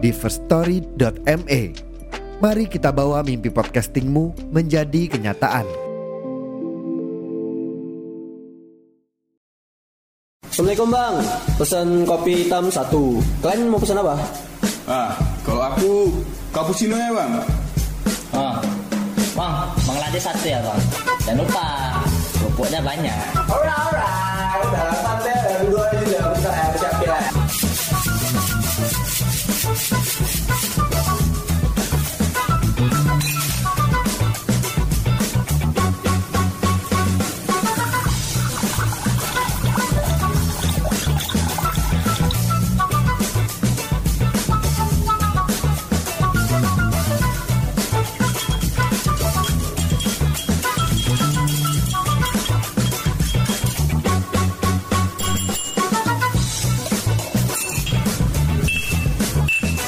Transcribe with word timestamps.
di 0.00 0.10
firststory.me. 0.10 1.62
Mari 2.40 2.64
kita 2.72 2.88
bawa 2.88 3.20
mimpi 3.20 3.52
podcastingmu 3.52 4.48
menjadi 4.48 5.12
kenyataan. 5.12 5.68
Assalamualaikum 10.50 10.88
bang, 10.92 11.14
pesan 11.60 11.88
kopi 12.08 12.32
hitam 12.44 12.72
satu. 12.72 13.20
Kalian 13.44 13.70
mau 13.70 13.78
pesan 13.80 14.00
apa? 14.00 14.16
Ah, 14.88 15.14
kalau 15.46 15.62
aku 15.62 15.92
cappuccino 16.50 16.96
ya 16.96 17.12
bang. 17.12 17.32
Oh, 18.34 18.56
bang, 19.36 19.54
Bangladesh 19.84 20.24
satu 20.26 20.46
ya 20.48 20.58
bang. 20.64 20.80
Jangan 21.28 21.38
lupa, 21.44 21.66
kerupuknya 22.40 22.80
banyak. 22.82 23.24
Alright. 23.46 23.69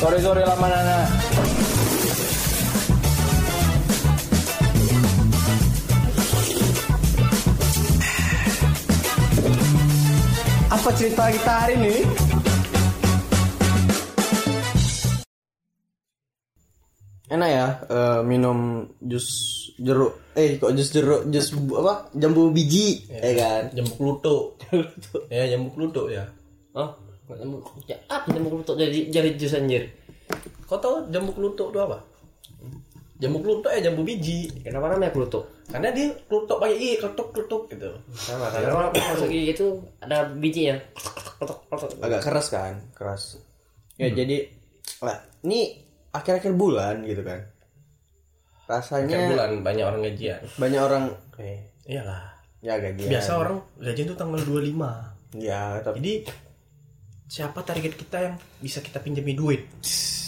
Sorry 0.03 0.19
sorry 0.19 0.42
lama 0.42 0.67
nana. 0.67 0.98
Apa 10.75 10.91
cerita 10.98 11.30
kita 11.30 11.53
hari 11.55 11.75
ini? 11.78 11.95
Enak 17.30 17.48
ya 17.55 17.67
eh, 17.86 18.20
minum 18.27 18.83
jus 18.98 19.27
jeruk 19.78 20.19
eh 20.34 20.58
kok 20.58 20.75
jus 20.75 20.91
jeruk 20.91 21.30
jus 21.30 21.55
apa 21.78 22.11
jambu 22.19 22.50
biji 22.50 23.06
ya 23.06 23.30
kan 23.39 23.62
Jambu 23.70 23.92
klutuk. 23.95 24.58
ya, 25.30 25.47
jambu 25.47 25.70
klutuk 25.78 26.11
ya. 26.11 26.27
Oh, 26.75 26.91
nyamuk 27.37 27.65
ya, 27.85 27.97
apa 28.07 28.27
nyamuk 28.29 28.61
untuk 28.61 28.75
jadi 28.75 29.09
jadi 29.09 29.31
jus 29.35 29.53
anjir? 29.53 29.89
Kau 30.65 30.77
tahu 30.77 31.09
jambu 31.09 31.33
klutuk 31.33 31.71
itu 31.71 31.79
apa? 31.79 32.01
Jambu 33.17 33.39
klutuk 33.39 33.71
ya 33.71 33.87
jambu 33.87 34.03
biji. 34.03 34.51
Kenapa 34.61 34.91
namanya 34.91 35.13
klutuk? 35.13 35.47
Karena 35.71 35.89
dia 35.89 36.11
klutuk 36.27 36.59
pakai 36.59 36.75
i, 36.75 36.89
kletuk 36.97 37.29
kletuk 37.31 37.63
gitu. 37.69 37.89
Sama, 38.13 38.51
karena 38.51 38.69
kalau 38.73 38.91
masuk 38.91 39.29
gigi 39.29 39.53
itu 39.53 39.67
ada 39.98 40.27
bijinya. 40.33 40.77
Agak 41.98 42.23
keras 42.23 42.47
kan 42.48 42.79
keras 42.95 43.35
ya 43.97 44.07
jadi 44.09 44.47
lah 45.03 45.19
ini 45.42 45.75
akhir-akhir 46.11 46.55
bulan 46.55 47.03
gitu 47.03 47.23
kan 47.23 47.42
rasanya 48.65 49.17
Kan 49.17 49.29
bulan 49.35 49.51
banyak 49.61 49.85
orang 49.85 50.01
gajian. 50.03 50.41
banyak 50.55 50.81
orang 50.81 51.05
Oke, 51.29 51.67
iyalah. 51.85 52.31
ya 52.61 52.79
gajian 52.79 53.11
Biasa 53.11 53.31
orang 53.37 53.59
gajian 53.77 54.07
itu 54.07 54.15
tanggal 54.15 54.39
25. 54.39 55.42
ya 55.42 55.83
tapi 55.83 55.98
Jadi 55.98 56.15
siapa 57.33 57.65
target 57.65 57.97
kita 57.97 58.19
yang 58.20 58.35
bisa 58.61 58.79
kita 58.79 59.01
pinjami 59.01 59.33
duit? 59.33 59.65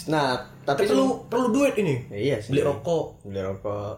nah 0.05 0.37
tapi 0.61 0.85
Tapi 0.85 0.89
perlu 0.91 1.07
perlu 1.25 1.47
duit 1.51 1.73
ini. 1.75 1.95
Ya, 2.09 2.17
iya 2.17 2.37
sih 2.37 2.49
Beli 2.49 2.61
rokok. 2.61 3.21
beli 3.21 3.41
rokok 3.41 3.95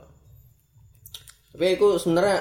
tapi 1.51 1.73
aku 1.73 1.95
sebenarnya 1.95 2.37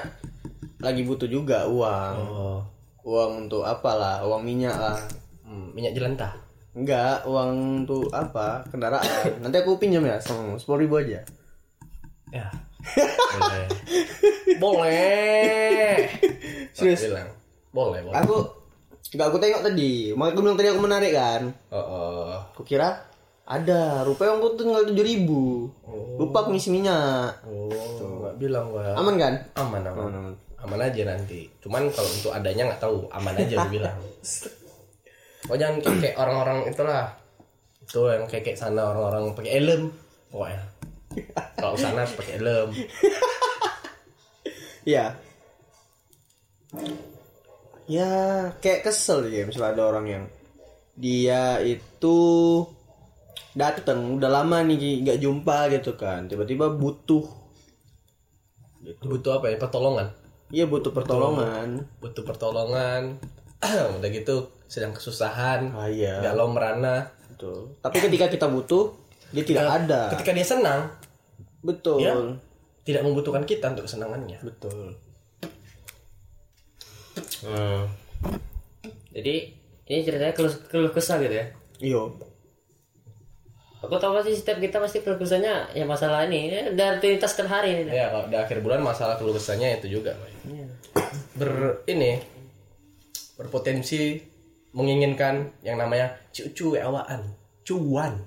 lagi 0.77 1.01
butuh 1.01 1.25
juga 1.25 1.65
uang 1.65 2.15
Oh, 2.21 2.59
uang 3.03 3.31
untuk 3.43 3.63
apalah 3.63 4.21
uang 4.21 4.39
minyak 4.41 4.71
lah 4.73 4.99
hmm, 5.43 5.71
minyak 5.71 5.91
jelantah. 5.91 6.31
enggak 6.71 7.23
uang 7.23 7.49
untuk 7.81 8.07
apa 8.09 8.61
kendaraan 8.67 9.03
nanti 9.41 9.57
aku 9.57 9.75
pinjam 9.75 10.03
ya 10.03 10.19
sepuluh 10.19 10.79
ribu 10.79 10.95
aja 10.97 11.23
Ya. 12.27 12.43
Boleh. 13.39 13.65
boleh. 14.59 15.95
Serius? 16.71 17.01
Bilang. 17.01 17.31
Boleh, 17.71 18.03
boleh. 18.03 18.15
aku 18.15 18.35
enggak 19.13 19.27
aku 19.31 19.37
tengok 19.39 19.63
tadi 19.63 20.11
makanya 20.11 20.33
aku 20.35 20.41
bilang 20.43 20.57
tadi 20.59 20.69
aku 20.71 20.81
menarik 20.83 21.11
kan 21.15 21.41
Oh, 21.71 21.79
oh. 21.79 22.25
Aku 22.55 22.61
kira 22.67 23.07
ada, 23.47 24.03
rupanya 24.03 24.35
aku 24.43 24.59
tinggal 24.59 24.83
tujuh 24.91 25.05
ribu. 25.07 25.71
Lupa 26.19 26.43
aku 26.43 26.51
ngisi 26.51 26.67
minyak. 26.67 27.31
Oh, 27.47 27.71
nggak 28.27 28.35
bilang 28.43 28.75
gua. 28.75 28.91
Aman 28.99 29.15
kan? 29.15 29.39
Aman, 29.55 29.87
aman. 29.87 30.03
Aman, 30.03 30.13
aman. 30.19 30.33
Aman 30.67 30.79
aja 30.83 31.07
nanti. 31.07 31.47
Cuman 31.63 31.87
kalau 31.95 32.11
untuk 32.11 32.35
adanya 32.35 32.67
nggak 32.67 32.83
tahu, 32.83 33.07
aman 33.07 33.39
aja 33.39 33.63
lu 33.63 33.71
bilang. 33.71 33.95
Oh 35.47 35.55
jangan 35.55 35.79
kayak, 35.79 35.95
kayak 36.03 36.17
orang-orang 36.19 36.67
itulah. 36.67 37.07
Itu 37.79 38.11
yang 38.11 38.27
kayak 38.27 38.43
kayak 38.51 38.59
sana 38.59 38.83
orang-orang 38.91 39.31
pakai 39.31 39.63
helm. 39.63 39.95
Pokoknya. 40.27 40.63
Kalau 41.55 41.79
sana 41.79 42.03
harus 42.03 42.19
pakai 42.19 42.43
helm. 42.43 42.69
Iya. 44.87 45.19
Ya, 47.87 48.11
kayak 48.59 48.83
kesel 48.83 49.27
ya 49.27 49.43
misalnya 49.43 49.71
ada 49.73 49.83
orang 49.87 50.05
yang 50.05 50.23
dia 50.93 51.57
itu 51.59 52.17
datang 53.53 54.17
udah 54.17 54.29
lama 54.29 54.61
nih 54.61 55.01
nggak 55.01 55.19
jumpa 55.19 55.71
gitu 55.71 55.93
kan 55.93 56.25
tiba-tiba 56.25 56.67
butuh 56.69 57.23
Butuh 58.97 59.31
apa 59.35 59.51
ya? 59.51 59.57
Pertolongan. 59.57 60.07
iya 60.47 60.63
butuh 60.63 60.91
pertolongan 60.91 61.83
Butuh 61.97 62.23
pertolongan. 62.23 63.19
Udah 63.97 64.09
gitu 64.09 64.35
sedang 64.65 64.91
kesusahan. 64.91 65.71
ah 65.71 65.87
iya 65.87 66.19
Galau 66.21 66.47
merana. 66.47 67.07
betul 67.29 67.77
tapi 67.79 67.97
ketika 67.99 68.27
kita 68.27 68.47
butuh 68.47 68.91
dia 69.29 69.43
tidak 69.43 69.67
ada 69.67 70.09
Ketika 70.09 70.31
dia 70.31 70.43
senang, 70.43 70.87
betul 71.61 71.99
Ya. 71.99 72.15
tidak 72.81 73.03
membutuhkan 73.03 73.43
kita 73.43 73.69
untuk 73.69 73.85
kesenangannya. 73.85 74.39
betul 74.41 74.95
Hmm. 77.45 77.85
Jadi 79.13 79.35
ini 79.87 79.99
ceritanya 80.03 80.33
keluh, 80.33 80.53
keluh 80.69 80.91
kesah 80.93 81.17
gitu 81.21 81.35
ya. 81.35 81.45
iyo 81.77 82.01
Aku 83.77 83.93
tahu 84.01 84.17
pasti 84.17 84.33
setiap 84.33 84.57
kita 84.57 84.81
pasti 84.81 85.05
keluh 85.05 85.21
kesahnya 85.21 85.69
ya 85.77 85.85
masalah 85.85 86.25
ini 86.25 86.49
ya, 86.49 86.73
dari 86.73 86.97
rutinitas 86.97 87.37
setiap 87.37 87.61
hari 87.61 87.85
ini. 87.85 87.93
Ya, 87.93 88.09
kalau 88.09 88.25
di 88.25 88.33
akhir 88.33 88.65
bulan 88.65 88.81
masalah 88.81 89.21
keluh 89.21 89.37
kesahnya 89.37 89.77
itu 89.77 90.01
juga. 90.01 90.17
Boy. 90.17 90.33
Ber 91.37 91.85
ini 91.85 92.17
berpotensi 93.37 94.17
menginginkan 94.73 95.61
yang 95.61 95.77
namanya 95.77 96.09
cucu 96.33 96.73
awaan, 96.81 97.21
cuan. 97.61 98.17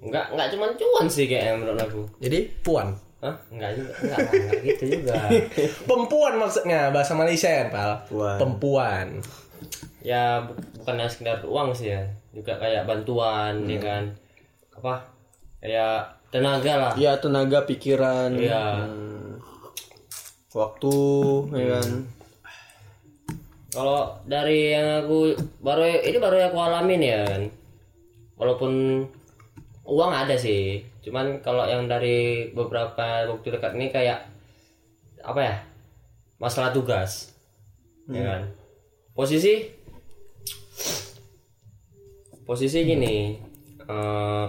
Enggak 0.00 0.32
enggak 0.32 0.48
cuma 0.56 0.66
cuan 0.72 1.06
sih 1.12 1.28
kayak 1.28 1.60
menurut 1.60 1.80
aku. 1.80 2.02
Jadi 2.24 2.48
puan. 2.64 2.96
Hah? 3.16 3.34
Enggak 3.48 3.70
juga, 3.74 3.92
enggak, 3.96 4.18
enggak, 4.18 4.34
enggak 4.36 4.60
gitu 4.62 4.84
juga. 4.92 5.14
Pempuan 5.88 6.34
maksudnya 6.36 6.80
bahasa 6.90 7.12
Malaysia 7.12 7.48
ya, 7.48 7.66
Pal. 7.68 7.90
Puan. 8.06 8.36
Pempuan. 8.36 9.06
ya 10.00 10.38
bu- 10.40 10.54
bukan 10.76 10.94
hanya 10.96 11.08
sekedar 11.08 11.40
uang 11.42 11.72
sih 11.72 11.90
ya. 11.90 12.02
Juga 12.30 12.54
kayak 12.56 12.84
bantuan 12.84 13.64
ya 13.64 13.78
kan. 13.78 14.04
Apa? 14.72 14.94
Kayak 15.58 16.14
tenaga 16.28 16.72
lah. 16.76 16.92
ya 16.94 17.16
tenaga 17.16 17.64
pikiran 17.64 18.36
Iya. 18.36 18.84
hmm, 18.84 19.40
waktu 20.52 20.94
ya 21.54 21.66
kan 21.78 21.90
Kalau 23.68 24.00
dari 24.24 24.72
yang 24.72 25.02
aku 25.02 25.32
baru 25.58 25.84
ini 26.00 26.16
baru 26.16 26.36
yang 26.38 26.48
aku 26.50 26.60
alamin 26.60 27.02
ya 27.02 27.18
kan. 27.24 27.42
Walaupun 28.36 28.72
uang 29.84 30.12
ada 30.12 30.32
sih, 30.34 30.80
cuman 31.06 31.38
kalau 31.38 31.62
yang 31.70 31.86
dari 31.86 32.50
beberapa 32.50 33.30
waktu 33.30 33.48
dekat 33.54 33.78
ini 33.78 33.94
kayak 33.94 34.26
apa 35.22 35.40
ya? 35.40 35.56
Masalah 36.42 36.74
tugas. 36.74 37.30
Ya 38.10 38.26
kan. 38.26 38.42
Posisi 39.14 39.70
posisi 42.42 42.82
gini. 42.82 43.38
eh 43.86 44.46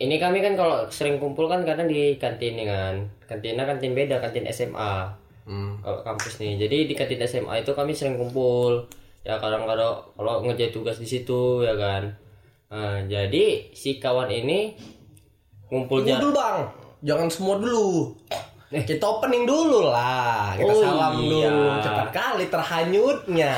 ini 0.00 0.16
kami 0.16 0.38
kan 0.40 0.54
kalau 0.54 0.86
sering 0.88 1.18
kumpul 1.18 1.50
kan 1.50 1.66
kadang 1.66 1.90
di 1.90 2.14
kantin 2.16 2.54
nih 2.56 2.66
kan 2.70 2.94
kantinnya 3.26 3.66
kantin 3.66 3.92
beda 3.92 4.22
kantin 4.22 4.46
SMA 4.48 5.18
Hmm. 5.40 5.82
kalau 5.82 6.04
kampus 6.06 6.38
nih 6.38 6.60
jadi 6.62 6.86
di 6.86 6.94
kantin 6.94 7.18
SMA 7.26 7.64
itu 7.64 7.72
kami 7.74 7.90
sering 7.90 8.14
kumpul 8.14 8.86
ya 9.26 9.34
kadang-kadang 9.40 9.98
kalau 10.14 10.34
ngerjain 10.46 10.70
tugas 10.70 11.00
di 11.00 11.08
situ 11.08 11.64
ya 11.66 11.74
kan 11.74 12.14
Nah, 12.70 13.02
jadi 13.10 13.74
si 13.74 13.98
kawan 13.98 14.30
ini 14.30 14.78
ngumpulnya 15.70 16.18
dulu 16.18 16.34
bang, 16.34 16.56
jangan 17.00 17.28
semua 17.30 17.56
dulu. 17.56 18.10
Kita 18.70 19.02
opening 19.02 19.46
dulu 19.46 19.90
lah, 19.90 20.54
kita 20.54 20.70
Oh, 20.70 20.78
salam 20.78 21.18
iya. 21.18 21.50
dulu. 21.50 21.82
Cepat 21.82 22.08
kali 22.10 22.44
terhanyutnya. 22.46 23.54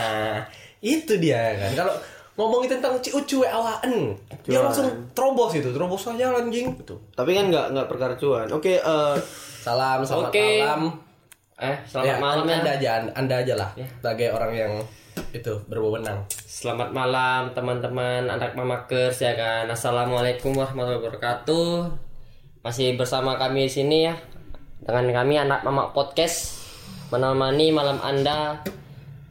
Itu 0.79 1.17
dia 1.17 1.53
kan. 1.53 1.71
Kalau 1.77 1.95
ngomongin 2.33 2.73
tentang 2.73 2.97
ciu-ciu 2.97 3.45
awaan, 3.45 4.17
dia 4.43 4.57
langsung 4.59 4.89
terobos 5.13 5.53
itu, 5.53 5.69
terobos 5.69 6.01
aja 6.07 6.33
anjing. 6.33 6.73
Gitu. 6.75 6.97
Tapi 7.13 7.31
kan 7.33 7.53
nggak 7.53 7.67
nggak 7.73 7.89
perkara 7.89 8.17
cuan. 8.17 8.49
Oke, 8.49 8.81
eh, 8.81 9.15
Salam, 9.63 10.01
selamat 10.03 10.33
Oke. 10.33 10.47
malam. 10.59 10.83
eh 11.55 11.77
selamat 11.87 12.09
Ya, 12.09 12.15
malam 12.19 12.43
ya 12.43 12.55
anda 12.59 12.71
aja, 12.75 12.91
anda 13.15 13.35
aja 13.39 13.55
lah, 13.55 13.71
sebagai 13.77 14.35
orang 14.35 14.51
yang 14.51 14.73
itu 15.33 15.65
berwenang. 15.65 16.29
Selamat 16.45 16.93
malam 16.93 17.57
teman-teman 17.57 18.29
anak 18.29 18.53
mamakers 18.53 19.25
ya 19.25 19.33
kan. 19.33 19.65
Assalamualaikum 19.65 20.53
warahmatullahi 20.53 21.01
wabarakatuh. 21.01 21.73
Masih 22.61 22.95
bersama 23.01 23.41
kami 23.41 23.67
di 23.67 23.73
sini 23.73 23.99
ya. 24.13 24.15
Dengan 24.85 25.09
kami 25.09 25.41
anak 25.41 25.65
mamak 25.65 25.97
podcast 25.97 26.61
menemani 27.09 27.73
malam 27.73 27.97
Anda 28.05 28.61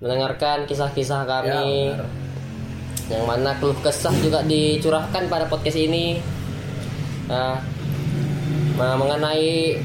mendengarkan 0.02 0.66
kisah-kisah 0.66 1.22
kami. 1.30 1.94
Ya, 1.94 2.02
benar. 2.02 2.10
yang 3.12 3.28
mana 3.28 3.52
keluh 3.60 3.76
kesah 3.84 4.16
juga 4.24 4.42
dicurahkan 4.48 5.30
pada 5.30 5.46
podcast 5.46 5.78
ini. 5.78 6.18
Nah, 7.30 7.62
nah, 8.80 8.96
mengenai 8.98 9.78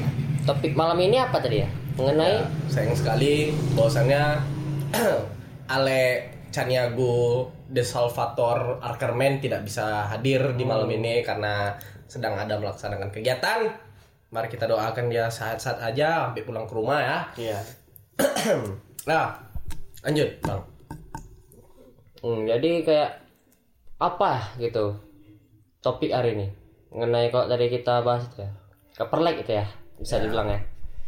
topik 0.47 0.73
malam 0.73 0.97
ini 0.97 1.21
apa 1.21 1.37
tadi 1.37 1.61
ya? 1.61 1.69
Mengenai 1.99 2.41
Ya, 2.41 2.47
sayang 2.71 2.95
sekali 2.95 3.51
bahwasannya 3.75 4.23
Ale 5.67 6.31
Caniago 6.51 7.51
De 7.67 7.83
Salvator 7.83 8.79
Arkerman 8.79 9.43
tidak 9.43 9.67
bisa 9.67 10.07
hadir 10.07 10.55
di 10.55 10.63
malam 10.63 10.87
ini 10.87 11.19
karena 11.21 11.75
sedang 12.07 12.39
ada 12.39 12.55
melaksanakan 12.55 13.11
kegiatan. 13.11 13.67
Mari 14.31 14.47
kita 14.51 14.67
doakan 14.67 15.07
dia 15.11 15.27
sehat-sehat 15.31 15.79
aja 15.83 16.31
sampai 16.31 16.43
pulang 16.43 16.67
ke 16.67 16.73
rumah 16.75 16.99
ya. 16.99 17.17
iya. 17.39 17.59
nah, 19.09 19.39
lanjut, 20.03 20.29
Bang. 20.43 20.63
Hmm, 22.23 22.43
jadi 22.43 22.71
kayak 22.83 23.11
apa 23.97 24.57
gitu 24.59 24.97
topik 25.81 26.13
hari 26.13 26.37
ini 26.37 26.47
mengenai 26.93 27.33
kok 27.33 27.49
tadi 27.49 27.65
kita 27.69 28.05
bahas 28.05 28.29
itu 28.29 28.45
ya 28.45 28.51
keperlek 28.93 29.41
itu 29.41 29.51
ya 29.57 29.65
bisa 29.97 30.21
dibilang 30.21 30.53
ya 30.53 30.61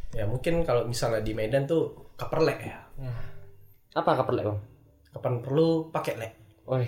Ya 0.09 0.25
mungkin 0.25 0.65
kalau 0.65 0.89
misalnya 0.89 1.21
di 1.21 1.37
Medan 1.37 1.69
tuh 1.69 1.93
keperlek 2.17 2.59
ya. 2.65 2.77
Apa 3.91 4.09
keperlek 4.15 4.45
bang? 4.45 4.59
Kapan 5.09 5.33
perlu 5.41 5.89
pakai 5.89 6.13
lek. 6.15 6.33
Woi 6.65 6.85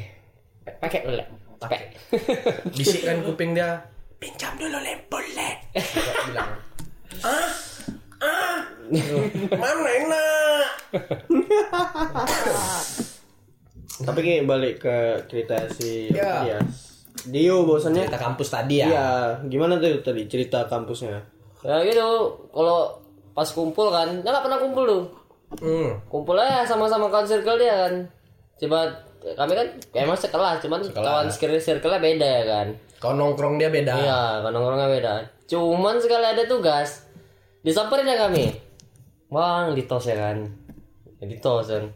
pakai 0.61 1.01
lek 1.07 1.27
pakai 1.57 1.79
Bisikkan 2.77 3.23
kuping 3.23 3.53
dia. 3.53 3.81
Pinjam 4.17 4.53
dulu 4.55 4.77
lempol 4.77 5.23
lek. 5.33 5.57
Bilang. 6.29 6.51
Ah, 8.21 8.21
ah, 8.21 8.57
mana 9.51 9.89
enak? 9.91 10.69
Tapi 14.01 14.19
kayak 14.19 14.45
balik 14.45 14.75
ke 14.79 14.97
cerita 15.25 15.57
si 15.69 16.09
Ya. 16.09 16.41
dia. 16.41 16.59
Dio 17.25 17.61
bosannya 17.61 18.05
Cerita 18.05 18.17
kampus 18.17 18.49
tadi 18.49 18.81
ya. 18.81 18.87
Iya, 18.89 19.09
gimana 19.45 19.77
tuh 19.77 20.01
tadi 20.01 20.25
cerita 20.25 20.65
kampusnya? 20.65 21.21
ya 21.61 21.77
gitu 21.85 22.01
kalau 22.49 22.89
pas 23.37 23.45
kumpul 23.45 23.93
kan 23.93 24.09
dia 24.17 24.33
nggak 24.33 24.41
pernah 24.41 24.57
kumpul 24.57 24.81
tuh 24.81 25.03
Hmm. 25.59 25.99
kumpul 26.07 26.39
aja 26.39 26.63
sama-sama 26.63 27.11
kawan 27.11 27.27
circle 27.27 27.59
dia 27.59 27.89
kan 27.89 27.93
coba 28.55 28.87
kami 29.35 29.53
kan 29.53 29.67
emang 29.93 30.15
sekelas 30.15 30.63
cuman 30.63 30.79
kawan 30.95 31.27
circle 31.27 31.59
circle 31.59 31.91
beda 31.99 32.23
ya 32.25 32.43
kan 32.47 32.67
Kau 33.01 33.17
nongkrong 33.17 33.57
dia 33.57 33.73
beda. 33.73 33.97
Iya, 33.97 34.45
kan 34.45 34.53
nongkrongnya 34.53 34.85
beda. 34.85 35.13
Cuman 35.49 35.97
sekali 35.97 36.21
ada 36.21 36.45
tugas, 36.45 37.09
disamperin 37.65 38.05
ya 38.05 38.29
kami. 38.29 38.53
Bang, 39.33 39.73
ditos 39.73 40.05
ya 40.05 40.21
kan. 40.21 40.45
Ya, 41.17 41.25
ditos 41.25 41.73
kan. 41.73 41.89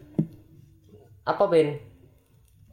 Apa 1.29 1.45
Ben? 1.45 1.77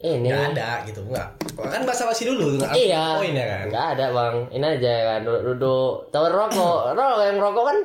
Ini. 0.00 0.32
Nggak 0.32 0.56
ada 0.56 0.81
gitu, 0.88 1.05
enggak. 1.05 1.29
Kan 1.61 1.84
basa-basi 1.84 2.25
dulu 2.25 2.56
nggak 2.56 2.73
Iya. 2.73 3.20
poin 3.20 3.37
ya 3.37 3.44
kan. 3.44 3.64
Nggak 3.69 3.87
ada 4.00 4.06
bang. 4.17 4.37
Ini 4.49 4.67
aja 4.81 4.90
ya 4.90 5.05
kan. 5.12 5.20
Duduk, 5.29 6.08
tawar 6.08 6.32
rokok. 6.32 6.96
Rokok 6.96 7.23
yang 7.29 7.37
rokok 7.38 7.64
kan 7.69 7.79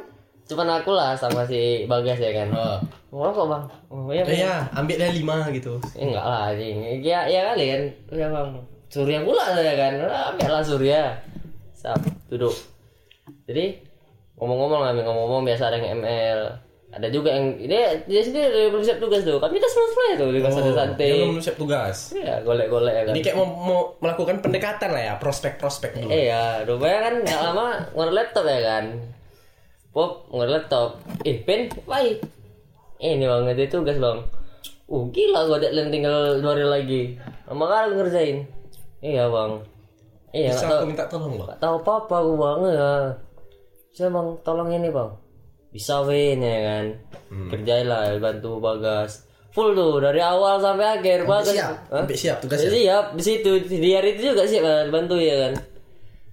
cuman 0.48 0.80
aku 0.80 0.92
lah 0.96 1.14
sama 1.14 1.44
si 1.44 1.84
Bagas 1.86 2.18
ya 2.18 2.32
kan. 2.32 2.48
Oh. 2.56 2.80
Rokok 3.08 3.46
bang. 3.48 3.64
Oh, 3.88 4.12
iya, 4.12 4.24
Bang. 4.24 4.36
Iya, 4.36 4.54
ambil 4.76 4.96
dia 5.00 5.12
lima 5.12 5.38
gitu. 5.56 5.80
Eh, 5.96 6.12
enggak 6.12 6.26
lah 6.28 6.52
anjing. 6.52 6.76
Ya 7.04 7.24
ya 7.28 7.52
kali 7.52 7.66
kan. 7.72 7.82
Ya 8.12 8.28
bang. 8.32 8.50
Surya 8.88 9.20
pula 9.24 9.46
saya 9.52 9.74
kan. 9.76 9.94
Ambil 10.36 10.50
lah 10.52 10.64
Surya. 10.64 11.04
Sap, 11.72 12.00
duduk. 12.28 12.56
Jadi 13.48 13.80
ngomong-ngomong 14.40 14.92
kami 14.92 15.02
ngomong-ngomong 15.04 15.44
biasa 15.48 15.72
ada 15.72 15.78
yang 15.80 16.04
ML. 16.04 16.42
Ada 16.88 17.08
juga 17.12 17.30
yang 17.36 17.60
dia 17.60 18.00
dia 18.08 18.22
sendiri 18.24 18.48
udah 18.48 18.70
belum 18.76 18.84
siap 18.84 19.00
tugas 19.04 19.22
tuh. 19.24 19.40
Kami 19.40 19.60
udah 19.60 19.72
selesai 19.72 20.10
tuh 20.20 20.30
di 20.32 20.40
santai 20.40 20.74
santai. 20.76 21.08
Dia 21.12 21.28
belum 21.28 21.44
siap 21.44 21.58
tugas. 21.60 21.98
Iya, 22.16 22.44
golek-golek 22.48 22.94
ya 22.96 23.04
kan. 23.04 23.14
Ini 23.16 23.22
kayak 23.24 23.38
mau, 23.38 23.48
mau 23.52 23.82
melakukan 24.00 24.40
pendekatan 24.40 24.90
lah 24.96 25.04
ya, 25.04 25.14
prospek-prospek 25.20 26.00
dulu. 26.00 26.12
Iya, 26.12 26.64
rupanya 26.64 27.00
kan 27.12 27.14
nggak 27.28 27.40
lama 27.44 27.66
ngeluarin 27.92 28.16
laptop 28.16 28.46
ya 28.48 28.60
kan. 28.64 28.84
Pop 29.98 30.30
laptop. 30.30 31.02
Eh, 31.26 31.42
pen, 31.42 31.66
baik. 31.90 32.22
Eh, 33.02 33.18
ini 33.18 33.26
bang, 33.26 33.50
itu 33.50 33.66
tugas 33.82 33.98
bang. 33.98 34.22
Uh, 34.86 35.10
gila 35.10 35.50
gua 35.50 35.58
deadline 35.58 35.90
tinggal 35.90 36.38
dua 36.38 36.54
hari 36.54 36.66
lagi. 36.70 37.02
Lama 37.50 37.66
kali 37.66 37.98
ngerjain. 37.98 38.38
Iya 39.02 39.26
bang. 39.26 39.58
Iya, 40.38 40.54
Bisa 40.54 40.70
tahu, 40.70 40.78
aku 40.78 40.86
minta 40.86 41.06
tolong 41.10 41.34
bang. 41.34 41.50
nggak 41.50 41.58
tahu 41.58 41.76
apa 41.82 41.92
apa 42.06 42.18
gua 42.22 42.38
bang 42.38 42.60
ya. 42.78 42.94
Saya 43.90 44.10
bang, 44.14 44.28
tolong 44.46 44.70
ini 44.70 44.90
bang. 44.94 45.10
Bisa 45.74 46.06
win 46.06 46.46
ya 46.46 46.58
kan. 46.62 46.86
Hmm. 47.34 47.50
Kerjailah, 47.50 48.22
bantu 48.22 48.62
bagas. 48.62 49.26
Full 49.50 49.74
tuh 49.74 49.98
dari 49.98 50.22
awal 50.22 50.62
sampai 50.62 51.02
akhir 51.02 51.26
bagas. 51.26 51.58
siap, 51.58 51.74
Hah? 51.90 52.06
sampai 52.06 52.14
siap 52.14 52.38
tugas 52.46 52.62
Ya, 52.62 52.70
ya. 52.70 52.74
siap 52.78 53.06
di 53.18 53.24
situ 53.26 53.52
di 53.66 53.90
hari 53.98 54.14
itu 54.14 54.30
juga 54.30 54.46
siap 54.46 54.94
bantu 54.94 55.18
ya 55.18 55.50
kan 55.50 55.54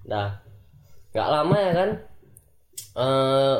nah 0.05 0.27
nggak 1.09 1.27
lama 1.33 1.57
ya 1.57 1.71
kan 1.73 1.89
eh 2.95 3.55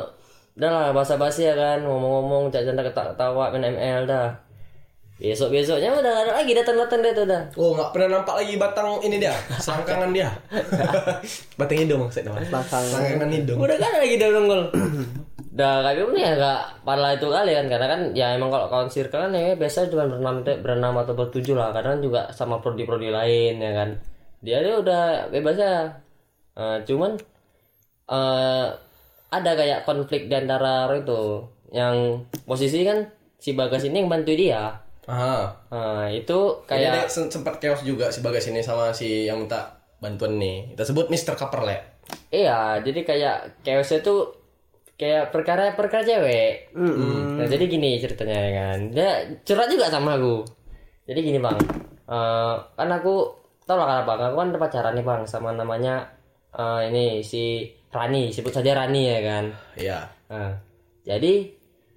udah 0.56 0.70
lah 0.72 0.86
basa-basi 0.96 1.48
ya 1.48 1.54
kan. 1.54 1.84
Ngomong-ngomong 1.84 2.48
cak-canda 2.48 2.82
ketawa 2.86 3.52
main 3.52 3.76
ML 3.76 4.08
dah. 4.08 4.28
Besok 5.16 5.48
besoknya 5.48 5.96
udah 5.96 6.12
ada 6.12 6.32
lagi 6.36 6.52
datang-datang 6.52 7.00
dia 7.00 7.12
tuh 7.16 7.24
dah. 7.24 7.42
Oh, 7.56 7.72
nggak 7.72 7.88
pernah 7.96 8.20
nampak 8.20 8.36
lagi 8.36 8.54
batang 8.60 9.00
ini 9.00 9.16
dia, 9.16 9.32
selangkangan 9.64 10.12
dia. 10.12 10.28
batang 11.60 11.78
hidung 11.80 12.04
maksudnya. 12.04 12.36
Bang. 12.36 12.64
Selangkangan 12.68 13.30
hidung. 13.32 13.56
udah 13.56 13.76
kan 13.80 13.92
lagi 13.96 14.14
dia 14.20 14.28
nongol 14.28 14.62
Dah 15.56 15.80
kami 15.80 16.04
pun 16.04 16.20
ya 16.20 16.36
gak 16.36 16.84
parah 16.84 17.16
itu 17.16 17.32
kali 17.32 17.56
kan. 17.56 17.64
Karena 17.64 17.86
kan 17.88 18.00
ya 18.12 18.36
emang 18.36 18.52
kalau 18.52 18.68
kawan 18.68 18.92
circle 18.92 19.24
kan 19.24 19.32
ya 19.32 19.56
biasa 19.56 19.88
cuma 19.88 20.04
berenam 20.04 20.44
berenam 20.44 20.94
atau 21.00 21.16
bertujuh 21.16 21.56
lah. 21.56 21.72
Kadang 21.72 22.04
juga 22.04 22.28
sama 22.36 22.60
prodi-prodi 22.60 23.08
lain 23.08 23.56
ya 23.56 23.72
kan. 23.72 23.96
Dia 24.44 24.60
dia 24.60 24.76
udah 24.76 25.32
bebas 25.32 25.56
ya 25.56 25.96
Eh, 26.56 26.78
cuman 26.88 27.12
eh 28.08 28.66
ada 29.36 29.52
kayak 29.52 29.84
konflik 29.84 30.26
di 30.26 30.34
antara 30.34 30.88
itu 30.92 31.44
yang 31.70 32.24
posisi 32.42 32.82
kan 32.82 33.04
si 33.36 33.52
bagas 33.52 33.84
ini 33.84 34.00
yang 34.00 34.08
bantu 34.08 34.32
dia 34.32 34.72
Aha. 35.06 35.54
Nah, 35.70 36.10
itu 36.10 36.66
Kayak 36.66 37.06
sem- 37.06 37.30
sempat 37.30 37.62
chaos 37.62 37.86
juga 37.86 38.10
si 38.10 38.26
Bagas 38.26 38.50
ini 38.50 38.58
sama 38.58 38.90
si 38.90 39.22
yang 39.22 39.38
minta 39.38 39.78
bantuan 40.02 40.34
nih. 40.34 40.74
Kita 40.74 40.82
sebut 40.82 41.06
Mr. 41.06 41.38
Kaperle. 41.38 42.02
Iya, 42.34 42.82
jadi 42.82 43.06
kayak 43.06 43.36
chaosnya 43.62 44.02
tuh 44.02 44.34
kayak 44.98 45.30
perkara-perkara 45.30 46.02
cewek. 46.02 46.74
Nah, 46.74 47.46
jadi 47.46 47.64
gini 47.70 48.02
ceritanya 48.02 48.34
ya 48.34 48.50
kan. 48.50 48.78
Dia 48.90 49.10
curhat 49.46 49.70
juga 49.70 49.86
sama 49.86 50.18
aku. 50.18 50.42
Jadi 51.06 51.20
gini 51.22 51.38
bang, 51.38 51.54
Eh, 52.06 52.54
kan 52.74 52.90
aku 52.90 53.30
tau 53.62 53.78
lah 53.78 54.02
kan 54.02 54.10
bang, 54.10 54.20
aku 54.26 54.36
kan 54.38 54.48
ada 54.50 54.58
pacaran 54.58 54.94
nih 54.94 55.06
bang 55.06 55.22
sama 55.22 55.54
namanya 55.54 56.02
eh, 56.50 56.90
ini 56.90 57.22
si 57.22 57.62
Rani, 57.96 58.28
sebut 58.28 58.52
saja 58.52 58.76
Rani 58.76 59.02
ya 59.08 59.20
kan. 59.24 59.44
Iya. 59.80 59.98
Nah, 60.28 60.52
jadi 61.02 61.56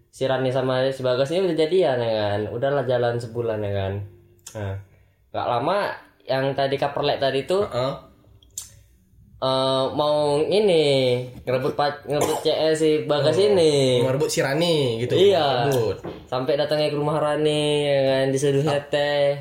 si 0.10 0.24
Rani 0.24 0.50
sama 0.50 0.88
si 0.96 1.04
Bagas 1.04 1.30
ini 1.36 1.52
udah 1.52 1.58
jadian 1.60 2.00
ya 2.00 2.14
kan. 2.16 2.40
Udahlah 2.50 2.88
jalan 2.88 3.20
sebulan 3.20 3.60
ya 3.60 3.72
kan. 3.76 3.94
Nah, 4.56 4.74
gak 5.30 5.48
lama 5.48 5.92
yang 6.26 6.56
tadi 6.56 6.80
kaperlek 6.80 7.18
tadi 7.22 7.46
tuh 7.46 7.66
Heeh. 7.66 7.94
eh 9.40 9.86
mau 9.96 10.36
ini 10.44 10.84
ngerebut 11.48 11.74
pat, 11.74 12.04
ngerebut 12.08 12.44
CS 12.44 12.76
si 12.80 12.92
Bagas 13.04 13.36
ini. 13.40 14.04
Merebut 14.04 14.32
si 14.32 14.40
Rani 14.40 15.04
gitu. 15.04 15.20
Iya. 15.20 15.68
Merebut. 15.68 15.98
Sampai 16.28 16.56
datangnya 16.56 16.92
ke 16.92 16.98
rumah 16.98 17.20
Rani 17.20 17.88
ya 17.88 18.00
kan 18.08 18.26
diseduh 18.32 18.64
teh. 18.88 19.36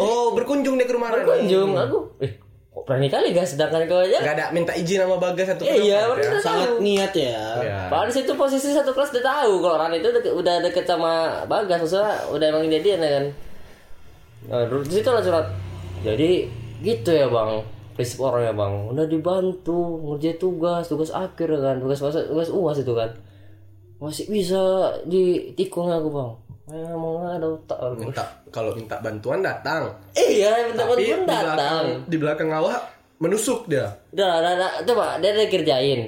Oh, 0.00 0.32
berkunjung 0.32 0.80
dia 0.80 0.88
ke 0.88 0.94
rumah 0.96 1.12
Rani. 1.12 1.24
Berkunjung 1.24 1.76
aku. 1.76 1.98
Eh, 2.24 2.43
berani 2.82 3.06
kali 3.06 3.30
gas 3.30 3.54
sedangkan 3.54 3.86
kau 3.86 4.02
aja 4.02 4.18
Gak 4.18 4.34
ada 4.34 4.46
minta 4.50 4.74
izin 4.74 5.06
sama 5.06 5.14
Bagas 5.22 5.46
satu 5.54 5.62
iya, 5.62 6.10
kelompok, 6.10 6.26
bener. 6.26 6.42
Sangat 6.42 6.70
niat 6.82 7.12
ya. 7.14 7.42
Ya. 7.62 7.80
Padahal 7.86 8.10
di 8.10 8.14
situ 8.18 8.32
posisi 8.34 8.74
satu 8.74 8.90
kelas 8.90 9.14
udah 9.14 9.24
tahu 9.24 9.52
kalau 9.62 9.76
Ran 9.78 9.94
itu 9.94 10.10
deket, 10.10 10.34
udah 10.34 10.54
deket 10.58 10.84
sama 10.84 11.46
Bagas, 11.46 11.78
maksudnya 11.86 12.18
udah 12.34 12.46
emang 12.50 12.66
jadian 12.66 12.98
ya 12.98 13.10
kan. 13.14 13.26
Nah, 14.50 14.62
dulu 14.66 14.82
di 14.82 14.94
situ 14.98 15.08
lah 15.08 15.22
surat. 15.22 15.46
Jadi 16.02 16.30
gitu 16.82 17.10
ya 17.14 17.30
bang, 17.30 17.62
prinsip 17.94 18.18
orang 18.20 18.42
ya 18.50 18.52
bang. 18.52 18.72
Udah 18.90 19.06
dibantu 19.06 19.80
ngerjain 20.10 20.36
tugas, 20.42 20.84
tugas 20.90 21.10
akhir 21.14 21.46
ya 21.46 21.60
kan, 21.62 21.76
tugas 21.78 22.02
tugas, 22.02 22.26
tugas 22.26 22.50
uas 22.50 22.76
itu 22.82 22.92
kan. 22.92 23.10
Masih 24.02 24.26
bisa 24.26 24.62
ditikung 25.06 25.94
aku 25.94 26.10
bang. 26.10 26.30
Eh, 26.64 26.72
nggak. 26.72 27.96
Minta 28.00 28.24
kalau 28.48 28.72
minta 28.72 28.96
bantuan 28.98 29.44
datang. 29.44 29.84
Iya, 30.12 30.72
minta 30.72 30.88
Tapi 30.88 30.96
bantuan 30.96 30.96
di 30.96 31.12
belakang 31.20 31.44
datang. 31.52 31.84
di 32.08 32.16
belakang 32.16 32.50
awak 32.50 32.80
menusuk 33.20 33.68
dia. 33.68 33.84
Udah, 34.10 34.40
udah, 34.40 34.52
udah, 34.56 34.70
coba 34.82 35.04
dia 35.20 35.30
udah 35.32 35.48
kerjain. 35.48 36.00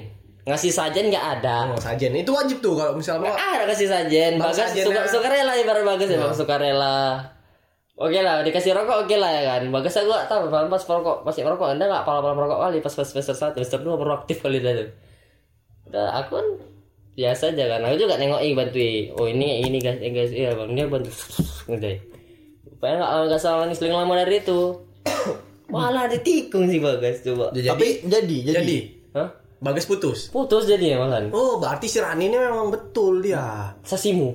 Ngasih 0.47 0.71
sajen 0.71 1.11
nggak 1.11 1.25
ada. 1.39 1.69
Oh, 1.69 1.77
sajen 1.77 2.15
itu 2.15 2.31
wajib 2.31 2.57
tuh 2.57 2.73
kalau 2.73 2.95
misalnya 2.95 3.29
Ah, 3.29 3.59
ada 3.59 3.65
kasih 3.67 3.85
sajen. 3.85 4.39
Bagas 4.39 4.71
sajennya- 4.71 5.05
suka, 5.05 5.19
suka 5.19 5.27
rela 5.27 5.53
ibarat 5.53 5.83
Bagas 5.83 6.07
ya, 6.07 6.17
Bang. 6.17 6.33
Suka 6.33 6.55
rela. 6.55 7.19
Oke 7.97 8.21
lah, 8.21 8.45
dikasih 8.45 8.71
rokok 8.71 9.05
oke 9.05 9.15
lah 9.17 9.29
ya 9.29 9.41
kan. 9.43 9.61
Bagas 9.67 9.97
aku 9.97 10.07
gak 10.07 10.29
tahu, 10.29 10.47
pas 10.47 10.69
pas 10.69 10.83
merokok, 10.87 11.17
masih 11.21 11.41
merokok, 11.41 11.67
anda 11.67 11.85
gak 11.85 12.05
pala-pala 12.05 12.33
merokok 12.33 12.59
kali 12.63 12.77
pas 12.79 12.93
pas 12.93 13.03
semester 13.03 13.33
1, 13.33 13.57
semester 13.57 13.79
2 13.81 13.97
baru 13.97 14.11
aktif 14.15 14.37
kali 14.39 14.61
dah. 14.61 14.85
Udah, 15.85 16.07
aku 16.15 16.37
kan 16.37 16.47
biasa 17.17 17.57
aja 17.57 17.65
kan. 17.65 17.81
Aku 17.89 17.97
juga 17.97 18.21
nengokin 18.21 18.53
bantuin. 18.53 19.09
Oh 19.17 19.25
ini 19.25 19.65
ini 19.65 19.81
guys, 19.81 19.97
eh, 19.97 20.13
guys, 20.13 20.29
iya 20.29 20.53
bang, 20.53 20.69
dia 20.77 20.85
bantu 20.85 21.09
ngerjain. 21.65 21.99
Rupanya 22.69 22.95
gak, 23.01 23.09
gak 23.33 23.41
salah 23.41 23.65
seling 23.73 23.97
lama 23.97 24.13
dari 24.13 24.37
itu. 24.37 24.61
Malah 25.73 26.05
ditikung 26.07 26.69
sih 26.69 26.77
Bagas 26.77 27.25
coba. 27.25 27.49
Jadi 27.51 27.67
Tapi 27.67 27.87
jadi 28.05 28.37
jadi. 28.45 28.57
jadi 28.61 28.77
Hah? 29.17 29.29
Bagas 29.57 29.89
putus. 29.89 30.29
Putus 30.29 30.69
jadi 30.69 30.93
ya 30.93 30.97
malah. 31.01 31.33
Oh, 31.33 31.57
berarti 31.57 31.89
si 31.89 31.97
Rani 31.97 32.29
ini 32.29 32.37
memang 32.37 32.69
betul 32.69 33.25
dia. 33.25 33.73
Sasimu. 33.81 34.29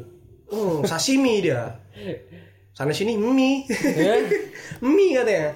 Hmm, 0.50 0.82
sashimi 0.82 1.38
dia. 1.38 1.78
Sana 2.74 2.90
sini 2.90 3.14
mie. 3.14 3.62
Ya? 3.94 4.18
mie 4.84 5.14
katanya. 5.14 5.54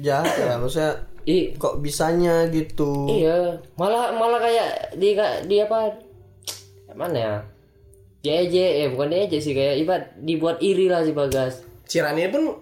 Jahat 0.00 0.32
ya 0.40 0.56
maksudnya 0.56 1.04
Ih, 1.24 1.56
kok 1.56 1.80
bisanya 1.80 2.44
gitu. 2.52 3.08
Iya, 3.08 3.56
malah 3.80 4.12
malah 4.12 4.36
kayak 4.44 4.92
di 5.00 5.16
di 5.48 5.56
apa? 5.56 5.96
Mana 6.94 7.18
ya? 7.18 7.34
Dia 8.24 8.40
aja, 8.40 8.64
eh 8.64 8.88
bukan 8.88 9.12
dia 9.12 9.28
aja 9.28 9.36
sih 9.36 9.52
kayak 9.52 9.76
ibarat 9.84 10.04
dibuat 10.24 10.56
iri 10.64 10.88
lah 10.88 11.04
si 11.04 11.12
Bagas. 11.12 11.60
Si 11.84 12.00
Rani 12.00 12.24
pun 12.32 12.56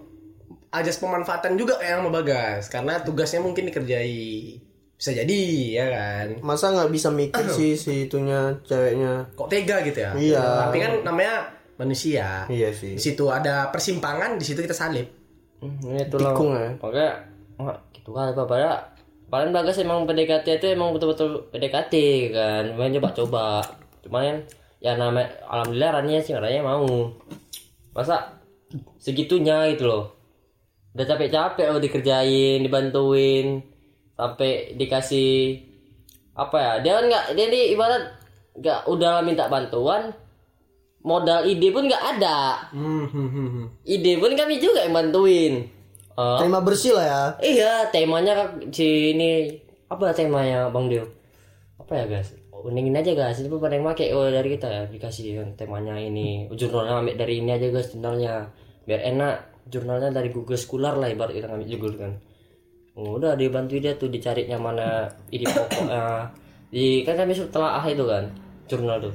ajas 0.73 0.99
pemanfaatan 0.99 1.55
juga 1.55 1.79
kayak 1.79 2.03
sama 2.03 2.11
Bagas 2.11 2.67
karena 2.67 2.99
tugasnya 2.99 3.39
mungkin 3.39 3.71
dikerjai. 3.71 4.59
Bisa 4.99 5.15
jadi 5.15 5.41
ya 5.71 5.85
kan. 5.87 6.27
Masa 6.43 6.75
nggak 6.75 6.91
bisa 6.91 7.09
mikir 7.13 7.45
sih 7.47 7.79
si 7.79 8.11
itunya 8.11 8.59
ceweknya. 8.67 9.31
Kok 9.39 9.47
tega 9.47 9.79
gitu 9.87 9.99
ya? 10.03 10.11
Iya. 10.11 10.43
Tapi 10.67 10.77
kan 10.83 10.93
namanya 11.07 11.47
manusia. 11.79 12.43
Iya 12.51 12.75
sih. 12.75 12.99
Di 12.99 13.03
situ 13.03 13.31
ada 13.31 13.71
persimpangan, 13.71 14.35
di 14.35 14.43
situ 14.43 14.59
kita 14.59 14.75
salib. 14.75 15.07
Hmm, 15.63 15.95
itu 15.95 16.17
lah. 16.19 16.35
Tikung 16.35 16.51
ya. 16.59 16.69
Wah, 17.61 17.77
gitu 17.95 18.09
kan 18.11 18.35
apa 18.35 18.43
pada 18.43 18.91
paling 19.31 19.55
Bagas 19.55 19.79
emang 19.79 20.03
PDKT 20.03 20.59
itu 20.59 20.67
emang 20.75 20.91
betul-betul 20.91 21.47
PDKT 21.55 21.93
kan. 22.35 22.63
Main 22.75 22.91
coba-coba. 22.99 23.63
Cuman 24.03 24.21
kan 24.21 24.37
ya 24.77 24.91
nama 24.93 25.19
alhamdulillah 25.43 25.91
Rania 25.97 26.19
sih 26.19 26.35
Rania 26.35 26.61
mau. 26.61 26.85
Masa 27.91 28.37
segitunya 28.97 29.69
gitu 29.71 29.85
loh. 29.85 30.03
Udah 30.93 31.05
capek-capek 31.05 31.67
loh 31.67 31.79
dikerjain, 31.79 32.61
dibantuin 32.61 33.65
sampai 34.13 34.75
dikasih 34.75 35.57
apa 36.33 36.57
ya? 36.57 36.73
Dia 36.79 36.91
kan 36.97 37.05
nggak 37.07 37.25
dia 37.33 37.45
nih 37.47 37.63
ibarat 37.73 38.03
nggak 38.53 38.79
udah 38.85 39.21
minta 39.21 39.49
bantuan 39.49 40.13
modal 41.01 41.43
ide 41.43 41.67
pun 41.67 41.83
nggak 41.83 42.05
ada 42.15 42.69
Hmm, 42.69 43.03
hmm, 43.05 43.27
hmm, 43.27 43.65
ide 43.83 44.15
pun 44.15 44.31
kami 44.31 44.55
juga 44.57 44.85
yang 44.85 44.93
bantuin 44.93 45.67
Eh, 46.13 46.37
Terima 46.37 46.61
bersih 46.61 46.93
lah 46.93 47.03
ya. 47.03 47.23
iya 47.41 47.73
temanya 47.89 48.45
si 48.69 49.11
ini 49.11 49.49
apa 49.89 50.13
temanya 50.13 50.69
bang 50.69 50.85
Dio 50.85 51.03
apa 51.75 51.91
ya 51.91 52.05
guys 52.05 52.37
uningin 52.63 52.95
aja 52.95 53.11
guys. 53.13 53.43
Itu 53.43 53.59
pada 53.59 53.75
yang 53.75 53.85
pakai 53.85 54.15
oh 54.15 54.27
dari 54.31 54.55
kita. 54.55 54.67
Ya 54.71 54.83
dikasih 54.87 55.55
temanya 55.59 55.99
ini. 55.99 56.47
Jurnalnya 56.55 57.03
ambil 57.03 57.15
dari 57.19 57.43
ini 57.43 57.51
aja 57.51 57.67
guys 57.69 57.91
jurnalnya. 57.91 58.47
Biar 58.87 59.03
enak. 59.03 59.35
Jurnalnya 59.63 60.11
dari 60.11 60.27
Google 60.27 60.59
Scholar 60.59 60.99
lah 60.99 61.07
ibarat 61.07 61.35
kita 61.35 61.47
ngambil 61.47 61.67
Google 61.79 61.95
kan. 61.95 62.11
Oh, 62.93 63.17
udah 63.17 63.33
dibantu 63.33 63.81
dia 63.81 63.97
tuh 63.97 64.05
dicarinya 64.05 64.53
mana 64.61 65.09
ide 65.33 65.49
pokoknya 65.49 66.29
di 66.73 67.01
kan 67.01 67.17
kami 67.17 67.33
setelah 67.33 67.81
ah 67.81 67.85
itu 67.89 68.05
kan 68.05 68.29
jurnal 68.69 69.01
tuh. 69.01 69.13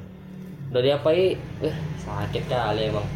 Udah 0.74 0.82
diapai 0.82 1.38
eh 1.62 1.76
sakit 2.02 2.50
kali 2.50 2.90
emang. 2.90 3.06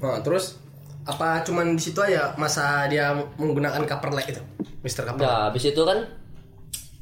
Nah, 0.00 0.24
terus 0.24 0.56
apa 1.04 1.44
cuman 1.44 1.76
di 1.76 1.82
situ 1.82 2.00
aja 2.00 2.32
masa 2.40 2.88
dia 2.88 3.12
menggunakan 3.36 3.84
coverlet 3.84 4.38
itu, 4.38 4.42
Mister 4.80 5.04
Coverlet? 5.04 5.28
Nah, 5.28 5.50
habis 5.50 5.64
itu 5.68 5.82
kan 5.84 5.98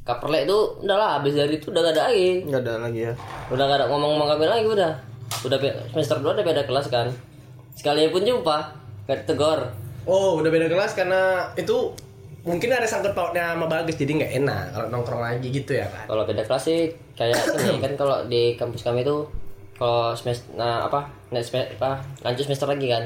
Kaperlek 0.01 0.49
itu 0.49 0.57
udah 0.81 0.97
lah 0.97 1.09
habis 1.21 1.37
dari 1.37 1.61
itu 1.61 1.69
udah 1.69 1.81
gak 1.85 1.93
ada 1.93 2.03
lagi. 2.09 2.41
Nggak 2.45 2.61
ada 2.65 2.73
lagi 2.81 2.99
ya. 3.05 3.13
Udah 3.53 3.63
gak 3.69 3.77
ada 3.77 3.85
ngomong 3.89 4.17
sama 4.17 4.25
kami 4.33 4.45
lagi 4.49 4.65
udah. 4.65 4.91
Udah 5.45 5.57
semester 5.93 6.17
2 6.19 6.35
udah 6.37 6.45
beda 6.45 6.63
kelas 6.65 6.87
kan. 6.89 7.07
Sekali 7.77 8.09
pun 8.09 8.25
jumpa, 8.25 8.57
gak 9.05 9.29
tegur. 9.29 9.61
Oh, 10.09 10.41
udah 10.41 10.49
beda 10.49 10.65
kelas 10.65 10.97
karena 10.97 11.53
itu 11.53 11.93
mungkin 12.41 12.73
ada 12.73 12.89
sangkut 12.89 13.13
pautnya 13.13 13.53
sama 13.53 13.69
Bagus 13.69 14.01
jadi 14.01 14.17
nggak 14.17 14.33
enak 14.41 14.73
kalau 14.73 14.87
nongkrong 14.89 15.21
lagi 15.21 15.47
gitu 15.53 15.77
ya 15.77 15.85
kan. 15.85 16.09
Kalau 16.09 16.25
beda 16.25 16.41
kelas 16.49 16.63
sih 16.65 16.89
kayak 17.13 17.37
ini 17.61 17.77
kan 17.77 17.93
kalau 17.93 18.25
di 18.25 18.57
kampus 18.57 18.81
kami 18.81 19.05
itu 19.05 19.29
kalau 19.77 20.17
semester 20.17 20.57
nah 20.57 20.89
apa 20.89 21.09
naik 21.29 21.45
semester 21.45 21.77
apa 21.77 22.01
lanjut 22.25 22.49
semester 22.49 22.69
lagi 22.69 22.89
kan 22.89 23.03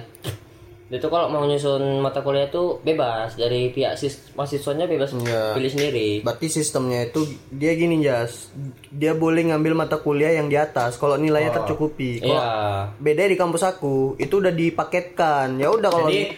itu 0.85 1.09
kalau 1.09 1.33
mau 1.33 1.41
nyusun 1.41 1.97
mata 1.97 2.21
kuliah 2.21 2.45
itu 2.45 2.77
bebas 2.79 3.33
dari 3.33 3.73
pihak 3.73 3.97
sis 3.97 4.29
mahasiswanya 4.37 4.85
bebas 4.85 5.17
Iya. 5.17 5.57
pilih 5.57 5.71
sendiri 5.73 6.09
Berarti 6.21 6.45
sistemnya 6.45 7.09
itu 7.09 7.25
dia 7.49 7.73
gini 7.73 8.05
Jas. 8.05 8.53
Dia 8.93 9.17
boleh 9.17 9.49
ngambil 9.49 9.73
mata 9.73 9.97
kuliah 9.97 10.37
yang 10.37 10.45
di 10.45 10.53
atas 10.53 10.95
kalau 10.95 11.17
nilainya 11.17 11.51
tercukupi. 11.51 12.21
Kalau 12.21 12.37
iya 12.37 12.49
beda 12.95 13.25
di 13.25 13.33
kampus 13.33 13.65
aku 13.65 14.13
itu 14.17 14.37
udah 14.37 14.53
dipaketkan. 14.53 15.57
Ya 15.57 15.73
udah 15.73 15.89
kalau 15.89 16.05
Jadi 16.05 16.37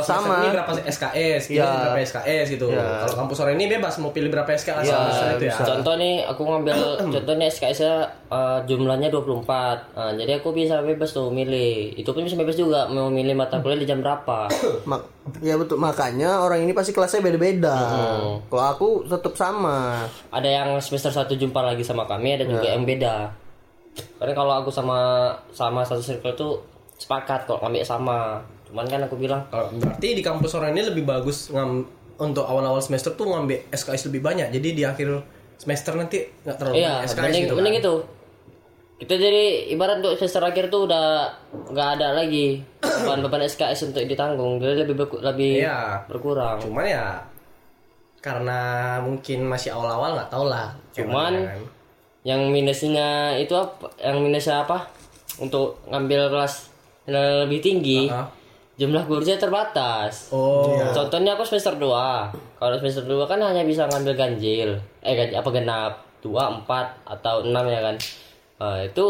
Sama. 0.00 0.40
ini 0.40 0.48
berapa 0.56 0.70
SKS, 0.88 1.42
ini 1.52 1.60
Iya. 1.60 1.68
berapa 1.92 2.00
SKS 2.00 2.46
gitu. 2.56 2.66
Iya. 2.72 3.04
Kalau 3.04 3.14
kampus 3.24 3.36
sore 3.36 3.52
ini 3.52 3.68
bebas 3.68 4.00
mau 4.00 4.10
pilih 4.10 4.32
berapa 4.32 4.48
SKS 4.48 4.88
Iya, 4.88 4.98
itu 5.36 5.44
ya. 5.44 5.52
bisa. 5.52 5.62
Contoh 5.68 5.94
nih 6.00 6.24
aku 6.24 6.42
ngambil 6.48 6.76
contohnya 7.14 7.46
SKS 7.52 7.78
-nya, 7.84 7.94
eh, 8.32 8.58
jumlahnya 8.64 9.08
24. 9.12 9.92
Nah, 9.92 10.12
jadi 10.16 10.40
aku 10.40 10.56
bisa 10.56 10.80
bebas 10.80 11.12
tuh 11.12 11.28
milih. 11.28 11.92
Itu 12.00 12.16
pun 12.16 12.24
bisa 12.24 12.40
bebas 12.40 12.56
juga 12.56 12.88
mau 12.88 13.12
milih 13.12 13.36
mata 13.36 13.60
kuliah 13.60 13.78
di 13.78 13.86
jam 13.86 14.00
berapa. 14.00 14.48
mak 14.90 15.14
ya 15.40 15.56
betul 15.56 15.80
makanya 15.80 16.44
orang 16.44 16.60
ini 16.64 16.76
pasti 16.76 16.92
kelasnya 16.92 17.24
beda-beda. 17.24 17.76
Hmm. 17.76 18.44
Kalau 18.48 18.64
aku 18.64 18.88
tetap 19.08 19.32
sama. 19.36 20.04
Ada 20.32 20.48
yang 20.48 20.68
semester 20.80 21.12
1 21.12 21.36
jumpa 21.36 21.60
lagi 21.64 21.84
sama 21.84 22.04
kami, 22.04 22.36
ada 22.36 22.44
juga 22.44 22.68
yang 22.68 22.84
beda. 22.84 23.32
Karena 24.18 24.34
kalau 24.34 24.52
aku 24.64 24.70
sama 24.74 25.30
sama 25.54 25.86
satu 25.86 26.02
circle 26.02 26.34
tuh 26.34 26.52
sepakat 26.98 27.46
kok 27.46 27.60
ngambil 27.62 27.84
sama. 27.84 28.18
Cuman 28.64 28.84
kan 28.84 29.00
aku 29.00 29.14
bilang 29.14 29.44
Kalau 29.46 29.68
berarti 29.72 30.08
di 30.12 30.20
kampus 30.20 30.50
sore 30.50 30.68
ini 30.68 30.82
lebih 30.82 31.02
bagus 31.02 31.48
ngam 31.48 31.84
untuk 32.16 32.42
awal-awal 32.42 32.78
semester 32.78 33.12
tuh 33.12 33.26
ngambil 33.26 33.68
SKS 33.68 34.08
lebih 34.08 34.22
banyak. 34.22 34.48
Jadi 34.48 34.68
di 34.72 34.82
akhir 34.82 35.08
semester 35.56 35.94
nanti 35.94 36.22
nggak 36.40 36.56
terlalu 36.56 36.74
Iya, 36.76 36.90
banyak 36.94 37.08
SKS 37.08 37.22
mending, 37.22 37.42
gitu. 37.42 37.54
mending 37.54 37.74
kan. 37.74 37.82
itu. 37.82 37.94
Kita 38.94 39.14
jadi 39.16 39.44
ibarat 39.68 39.96
untuk 39.98 40.14
semester 40.16 40.42
akhir 40.44 40.64
tuh 40.68 40.86
udah 40.86 41.26
nggak 41.66 41.88
ada 41.94 42.14
lagi 42.14 42.62
beban-beban 42.80 43.42
SKS 43.50 43.90
untuk 43.90 44.02
ditanggung, 44.04 44.56
jadi 44.56 44.80
lebih 44.80 44.94
berku- 44.96 45.18
lebih 45.20 45.60
Iya. 45.60 46.06
berkurang. 46.06 46.58
Cuman 46.60 46.84
ya 46.84 47.06
karena 48.20 48.60
mungkin 49.00 49.44
masih 49.44 49.70
awal-awal 49.70 50.14
nggak 50.14 50.30
tahu 50.30 50.46
lah. 50.46 50.72
Cuman 50.92 51.32
kan. 51.36 51.60
yang 52.24 52.40
minusnya 52.48 53.34
itu 53.36 53.52
apa? 53.52 53.90
Yang 53.98 54.16
minusnya 54.18 54.64
apa? 54.64 54.88
Untuk 55.36 55.82
ngambil 55.84 56.30
kelas 56.30 56.70
yang 57.04 57.14
lebih 57.44 57.60
tinggi, 57.60 58.06
Ah. 58.06 58.24
Jumlah 58.74 59.04
gurunya 59.04 59.36
terbatas. 59.36 60.28
Oh, 60.28 60.66
Contohnya 60.90 61.34
aku 61.34 61.42
semester 61.42 61.74
2. 61.74 62.58
Kalau 62.58 62.74
semester 62.76 63.04
2 63.04 63.22
kan 63.24 63.38
hanya 63.38 63.62
bisa 63.62 63.86
ngambil 63.86 64.14
ganjil. 64.14 64.70
Eh 65.00 65.14
ganjil 65.14 65.36
apa 65.36 65.50
genap? 65.50 65.92
2, 66.20 66.30
4 66.64 66.66
atau 67.06 67.42
6 67.42 67.52
ya 67.64 67.80
kan. 67.82 67.96
Nah, 68.56 68.80
itu 68.80 69.04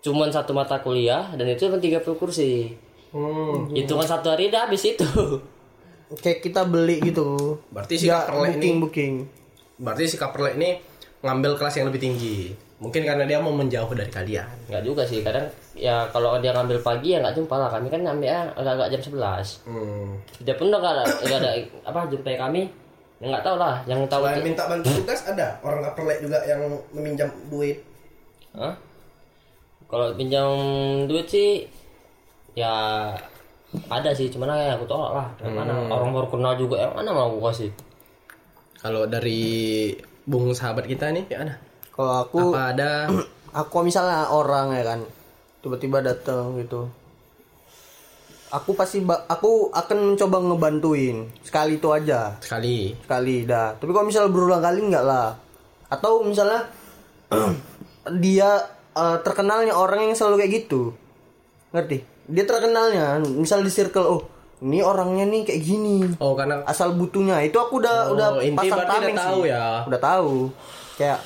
cuman 0.00 0.30
satu 0.30 0.52
mata 0.52 0.78
kuliah 0.78 1.26
dan 1.32 1.44
itu 1.44 1.66
cuma 1.66 1.76
30 1.76 2.00
kursi. 2.14 2.70
hmm. 3.10 3.74
Itu 3.74 3.96
kan 3.96 4.06
satu 4.08 4.30
hari 4.30 4.48
udah 4.48 4.64
habis 4.64 4.86
itu. 4.86 5.06
Kayak 6.14 6.38
kita 6.40 6.62
beli 6.62 7.02
gitu. 7.02 7.58
Berarti 7.68 7.98
si 7.98 8.06
Ya, 8.06 8.22
Kaperle 8.22 8.46
booking 8.52 8.62
ini- 8.70 8.80
booking. 8.80 9.12
berarti 9.76 10.04
si 10.06 10.16
Kaperle 10.16 10.54
ini 10.54 10.70
ngambil 11.18 11.58
kelas 11.58 11.74
yang 11.76 11.90
lebih 11.90 11.98
tinggi. 12.00 12.54
Mungkin 12.76 13.08
karena 13.08 13.24
dia 13.24 13.40
mau 13.40 13.50
menjauh 13.50 13.88
dari 13.92 14.12
kalian. 14.12 14.44
nggak 14.68 14.84
juga 14.84 15.00
sih 15.00 15.24
kadang 15.24 15.48
ya 15.72 16.04
kalau 16.10 16.36
dia 16.36 16.52
ngambil 16.52 16.76
pagi 16.80 17.16
ya 17.16 17.24
nggak 17.24 17.32
jumpa 17.34 17.56
lah 17.56 17.72
kami 17.72 17.88
kan 17.88 18.04
ngambilnya 18.04 18.52
agak-agak 18.52 18.92
jam 18.92 19.00
11 19.16 19.64
Hmm. 19.64 20.12
dia 20.40 20.54
pun 20.54 20.68
udah 20.68 20.80
nggak 20.80 20.94
ada, 21.24 21.50
apa 21.84 22.00
jumpai 22.06 22.36
kami 22.36 22.68
ya 23.16 23.32
nggak 23.32 23.40
tahu 23.42 23.56
lah 23.56 23.80
yang 23.84 24.04
tahu 24.04 24.28
Selain 24.28 24.36
itu 24.36 24.44
minta 24.44 24.64
bantu 24.68 24.92
tugas 24.92 25.20
ada 25.24 25.56
orang 25.60 25.80
nggak 25.80 25.94
perlek 25.96 26.18
juga 26.20 26.38
yang 26.44 26.60
meminjam 26.92 27.28
duit. 27.48 27.80
Hah? 28.52 28.76
kalau 29.86 30.12
pinjam 30.12 30.48
duit 31.06 31.24
sih 31.24 31.64
ya 32.52 33.08
ada 33.86 34.10
sih 34.10 34.28
cuman 34.28 34.52
ya 34.52 34.74
aku 34.74 34.84
tolak 34.84 35.12
lah 35.14 35.28
yang 35.38 35.54
mana 35.54 35.72
orang 35.86 36.10
baru 36.10 36.28
kenal 36.28 36.52
juga 36.56 36.76
yang 36.78 36.92
mana 36.92 37.08
mau 37.08 37.30
aku 37.30 37.40
kasih 37.46 37.70
Kalau 38.76 39.02
dari 39.04 39.90
bung 40.22 40.52
sahabat 40.52 40.84
kita 40.84 41.08
nih, 41.10 41.24
ya 41.26 41.40
ada. 41.40 41.54
Kalau 41.96 42.14
aku 42.22 42.38
Apa 42.52 42.76
ada? 42.76 42.92
aku 43.64 43.76
misalnya 43.80 44.28
orang 44.28 44.76
ya 44.76 44.84
kan 44.84 45.00
tiba-tiba 45.64 46.04
datang 46.04 46.60
gitu. 46.60 46.86
Aku 48.46 48.78
pasti 48.78 49.02
aku 49.02 49.74
akan 49.74 50.14
mencoba 50.14 50.38
ngebantuin 50.38 51.26
sekali 51.42 51.82
itu 51.82 51.88
aja. 51.90 52.38
Sekali. 52.38 52.94
sekali 52.94 53.42
dah. 53.42 53.74
Tapi 53.74 53.90
kalau 53.90 54.06
misalnya 54.06 54.30
berulang 54.30 54.62
kali 54.62 54.78
enggak 54.86 55.02
lah. 55.02 55.34
Atau 55.90 56.22
misalnya 56.22 56.68
dia 58.22 58.50
eh, 58.94 59.16
terkenalnya 59.24 59.74
orang 59.74 60.06
yang 60.06 60.14
selalu 60.14 60.44
kayak 60.44 60.52
gitu. 60.62 60.94
Ngerti? 61.74 62.04
Dia 62.30 62.44
terkenalnya 62.46 63.18
misal 63.24 63.66
di 63.66 63.70
circle 63.70 64.06
oh 64.06 64.22
ini 64.62 64.80
orangnya 64.80 65.26
nih 65.26 65.42
kayak 65.42 65.62
gini. 65.66 65.96
Oh 66.22 66.38
karena 66.38 66.62
asal 66.64 66.94
butuhnya. 66.94 67.42
Itu 67.42 67.58
aku 67.58 67.82
udah 67.82 68.08
Oh, 68.08 68.14
udah 68.14 68.28
pasang 68.54 68.84
tameng 68.86 69.16
tahu 69.18 69.40
sih. 69.42 69.52
ya. 69.52 69.82
udah 69.84 70.00
tahu. 70.00 70.32
Kayak 70.96 71.18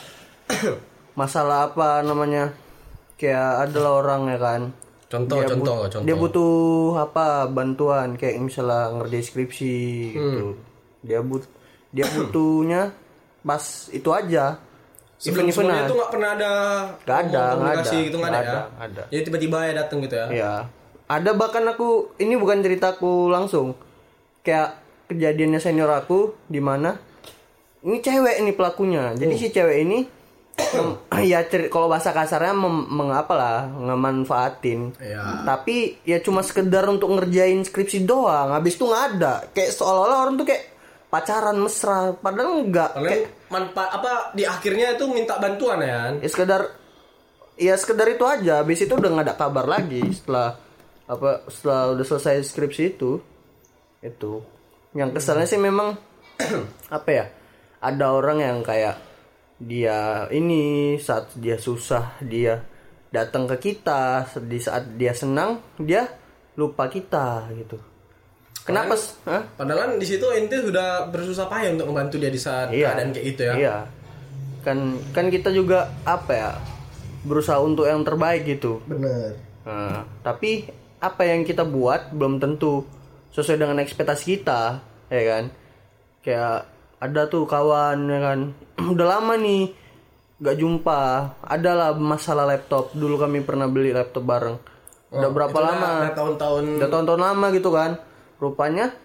masalah 1.20 1.70
apa 1.70 2.00
namanya 2.02 2.54
kayak 3.16 3.68
adalah 3.68 4.00
orang 4.00 4.22
ya 4.30 4.38
kan 4.38 4.60
contoh 5.10 5.38
dia, 5.42 5.48
contoh 5.50 5.76
but- 5.76 5.90
contoh. 5.92 6.06
dia 6.06 6.14
butuh 6.16 6.54
apa 7.02 7.26
bantuan 7.50 8.08
kayak 8.14 8.38
misalnya 8.40 8.94
ngerjain 8.94 9.24
skripsi 9.26 9.76
gitu 10.14 10.46
dia 11.02 11.20
but 11.20 11.44
dia 11.90 12.06
butuhnya 12.14 12.94
pas 13.42 13.62
itu 13.90 14.10
aja 14.12 14.60
Sebelum 15.20 15.52
sebelumnya 15.52 15.84
tuh 15.84 16.00
nggak 16.00 16.12
pernah 16.16 16.30
ada 16.32 16.52
Nggak 17.04 17.18
ada, 17.28 17.42
ngomong 17.52 17.60
nggak 17.60 17.76
ada, 17.76 17.92
gitu 17.92 18.16
nggak 18.16 18.30
nggak 18.32 18.40
ada, 18.40 18.48
ya. 18.48 18.56
ada, 18.56 18.84
ada. 18.88 19.02
Jadi 19.12 19.22
tiba-tiba 19.28 19.56
ya 19.68 19.72
datang 19.76 19.98
gitu 20.00 20.14
ya. 20.16 20.26
Iya. 20.32 20.52
Ada 21.12 21.30
bahkan 21.36 21.64
aku 21.68 21.88
ini 22.16 22.34
bukan 22.40 22.64
ceritaku 22.64 23.28
langsung. 23.28 23.76
Kayak 24.40 24.80
kejadiannya 25.12 25.60
senior 25.60 25.92
aku 25.92 26.32
di 26.48 26.56
mana 26.64 26.96
ini 27.84 28.00
cewek 28.00 28.40
ini 28.40 28.56
pelakunya. 28.56 29.12
Jadi 29.12 29.34
si 29.36 29.52
cewek 29.52 29.76
ini 29.84 29.98
ya 31.30 31.40
kalau 31.68 31.86
bahasa 31.90 32.10
kasarnya 32.14 32.54
mengapa 32.88 33.32
lah 33.36 33.58
ngemanfaatin. 33.68 34.96
Iya. 35.00 35.44
Tapi 35.44 36.02
ya 36.06 36.20
cuma 36.20 36.40
sekedar 36.40 36.86
untuk 36.88 37.12
ngerjain 37.12 37.64
skripsi 37.64 38.04
doang. 38.04 38.52
Habis 38.54 38.76
itu 38.76 38.84
nggak 38.88 39.04
ada. 39.16 39.34
Kayak 39.52 39.76
seolah-olah 39.76 40.18
orang 40.28 40.34
tuh 40.40 40.46
kayak 40.48 40.64
pacaran 41.10 41.58
mesra 41.58 42.14
padahal 42.16 42.64
enggak. 42.64 42.90
Kayak 42.96 43.40
manfaat 43.50 43.90
apa 43.98 44.12
di 44.32 44.46
akhirnya 44.46 44.94
itu 44.94 45.10
minta 45.10 45.34
bantuan 45.42 45.82
ya 45.82 46.14
ya 46.22 46.28
sekedar 46.30 46.62
ya 47.58 47.74
sekedar 47.74 48.06
itu 48.06 48.22
aja 48.22 48.62
habis 48.62 48.78
itu 48.86 48.94
udah 48.94 49.10
nggak 49.10 49.26
ada 49.26 49.34
kabar 49.34 49.66
lagi 49.66 50.00
setelah 50.14 50.54
apa 51.10 51.44
setelah 51.50 51.98
udah 51.98 52.06
selesai 52.06 52.46
skripsi 52.46 52.82
itu 52.94 53.18
itu 54.00 54.32
yang 54.94 55.10
keselnya 55.10 55.50
sih 55.50 55.58
memang 55.58 55.98
apa 56.96 57.10
ya 57.10 57.26
ada 57.82 58.06
orang 58.14 58.38
yang 58.38 58.58
kayak 58.62 59.09
dia 59.60 60.24
ini 60.30 60.62
saat 60.96 61.36
dia 61.36 61.54
susah 61.54 62.16
dia 62.18 62.64
datang 63.08 63.44
ke 63.46 63.56
kita 63.70 64.24
di 64.40 64.56
saat 64.56 64.96
dia 64.96 65.12
senang 65.12 65.60
dia 65.76 66.08
lupa 66.56 66.86
kita 66.86 67.44
gitu 67.52 67.76
kenapa 68.62 68.94
s- 68.94 69.20
Hah? 69.22 69.44
Padahal 69.52 69.96
di 69.96 70.06
situ 70.06 70.24
ente 70.30 70.56
sudah 70.56 71.08
bersusah 71.08 71.44
payah 71.44 71.74
untuk 71.74 71.88
membantu 71.88 72.16
dia 72.16 72.28
di 72.28 72.38
saat 72.38 72.70
keadaan 72.70 73.10
kayak 73.10 73.26
gitu 73.26 73.42
ya. 73.42 73.54
Iya. 73.54 73.76
Kan 74.60 74.78
kan 75.10 75.26
kita 75.26 75.50
juga 75.50 75.90
apa 76.04 76.32
ya? 76.32 76.50
Berusaha 77.20 77.58
untuk 77.58 77.84
yang 77.84 78.00
terbaik 78.00 78.46
gitu. 78.46 78.80
Bener. 78.86 79.36
Nah, 79.64 80.06
tapi 80.22 80.68
apa 80.96 81.22
yang 81.24 81.42
kita 81.42 81.64
buat 81.64 82.12
belum 82.12 82.38
tentu 82.38 82.84
sesuai 83.30 83.58
dengan 83.58 83.76
ekspektasi 83.78 84.24
kita, 84.30 84.80
ya 85.08 85.22
kan? 85.26 85.44
Kayak 86.20 86.69
ada 87.00 87.26
tuh 87.26 87.48
kawan 87.48 87.98
ya 88.06 88.18
kan. 88.20 88.38
Udah 88.94 89.06
lama 89.18 89.34
nih 89.40 89.72
nggak 90.40 90.56
jumpa. 90.60 91.00
Adalah 91.48 91.96
masalah 91.96 92.44
laptop. 92.46 92.92
Dulu 92.92 93.16
kami 93.16 93.40
pernah 93.40 93.66
beli 93.66 93.90
laptop 93.96 94.24
bareng. 94.28 94.56
Udah 95.10 95.30
berapa 95.32 95.56
Itu 95.56 95.66
lama? 95.66 95.90
Udah 96.06 96.14
tahun-tahun. 96.14 96.64
udah 96.78 96.88
tahun-tahun 96.92 97.22
lama 97.24 97.46
gitu 97.50 97.70
kan 97.74 97.98
rupanya 98.40 98.96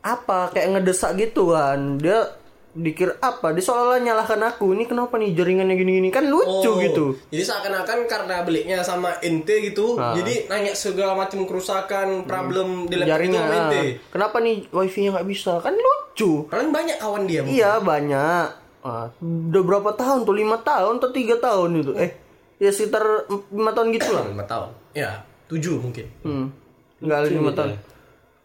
apa 0.00 0.48
kayak 0.52 0.80
ngedesak 0.80 1.20
gitu 1.20 1.52
kan 1.52 2.00
dia 2.00 2.32
dikira 2.78 3.18
apa 3.18 3.50
dia 3.50 3.60
seolah-olah 3.60 3.98
nyalahkan 3.98 4.38
aku 4.44 4.70
ini 4.70 4.84
kenapa 4.84 5.14
nih 5.14 5.32
jaringannya 5.32 5.74
gini-gini 5.74 6.08
kan 6.08 6.24
lucu 6.24 6.46
Oh, 6.64 6.78
gitu 6.78 7.18
Jadi 7.26 7.42
seakan-akan 7.42 7.98
karena 8.04 8.36
belinya 8.40 8.78
sama 8.80 9.18
ente 9.18 9.50
gitu, 9.64 9.94
Ah. 9.94 10.14
jadi 10.14 10.46
nanya 10.46 10.72
segala 10.72 11.12
macam 11.12 11.42
kerusakan, 11.42 12.22
problem 12.22 12.86
di 12.86 12.94
laptop 12.94 13.02
itu 13.02 13.12
jaringan 13.12 13.42
sama 13.42 13.54
ente. 13.58 13.76
ah. 13.76 13.86
kenapa 14.10 14.36
nih 14.38 14.56
wifi 14.70 14.98
nya 15.00 15.10
nggak 15.12 15.26
bisa 15.26 15.52
kan 15.58 15.74
lucu 15.74 16.46
Kalian 16.46 16.70
banyak 16.70 16.96
kawan 16.96 17.22
dia. 17.24 17.40
mungkin. 17.40 17.56
iya 17.56 17.72
banyak 17.76 18.46
ah, 18.80 19.06
udah 19.18 19.62
berapa 19.64 19.90
tahun 19.92 20.22
tuh 20.22 20.32
lima 20.32 20.56
tahun 20.58 20.92
atau 20.96 21.10
tiga 21.10 21.34
tahun 21.36 21.70
itu 21.78 21.92
eh 21.94 22.10
ya 22.56 22.70
sekitar 22.70 23.02
lima 23.48 23.70
tahun 23.70 23.90
gitu 23.92 24.08
lah 24.08 24.22
Lima 24.24 24.44
tahun. 24.44 24.70
Ya, 24.92 25.10
tujuh 25.46 25.78
mungkin. 25.78 26.06
hmm. 26.20 26.46
nggak 27.00 27.20
lima 27.28 27.50
tahun 27.52 27.74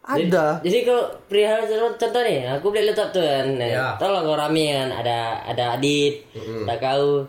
ada 0.04 0.60
Jadi 0.60 0.84
kalau 0.84 1.08
perihal 1.26 1.64
contoh 1.64 1.96
contoh 1.96 2.22
nih, 2.22 2.44
aku 2.52 2.66
beli 2.70 2.92
laptop 2.92 3.10
tuh 3.10 3.24
kan. 3.24 3.48
Nah, 3.56 3.64
Ya. 3.64 3.86
Tahu 3.96 4.12
lah 4.12 4.22
kau 4.22 4.36
rame 4.36 4.66
kan, 4.68 4.90
ada 4.92 5.18
ada 5.42 5.64
Adit, 5.74 6.28
ada 6.68 6.76
kau. 6.76 7.24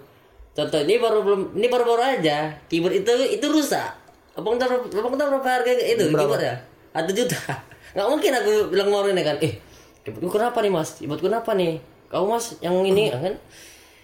Contoh 0.50 0.80
ini 0.82 0.98
baru 0.98 1.22
belum 1.22 1.54
ini 1.54 1.66
baru-baru 1.66 2.02
aja. 2.18 2.50
Keyboard 2.66 2.98
itu 2.98 3.10
itu 3.30 3.46
rusak. 3.46 3.90
Abang 4.34 4.58
tahu 4.58 4.90
abang 4.90 5.14
tahu 5.14 5.38
berapa 5.38 5.50
harga 5.62 5.70
itu 5.70 6.10
keyboard 6.10 6.42
ya? 6.42 6.54
Satu 6.90 7.10
juta. 7.10 7.38
Nggak 7.94 8.08
mungkin 8.10 8.30
aku 8.34 8.52
bilang 8.70 8.88
mau 8.90 9.06
ini 9.06 9.22
kan. 9.22 9.38
Eh, 9.38 9.54
keyboardku 10.02 10.34
kenapa 10.34 10.58
nih 10.58 10.70
mas? 10.74 10.98
Keyboardku 10.98 11.26
kenapa 11.26 11.54
nih? 11.54 11.78
Kau 12.10 12.26
mas 12.26 12.58
yang 12.58 12.74
ini 12.82 13.10
kan? 13.14 13.34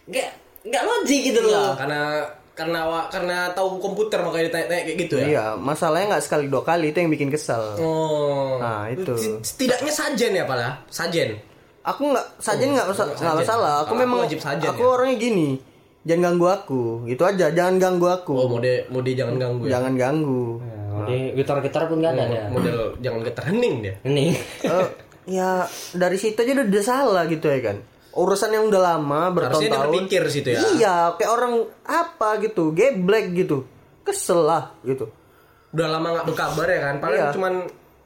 Nggak 0.06 0.30
nggak 0.62 0.82
logik 0.86 1.20
gitu 1.26 1.40
loh. 1.42 1.74
Karena 1.74 2.22
karena 2.60 2.80
wa- 2.82 3.08
karena 3.08 3.48
tahu 3.50 3.80
komputer 3.80 4.20
makanya 4.20 4.44
ditanya-tanya 4.46 4.82
kayak 4.84 4.98
gitu 5.00 5.14
ya. 5.16 5.24
iya 5.26 5.44
masalahnya 5.54 6.06
nggak 6.10 6.22
sekali 6.22 6.44
dua 6.46 6.60
kali 6.62 6.86
itu 6.86 6.98
yang 6.98 7.08
bikin 7.08 7.28
kesel 7.28 7.62
Oh. 7.74 8.56
Nah, 8.56 8.84
itu. 8.86 9.16
Setidaknya 9.40 9.88
sajen 9.90 10.32
ya, 10.34 10.44
Pak 10.44 10.52
lah. 10.54 10.72
Sajen. 10.86 11.40
aku 11.80 12.02
nggak 12.06 12.26
sajen 12.36 12.68
nggak 12.70 12.86
masa- 12.86 13.08
nggak 13.08 13.16
sajen. 13.16 13.40
masalah 13.40 13.74
aku 13.80 13.88
Kalau 13.88 14.02
memang 14.04 14.18
aku 14.18 14.24
wajib 14.28 14.40
sajen 14.40 14.68
aku 14.68 14.82
ya. 14.82 14.88
orangnya 14.90 15.16
gini 15.18 15.48
jangan 16.02 16.20
ganggu 16.26 16.46
aku 16.50 16.82
gitu 17.06 17.22
aja 17.22 17.46
jangan 17.50 17.74
ganggu 17.76 18.06
aku 18.06 18.32
Oh, 18.34 18.48
mode 18.50 18.84
mode 18.86 19.10
jangan 19.10 19.36
ganggu 19.36 19.64
ya. 19.64 19.70
jangan 19.74 19.92
ganggu 19.94 20.44
Jadi 21.00 21.16
gitar-gitar 21.34 21.82
pun 21.86 21.96
nggak 21.98 22.12
ada 22.12 22.24
ya. 22.26 22.44
Model 22.46 22.76
jangan 22.98 23.20
getar 23.22 23.44
hening 23.46 23.74
dia. 23.80 23.94
Ini. 24.02 24.26
Eh, 24.62 24.86
ya 25.30 25.64
dari 25.90 26.16
situ 26.16 26.36
aja 26.36 26.52
udah, 26.52 26.66
udah 26.66 26.84
salah 26.84 27.24
gitu 27.24 27.46
ya 27.46 27.60
kan 27.62 27.76
urusan 28.12 28.50
yang 28.50 28.64
udah 28.66 28.82
lama 28.88 29.20
bertahun-tahun 29.30 30.10
situ 30.28 30.48
ya. 30.50 30.60
iya 30.72 30.94
kayak 31.14 31.30
orang 31.30 31.52
apa 31.82 32.28
gitu 32.40 32.70
geblek 32.70 33.30
gitu 33.34 33.62
kesel 34.02 34.42
lah 34.42 34.74
gitu 34.82 35.06
Udah 35.70 35.86
lama 35.88 36.06
nggak 36.10 36.26
berkabar 36.26 36.66
ya 36.66 36.80
kan. 36.82 36.94
Paling 36.98 37.20
Iya. 37.20 37.30
cuman 37.30 37.54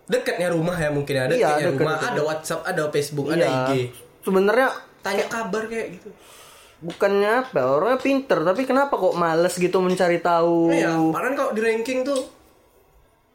dekatnya 0.04 0.52
rumah 0.52 0.76
ya 0.76 0.92
mungkin 0.92 1.14
ya. 1.14 1.24
Iya, 1.24 1.32
Dekatnya 1.32 1.64
deket, 1.64 1.80
rumah, 1.80 1.94
deket. 1.96 2.10
ada 2.10 2.20
WhatsApp, 2.22 2.60
ada 2.62 2.82
Facebook, 2.92 3.26
ada 3.26 3.40
iya 3.40 3.48
IG. 3.64 3.70
sebenarnya 4.20 4.68
Tanya 5.00 5.24
kabar 5.26 5.62
kayak 5.64 5.88
gitu. 5.94 6.08
bukannya 6.80 7.32
apa 7.40 7.60
orangnya 7.62 7.96
pinter 7.98 8.38
tapi 8.42 8.62
kenapa 8.62 8.92
kok 8.92 9.14
males 9.14 9.54
gitu 9.54 9.80
mencari 9.80 10.20
tahu 10.20 10.68
Iya, 10.70 10.92
padahal 11.08 11.32
kalau 11.34 11.52
di 11.52 11.60
ranking 11.62 12.04
tuh 12.04 12.20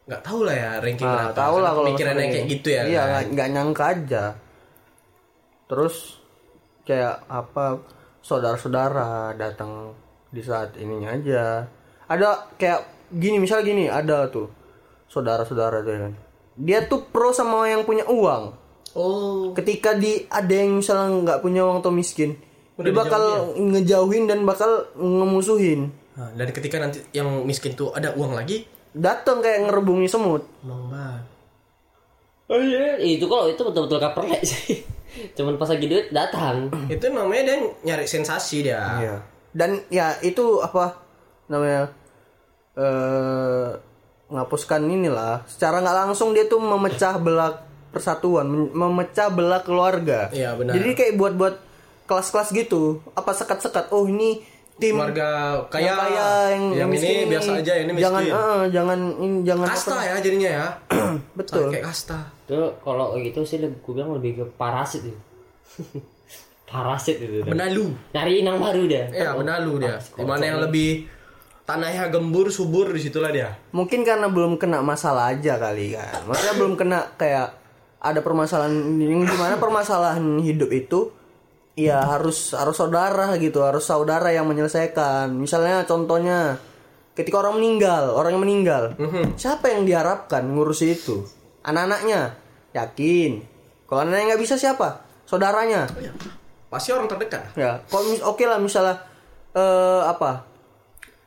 nggak 0.05 0.21
tahu 0.21 0.39
lah 0.41 0.53
ya 0.53 0.71
ranking 0.77 1.01
Nah, 1.03 1.17
berapa. 1.25 1.33
tahu 1.35 1.55
lah 1.57 1.71
kalau 1.71 1.85
pemikirannya 1.87 2.13
misalnya- 2.19 2.33
kayak 2.35 2.51
gitu 2.51 2.67
ya. 2.69 2.81
Iya, 2.83 2.85
kan? 2.93 3.09
nggak 3.09 3.23
nggak 3.31 3.49
nyangka 3.49 3.83
aja. 3.87 4.23
Terus 5.65 5.95
kayak 6.89 7.29
apa 7.29 7.77
saudara-saudara 8.25 9.37
datang 9.37 9.93
di 10.33 10.41
saat 10.41 10.73
ininya 10.81 11.13
aja. 11.13 11.69
Ada 12.09 12.49
kayak 12.57 12.81
gini, 13.13 13.37
misal 13.37 13.61
gini, 13.61 13.85
ada 13.85 14.25
tuh 14.33 14.49
saudara-saudara 15.05 15.85
tuh 15.85 15.91
ya 15.93 15.99
kan. 16.09 16.13
Dia 16.57 16.79
tuh 16.89 17.05
pro 17.05 17.29
sama 17.29 17.69
yang 17.69 17.85
punya 17.85 18.09
uang. 18.09 18.57
Oh, 18.97 19.53
Ketika 19.53 19.93
di 19.93 20.25
ada 20.25 20.49
yang 20.49 20.81
misalnya 20.81 21.13
nggak 21.21 21.39
punya 21.45 21.61
uang 21.61 21.85
atau 21.85 21.93
miskin, 21.93 22.33
dia 22.73 22.89
bakal 22.89 23.53
ngejauhin 23.53 24.25
dan 24.25 24.41
bakal 24.49 24.89
ngemusuhin. 24.97 25.93
nah, 26.17 26.33
dan 26.33 26.49
ketika 26.49 26.81
nanti 26.81 27.05
yang 27.13 27.45
miskin 27.45 27.77
tuh 27.77 27.93
ada 27.93 28.17
uang 28.17 28.33
lagi, 28.33 28.65
Datang 28.89 29.45
kayak 29.45 29.69
ngerebungi 29.69 30.09
semut. 30.09 30.41
emang 30.65 30.89
banget. 30.89 31.23
Oh 32.49 32.57
iya, 32.57 32.97
itu 32.97 33.29
kalau 33.29 33.45
itu 33.45 33.61
betul-betul 33.61 34.01
kaperlek 34.01 34.41
sih. 34.41 34.81
Cuman 35.31 35.55
pas 35.55 35.67
lagi 35.67 35.85
duit 35.85 36.07
datang. 36.09 36.67
Itu 36.89 37.09
namanya 37.09 37.43
dia 37.45 37.57
nyari 37.83 38.05
sensasi 38.05 38.63
dia. 38.63 38.81
Iya. 38.97 39.15
dan 39.49 39.81
ya 39.89 40.13
itu 40.21 40.61
apa 40.61 41.01
namanya 41.45 41.89
eh 42.75 43.69
menghapuskan 44.29 44.85
inilah 44.85 45.41
secara 45.43 45.81
nggak 45.81 45.97
langsung 46.05 46.31
dia 46.31 46.45
tuh 46.45 46.61
memecah 46.61 47.17
belah 47.17 47.65
persatuan 47.89 48.45
mem- 48.45 48.69
memecah 48.69 49.27
belah 49.27 49.59
keluarga 49.59 50.29
Iya, 50.29 50.53
benar. 50.53 50.77
jadi 50.77 50.89
kayak 50.93 51.13
buat 51.17 51.33
buat 51.33 51.55
kelas-kelas 52.05 52.53
gitu 52.53 53.01
apa 53.11 53.33
sekat-sekat 53.33 53.89
oh 53.89 54.05
ini 54.05 54.45
tim 54.79 54.95
keluarga 54.95 55.29
kaya, 55.67 55.85
yang 55.85 55.99
kaya 55.99 56.27
yang, 56.55 56.63
yang, 56.73 56.89
miskin. 56.89 57.11
ini 57.11 57.23
biasa 57.27 57.49
aja 57.59 57.73
ini 57.75 57.91
miskin. 57.91 58.05
Jangan 58.07 58.23
eh, 58.23 58.61
jangan 58.71 58.99
ini 59.19 59.37
jangan 59.43 59.67
kasta 59.67 59.91
apa- 59.93 60.07
ya 60.07 60.15
jadinya 60.23 60.49
ya. 60.49 60.67
Betul. 61.39 61.67
Kayak 61.69 61.85
kasta. 61.91 62.19
Itu 62.47 62.59
kalau 62.79 63.05
gitu 63.19 63.39
sih 63.43 63.59
gue 63.59 63.91
bilang 63.91 64.15
lebih 64.15 64.31
ke 64.39 64.45
parasit 64.55 65.03
itu. 65.03 65.19
parasit 66.71 67.17
itu. 67.19 67.43
benalu. 67.43 67.91
Nyari 68.15 68.33
inang 68.41 68.57
baru 68.57 68.81
dia. 68.87 69.05
Iya 69.11 69.35
benalu 69.35 69.71
dia. 69.83 69.99
Di 69.99 70.23
mana 70.23 70.43
yang 70.47 70.59
lebih 70.63 71.05
tanahnya 71.67 72.09
gembur 72.09 72.49
subur 72.49 72.89
di 72.89 73.03
situlah 73.03 73.29
dia. 73.29 73.53
Mungkin 73.75 74.01
karena 74.01 74.25
belum 74.31 74.57
kena 74.57 74.81
masalah 74.81 75.35
aja 75.35 75.59
kali 75.61 75.93
kan. 75.93 76.25
Maksudnya 76.25 76.55
belum 76.57 76.73
kena 76.79 77.13
kayak 77.19 77.59
ada 77.99 78.23
permasalahan 78.23 78.95
yang 78.95 79.27
di 79.27 79.35
mana 79.35 79.59
permasalahan 79.59 80.39
hidup 80.39 80.71
itu 80.71 81.18
ya 81.77 82.01
harus 82.01 82.55
harus 82.57 82.75
saudara 82.77 83.35
gitu 83.37 83.61
harus 83.61 83.85
saudara 83.85 84.31
yang 84.33 84.47
menyelesaikan. 84.49 85.33
Misalnya 85.35 85.85
contohnya 85.85 86.57
ketika 87.13 87.43
orang 87.43 87.59
meninggal 87.59 88.15
orang 88.15 88.37
yang 88.37 88.43
meninggal 88.43 88.95
siapa 89.35 89.69
yang 89.71 89.83
diharapkan 89.83 90.45
ngurusi 90.47 90.95
itu? 90.95 91.27
Anak-anaknya 91.65 92.39
yakin. 92.71 93.43
Kalau 93.89 94.05
anaknya 94.05 94.33
nggak 94.33 94.43
bisa 94.43 94.55
siapa? 94.55 95.03
Saudaranya. 95.27 95.89
Pasti 96.69 96.93
orang 96.93 97.09
terdekat. 97.09 97.53
Ya 97.57 97.81
kalau 97.89 98.05
mis- 98.07 98.23
oke 98.23 98.43
lah 98.45 98.61
misalnya 98.61 99.01
eh 99.57 100.01
apa? 100.05 100.45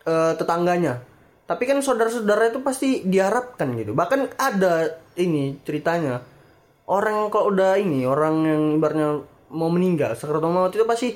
Eh, 0.03 0.33
tetangganya. 0.35 0.99
Tapi 1.47 1.69
kan 1.69 1.79
saudara-saudara 1.83 2.49
itu 2.49 2.63
pasti 2.65 3.03
diharapkan 3.05 3.75
gitu. 3.77 3.93
Bahkan 3.93 4.39
ada 4.41 4.99
ini 5.19 5.59
ceritanya 5.67 6.23
orang 6.89 7.29
kalau 7.29 7.53
udah 7.53 7.77
ini 7.79 8.07
orang 8.09 8.35
yang 8.47 8.63
ibaratnya 8.81 9.23
mau 9.53 9.69
meninggal 9.69 10.17
sakaratul 10.17 10.51
maut 10.51 10.73
itu 10.73 10.89
pasti 10.89 11.13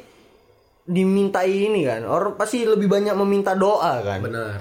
dimintai 0.86 1.50
ini 1.50 1.82
kan. 1.82 2.06
Orang 2.06 2.38
pasti 2.38 2.62
lebih 2.62 2.86
banyak 2.86 3.16
meminta 3.18 3.56
doa 3.58 4.04
kan. 4.04 4.20
Benar. 4.22 4.58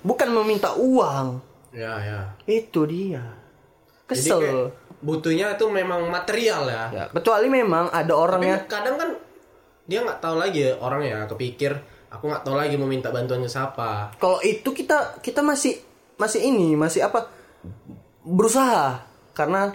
Bukan 0.00 0.28
meminta 0.32 0.72
uang. 0.78 1.42
Ya 1.74 1.98
ya. 2.00 2.20
Itu 2.48 2.88
dia. 2.88 3.22
Jadi 4.10 4.26
kesel. 4.26 4.40
kayak 4.42 4.56
butuhnya 5.00 5.46
itu 5.54 5.66
memang 5.68 6.08
material 6.08 6.66
ya. 6.66 6.84
Ya 6.90 7.04
kecuali 7.12 7.46
memang 7.46 7.92
ada 7.92 8.12
orang 8.16 8.40
tapi 8.42 8.50
yang 8.50 8.64
kadang 8.66 8.96
kan 8.98 9.10
dia 9.86 10.00
nggak 10.02 10.20
tahu 10.22 10.36
lagi 10.38 10.70
orang 10.78 11.02
ya 11.02 11.18
kepikir 11.26 11.72
aku 12.10 12.26
nggak 12.26 12.42
tahu 12.42 12.58
lagi 12.58 12.74
mau 12.74 12.90
minta 12.90 13.14
bantuan 13.14 13.40
ke 13.40 13.50
siapa. 13.50 14.10
Kalau 14.18 14.42
itu 14.42 14.66
kita 14.74 15.22
kita 15.22 15.40
masih 15.40 15.78
masih 16.18 16.42
ini 16.42 16.74
masih 16.74 17.06
apa? 17.06 17.30
Berusaha. 18.26 19.06
Karena 19.32 19.72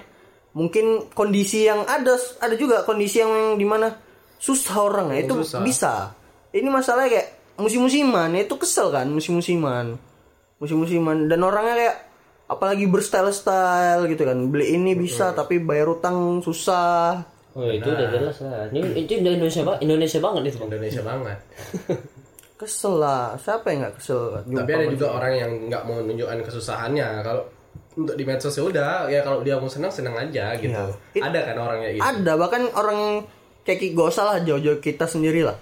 mungkin 0.55 1.11
kondisi 1.11 1.67
yang 1.67 1.83
ada 1.83 2.15
ada 2.39 2.55
juga 2.55 2.87
kondisi 2.87 3.19
yang 3.19 3.59
di 3.59 3.67
mana 3.67 3.91
susah 4.39 4.75
orang 4.79 5.11
ya 5.11 5.27
itu 5.27 5.35
susah. 5.43 5.61
bisa. 5.61 5.93
Ini 6.55 6.71
masalahnya 6.71 7.11
kayak 7.11 7.27
musim-musiman 7.59 8.31
ya 8.31 8.47
itu 8.47 8.55
kesel 8.55 8.87
kan 8.89 9.11
musim-musiman. 9.11 9.99
Musim-musiman 10.63 11.27
dan 11.27 11.43
orangnya 11.43 11.75
kayak 11.75 11.97
apalagi 12.47 12.87
berstyle-style 12.87 14.07
gitu 14.07 14.23
kan. 14.23 14.47
Beli 14.47 14.79
ini 14.79 14.95
bisa 14.95 15.35
tapi 15.35 15.59
bayar 15.59 15.91
utang 15.91 16.39
susah. 16.39 17.19
Oh 17.55 17.67
itu 17.67 17.87
udah 17.87 18.07
jelas 18.11 18.39
lah. 18.39 18.67
Ini 18.71 19.07
itu 19.07 19.11
Indonesia 19.19 19.63
banget, 19.63 19.79
Indonesia 19.83 20.19
banget 20.23 20.41
itu. 20.47 20.57
Bang. 20.59 20.67
Indonesia 20.71 21.01
banget. 21.03 21.37
Kesel 22.59 22.93
lah. 23.03 23.35
Siapa 23.35 23.67
yang 23.67 23.79
nggak 23.83 23.95
kesel? 23.99 24.39
Tapi 24.47 24.71
ada 24.71 24.87
juga 24.87 25.07
orang 25.19 25.33
yang 25.35 25.51
nggak 25.67 25.83
mau 25.83 25.99
menunjukkan 25.99 26.39
kesusahannya. 26.47 27.07
Kalau 27.19 27.43
untuk 27.95 28.13
di 28.13 28.23
medsos 28.23 28.51
ya 28.51 28.61
udah 28.61 29.07
ya 29.07 29.19
kalau 29.21 29.39
dia 29.39 29.55
mau 29.55 29.67
senang 29.67 29.87
senang 29.87 30.13
aja 30.13 30.51
gitu 30.55 30.69
Iya. 30.69 30.91
It- 31.11 31.23
ada 31.23 31.39
kan 31.43 31.55
orangnya 31.57 31.89
gitu 31.91 32.03
Ada 32.03 32.31
bahkan 32.35 32.63
orang 32.71 32.97
yang 32.97 33.15
kayak 33.63 33.91
gak 33.91 34.07
usah 34.09 34.23
lah 34.25 34.37
jauh-jauh 34.39 34.77
kita 34.77 35.05
sendiri 35.05 35.41
lah. 35.41 35.57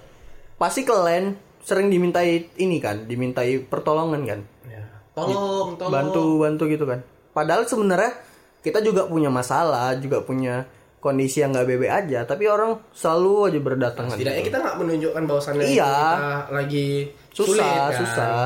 Pasti 0.55 0.81
kalian 0.81 1.33
sering 1.59 1.87
dimintai 1.87 2.51
ini 2.57 2.77
kan, 2.77 3.05
dimintai 3.05 3.61
pertolongan 3.61 4.21
kan, 4.23 4.39
Ya. 4.65 4.83
tolong 5.13 5.73
tolong 5.73 5.89
bantu 5.89 6.23
bantu 6.37 6.63
gitu 6.67 6.83
kan. 6.83 6.99
Padahal 7.31 7.63
sebenarnya 7.63 8.11
kita 8.59 8.79
juga 8.79 9.05
punya 9.05 9.27
masalah, 9.27 9.95
juga 9.95 10.19
punya 10.19 10.67
kondisi 10.99 11.39
yang 11.39 11.51
nggak 11.51 11.63
bebe 11.65 11.87
aja, 11.87 12.23
tapi 12.23 12.47
orang 12.47 12.79
selalu 12.91 13.51
aja 13.51 13.59
berdatangan. 13.61 14.15
setidaknya 14.15 14.43
kita 14.43 14.57
nggak 14.57 14.77
menunjukkan 14.77 15.23
bahwasannya 15.23 15.63
Iya. 15.65 15.87
kita 15.87 16.27
lagi 16.49 16.87
susah, 17.29 17.47
sulit, 17.47 17.63
kan? 17.63 17.91
susah. 17.97 18.37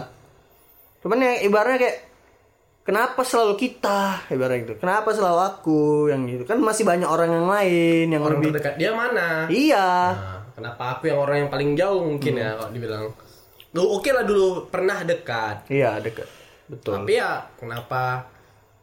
Cuman 1.02 1.18
ya 1.20 1.34
ibaratnya 1.42 1.78
kayak 1.80 1.98
kenapa 2.88 3.20
selalu 3.22 3.60
kita 3.60 4.24
ibaratnya 4.32 4.64
gitu. 4.64 4.74
Kenapa 4.80 5.12
selalu 5.12 5.40
aku 5.44 5.80
yang 6.08 6.24
gitu? 6.24 6.48
Kan 6.48 6.64
masih 6.64 6.88
banyak 6.88 7.04
orang 7.04 7.28
yang 7.30 7.46
lain 7.46 8.06
yang 8.08 8.24
orang 8.24 8.40
lebih 8.40 8.56
terdekat 8.56 8.74
dia 8.80 8.96
mana 8.96 9.52
Iya. 9.52 9.90
Nah, 10.16 10.40
kenapa 10.56 10.84
aku 10.96 11.04
yang 11.06 11.20
orang 11.20 11.38
yang 11.44 11.50
paling 11.52 11.76
jauh 11.76 12.02
mungkin 12.02 12.34
ya 12.34 12.56
kalau 12.56 12.72
dibilang 12.72 13.04
lu 13.68 13.84
oke 13.84 14.10
lah 14.10 14.24
dulu 14.24 14.72
pernah 14.72 15.04
dekat 15.04 15.68
Iya, 15.68 16.00
dekat. 16.00 16.26
Betul. 16.66 17.00
tapi 17.00 17.16
ya 17.16 17.46
kenapa 17.56 18.28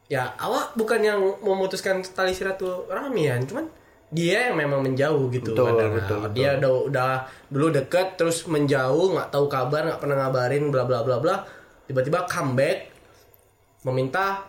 ya 0.07 0.37
awak 0.39 0.73
bukan 0.73 1.01
yang 1.01 1.21
memutuskan 1.41 2.01
tali 2.07 2.33
silaturahmian 2.33 3.45
cuman 3.45 3.67
dia 4.09 4.49
yang 4.49 4.57
memang 4.57 4.81
menjauh 4.81 5.27
gitu 5.29 5.53
Betul, 5.53 5.75
betul, 5.75 5.89
betul. 5.99 6.19
dia 6.33 6.55
udah, 6.57 6.73
udah 6.87 7.13
dulu 7.51 7.75
deket 7.75 8.15
terus 8.15 8.47
menjauh 8.47 9.19
nggak 9.19 9.29
tahu 9.29 9.51
kabar 9.51 9.85
nggak 9.85 9.99
pernah 9.99 10.17
ngabarin 10.23 10.71
bla 10.71 10.87
bla 10.87 11.03
bla 11.03 11.19
bla 11.19 11.43
tiba-tiba 11.85 12.23
comeback 12.25 12.94
meminta 13.85 14.43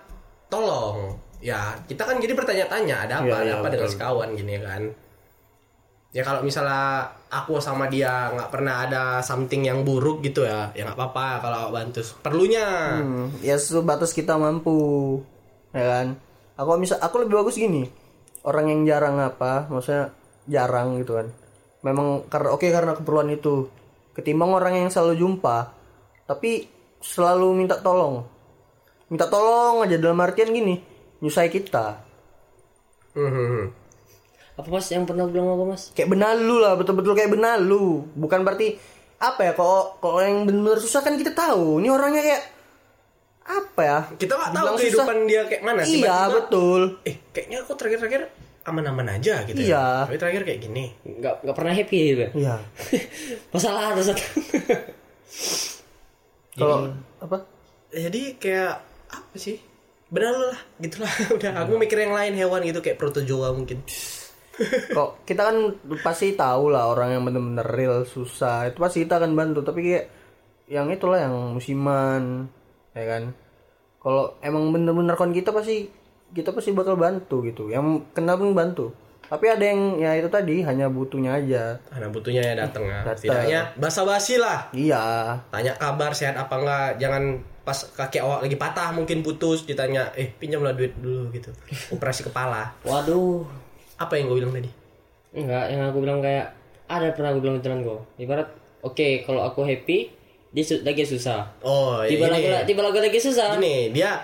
tolong. 0.48 1.20
Ya 1.44 1.78
kita 1.86 2.08
kan 2.08 2.18
jadi 2.18 2.34
bertanya-tanya 2.34 2.96
ada 3.06 3.14
apa 3.22 3.28
Iya, 3.28 3.36
ada 3.38 3.46
iya, 3.46 3.56
apa 3.60 3.68
dengan 3.70 3.86
betul. 3.86 3.96
sekawan 4.00 4.30
gini 4.34 4.56
kan. 4.58 4.84
Ya 6.16 6.24
kalau 6.24 6.42
misalnya 6.42 7.12
aku 7.28 7.60
sama 7.60 7.92
dia 7.92 8.32
nggak 8.32 8.48
pernah 8.48 8.88
ada 8.88 9.20
something 9.20 9.68
yang 9.68 9.84
buruk 9.84 10.24
gitu 10.24 10.48
ya 10.48 10.72
ya 10.72 10.88
nggak 10.88 10.96
apa-apa 10.96 11.44
kalau 11.44 11.62
bantu 11.76 12.00
perlunya 12.24 12.64
Hmm, 13.04 13.36
ya 13.44 13.60
sebatas 13.60 14.16
kita 14.16 14.40
mampu 14.40 15.20
ya 15.76 15.84
kan? 15.84 16.08
Aku 16.56 16.80
misal 16.80 17.04
aku 17.04 17.20
lebih 17.20 17.44
bagus 17.44 17.60
gini 17.60 17.84
orang 18.48 18.72
yang 18.72 18.82
jarang 18.88 19.20
apa 19.20 19.68
maksudnya 19.68 20.16
jarang 20.48 20.96
gitu 21.04 21.20
kan. 21.20 21.28
Memang 21.84 22.24
karena 22.32 22.50
oke 22.56 22.64
karena 22.64 22.96
keperluan 22.96 23.30
itu. 23.30 23.68
Ketimbang 24.16 24.56
orang 24.56 24.74
yang 24.80 24.88
selalu 24.88 25.20
jumpa 25.20 25.76
tapi 26.24 26.72
selalu 27.04 27.52
minta 27.60 27.76
tolong 27.84 28.24
minta 29.08 29.26
tolong 29.26 29.82
aja 29.82 29.96
dalam 29.96 30.18
artian 30.18 30.50
gini 30.50 30.82
nyusai 31.20 31.48
kita 31.48 32.02
Hmm, 33.12 33.72
Apa 34.54 34.68
mas 34.68 34.88
yang 34.88 35.04
pernah 35.04 35.24
bilang 35.24 35.48
apa 35.50 35.64
mas? 35.66 35.88
kayak 35.92 36.10
benalu 36.10 36.56
lah 36.58 36.76
betul-betul 36.76 37.14
kayak 37.14 37.30
benalu 37.30 38.04
bukan 38.12 38.42
berarti 38.42 38.76
apa 39.16 39.42
ya 39.42 39.54
kalau 39.54 39.96
kalau 39.98 40.20
yang 40.20 40.44
benar 40.44 40.76
susah 40.76 41.00
kan 41.00 41.16
kita 41.16 41.32
tahu 41.32 41.80
ini 41.80 41.88
orangnya 41.88 42.20
kayak 42.22 42.44
apa 43.42 43.82
ya 43.82 44.00
kita 44.16 44.34
nggak 44.34 44.52
tahu 44.52 44.66
kehidupan 44.76 45.06
susah. 45.16 45.28
dia 45.28 45.42
kayak 45.46 45.62
mana 45.62 45.82
iya 45.82 45.88
tiba-tiba, 45.88 46.28
betul 46.36 46.82
eh 47.04 47.16
kayaknya 47.30 47.58
aku 47.62 47.72
terakhir-terakhir 47.74 48.22
aman-aman 48.66 49.08
aja 49.12 49.34
gitu 49.46 49.60
Iya. 49.62 49.72
ya 49.72 49.86
tapi 50.04 50.18
terakhir 50.18 50.42
kayak 50.44 50.60
gini 50.60 50.86
Nggak 51.06 51.34
nggak 51.40 51.56
pernah 51.56 51.72
happy 51.72 52.02
gitu. 52.10 52.26
iya 52.36 52.56
Masalah 53.54 53.94
terus. 53.94 54.12
kalau 56.54 56.92
apa 57.18 57.38
jadi 57.92 58.22
kayak 58.36 58.76
apa 59.22 59.38
sih? 59.40 59.58
Benar 60.12 60.34
lah 60.34 60.60
gitulah 60.80 61.14
udah 61.38 61.52
aku 61.64 61.80
mikir 61.82 61.98
yang 62.04 62.14
lain 62.14 62.34
hewan 62.36 62.62
gitu 62.68 62.80
kayak 62.84 63.00
protozoa 63.00 63.56
mungkin. 63.56 63.82
Kok 64.96 65.28
kita 65.28 65.52
kan 65.52 65.58
pasti 66.00 66.36
tahu 66.36 66.72
lah 66.72 66.88
orang 66.92 67.20
yang 67.20 67.24
bener-bener 67.24 67.68
real 67.68 68.04
susah. 68.08 68.72
Itu 68.72 68.80
pasti 68.80 69.04
kita 69.04 69.20
akan 69.20 69.32
bantu 69.36 69.60
tapi 69.66 69.80
kayak 69.84 70.06
yang 70.66 70.90
itulah 70.90 71.20
yang 71.22 71.56
musiman 71.56 72.50
ya 72.96 73.04
kan? 73.06 73.24
Kalau 74.00 74.38
emang 74.46 74.70
bener-bener 74.70 75.18
kon 75.18 75.34
kita 75.34 75.50
pasti 75.50 75.90
kita 76.32 76.54
pasti 76.54 76.72
bakal 76.72 76.96
bantu 76.96 77.44
gitu. 77.44 77.74
Yang 77.74 78.06
kenal 78.14 78.38
pun 78.40 78.54
bantu. 78.54 78.94
Tapi 79.26 79.46
ada 79.50 79.66
yang 79.66 79.98
ya 79.98 80.14
itu 80.14 80.30
tadi 80.30 80.62
hanya 80.62 80.86
butuhnya 80.86 81.42
aja. 81.42 81.82
Karena 81.90 82.08
butuhnya 82.14 82.42
ya 82.46 82.54
datang 82.54 82.86
ya 82.86 83.02
setidaknya 83.18 83.60
basa-basi 83.82 84.38
lah. 84.38 84.70
Iya. 84.70 85.04
Tanya 85.50 85.74
kabar 85.82 86.14
sehat 86.14 86.38
apa 86.38 86.56
enggak. 86.62 86.90
Jangan 87.02 87.24
pas 87.66 87.74
kaki 87.74 88.22
awak 88.22 88.40
lagi 88.42 88.56
patah 88.56 88.90
mungkin 88.92 89.20
putus 89.20 89.66
ditanya 89.66 90.14
eh 90.14 90.30
pinjamlah 90.30 90.72
duit 90.72 90.94
dulu 90.96 91.28
gitu 91.30 91.50
operasi 91.90 92.22
kepala 92.24 92.70
Waduh. 92.80 93.42
apa 93.98 94.14
yang 94.16 94.30
gue 94.30 94.38
bilang 94.38 94.54
tadi 94.54 94.70
Enggak, 95.34 95.68
yang 95.68 95.82
aku 95.84 96.00
bilang 96.00 96.22
kayak 96.22 96.48
ada 96.86 97.12
pernah 97.12 97.30
aku 97.30 97.42
bilang 97.42 97.60
teman 97.60 97.82
gue. 97.82 98.00
Ibarat 98.18 98.48
oke 98.80 99.08
kalau 99.22 99.44
aku 99.44 99.66
happy 99.66 100.08
dia 100.48 100.64
su- 100.64 100.80
lagi 100.80 101.04
susah. 101.04 101.44
oh 101.60 102.00
Tiba 102.02 102.30
ini 102.30 102.40
lagu 102.40 102.64
tiba 102.64 102.80
lagu 102.80 102.96
lagi 102.96 103.18
susah. 103.18 103.60
gini 103.60 103.92
dia 103.92 104.16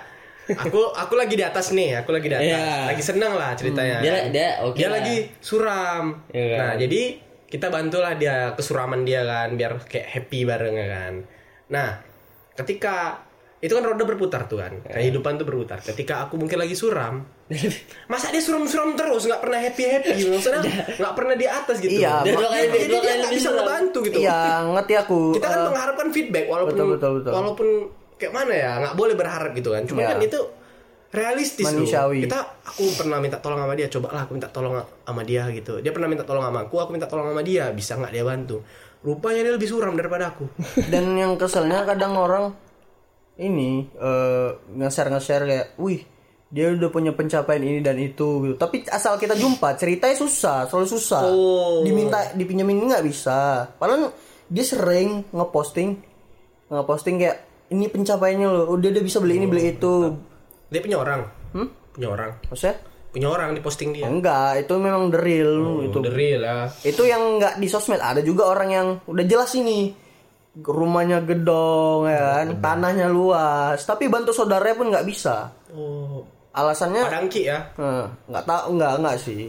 aku 0.47 0.93
aku 0.93 1.13
lagi 1.13 1.33
di 1.33 1.43
atas 1.43 1.71
nih 1.71 1.99
aku 1.99 2.11
lagi 2.11 2.27
di 2.27 2.35
atas 2.37 2.47
Iya. 2.47 2.71
lagi 2.87 3.03
senang 3.03 3.33
lah 3.33 3.51
ceritanya 3.53 3.99
Dia 3.99 4.11
dia 4.29 4.47
oke. 4.61 4.73
dia 4.73 4.87
lah. 4.87 4.93
lagi 4.97 5.15
suram 5.37 6.03
Iya. 6.29 6.55
nah 6.55 6.71
jadi 6.77 7.01
kita 7.45 7.67
bantulah 7.67 8.15
dia 8.15 8.35
kesuraman 8.53 9.03
dia 9.03 9.21
kan 9.21 9.51
biar 9.53 9.83
kayak 9.83 10.07
happy 10.07 10.45
bareng 10.45 10.75
kan 10.77 11.13
nah 11.67 11.99
ketika 12.53 13.19
itu 13.61 13.69
kan 13.69 13.83
roda 13.83 14.01
berputar 14.01 14.45
tuh 14.45 14.57
kan. 14.57 14.73
Kehidupan 14.83 15.37
tuh 15.37 15.45
berputar. 15.45 15.77
Ketika 15.79 16.25
aku 16.25 16.33
mungkin 16.35 16.57
lagi 16.57 16.73
suram 16.73 17.21
masa 18.11 18.29
dia 18.29 18.39
suram-suram 18.39 18.93
terus? 18.93 19.23
Nggak 19.23 19.37
pernah 19.39 19.59
happy 19.59 19.83
happy 19.85 20.09
maksudnya 20.27 20.61
nggak 20.99 21.13
pernah 21.13 21.35
di 21.35 21.45
atas 21.45 21.77
gitu. 21.77 21.93
Iya, 21.95 22.21
Dia- 22.21 22.33
dua 22.33 22.47
kali- 22.47 22.67
jadi 22.67 22.85
dua 22.87 22.99
dia 22.99 23.13
nggak 23.19 23.33
bisa 23.33 23.49
ngebantu 23.51 23.97
gitu. 24.03 24.17
Iya, 24.19 24.39
ngerti 24.71 24.93
aku. 24.97 25.19
kita 25.35 25.45
kan 25.45 25.59
Eh, 25.59 25.65
mengharapkan 25.67 26.07
feedback 26.09 26.45
walaupun 26.47 26.73
betul, 26.73 26.87
betul, 26.91 27.11
betul. 27.17 27.31
walaupun 27.31 27.67
kayak 28.17 28.33
mana 28.33 28.53
ya 28.53 28.71
nggak 28.79 28.95
boleh 28.95 29.13
berharap 29.13 29.51
gitu 29.51 29.69
kan. 29.69 29.83
Cuma 29.85 29.99
Iya. 29.99 30.09
kan 30.09 30.19
itu 30.19 30.39
realistis 31.11 31.67
loh. 31.67 31.83
Manusiawi. 31.83 32.23
kita 32.23 32.39
aku 32.63 32.83
pernah 32.95 33.19
minta 33.19 33.37
tolong 33.37 33.59
sama 33.59 33.75
dia 33.75 33.87
coba 33.87 34.07
lah 34.09 34.21
aku 34.23 34.31
minta 34.33 34.47
tolong 34.47 34.73
sama 34.79 35.21
dia 35.21 35.43
gitu. 35.51 35.77
Dia 35.77 35.91
pernah 35.91 36.07
minta 36.07 36.23
tolong 36.23 36.41
sama 36.41 36.63
aku 36.63 36.75
aku 36.77 36.91
minta 36.91 37.05
tolong 37.05 37.29
sama 37.29 37.41
dia. 37.41 37.69
Bisa 37.69 37.93
nggak 37.93 38.09
dia 38.09 38.23
bantu? 38.23 38.63
Rupanya 39.01 39.43
dia 39.43 39.53
lebih 39.53 39.67
suram 39.67 39.93
daripada 39.93 40.29
aku. 40.29 40.49
Dan 40.91 41.13
yang 41.13 41.35
keselnya 41.35 41.83
kadang 41.83 42.15
orang 42.15 42.55
ini 43.41 43.89
eh, 43.91 44.49
nge-share 44.77 45.09
nge-share 45.09 45.43
kayak, 45.43 45.67
wih 45.81 46.01
dia 46.51 46.67
udah 46.67 46.91
punya 46.91 47.15
pencapaian 47.15 47.63
ini 47.63 47.79
dan 47.79 47.95
itu 47.95 48.43
gitu. 48.43 48.55
Tapi 48.59 48.83
asal 48.91 49.15
kita 49.15 49.33
jumpa 49.33 49.71
ceritanya 49.79 50.19
susah, 50.19 50.67
selalu 50.67 50.87
susah. 50.91 51.23
Oh. 51.23 51.79
Diminta 51.81 52.35
dipinjemin 52.35 52.91
nggak 52.91 53.07
bisa. 53.07 53.71
Padahal 53.79 54.11
dia 54.51 54.65
sering 54.67 55.23
ngeposting 55.31 55.95
ngeposting 56.67 57.15
kayak 57.23 57.37
ini 57.71 57.87
pencapaiannya 57.87 58.47
loh. 58.51 58.65
Udah 58.75 58.91
dia 58.91 58.99
bisa 58.99 59.23
beli 59.23 59.39
ini 59.39 59.47
beli 59.47 59.73
itu. 59.73 60.11
dia 60.71 60.79
punya 60.79 60.99
orang 60.99 61.21
Hmm? 61.51 61.67
punya 61.91 62.07
orang 62.07 62.31
Maksudnya? 62.47 62.79
punya 63.11 63.27
orang 63.27 63.51
di 63.51 63.59
posting 63.59 63.91
dia 63.91 64.07
Enggak, 64.07 64.63
itu 64.63 64.71
memang 64.79 65.11
the 65.11 65.19
real 65.19 65.83
itu. 65.83 65.99
Oh, 65.99 66.03
the 66.03 66.15
real 66.15 66.39
ya 66.47 66.71
Itu 66.79 67.03
yang 67.03 67.39
nggak 67.39 67.59
di 67.59 67.67
sosmed. 67.67 67.99
Ada 67.99 68.23
juga 68.23 68.47
orang 68.47 68.69
yang 68.71 68.87
udah 69.03 69.25
jelas 69.27 69.51
ini 69.55 69.91
rumahnya 70.59 71.23
gedong 71.23 72.11
ya 72.11 72.43
kan, 72.43 72.47
tanahnya 72.59 73.07
luas, 73.07 73.79
tapi 73.87 74.11
bantu 74.11 74.35
saudaranya 74.35 74.75
pun 74.75 74.87
nggak 74.91 75.07
bisa. 75.07 75.47
oh 75.71 76.27
Alasannya 76.51 77.07
padangki 77.07 77.47
ya 77.47 77.71
eh, 77.79 78.05
nggak 78.27 78.43
tahu 78.43 78.75
nggak 78.75 78.93
nggak 78.99 79.17
sih. 79.23 79.47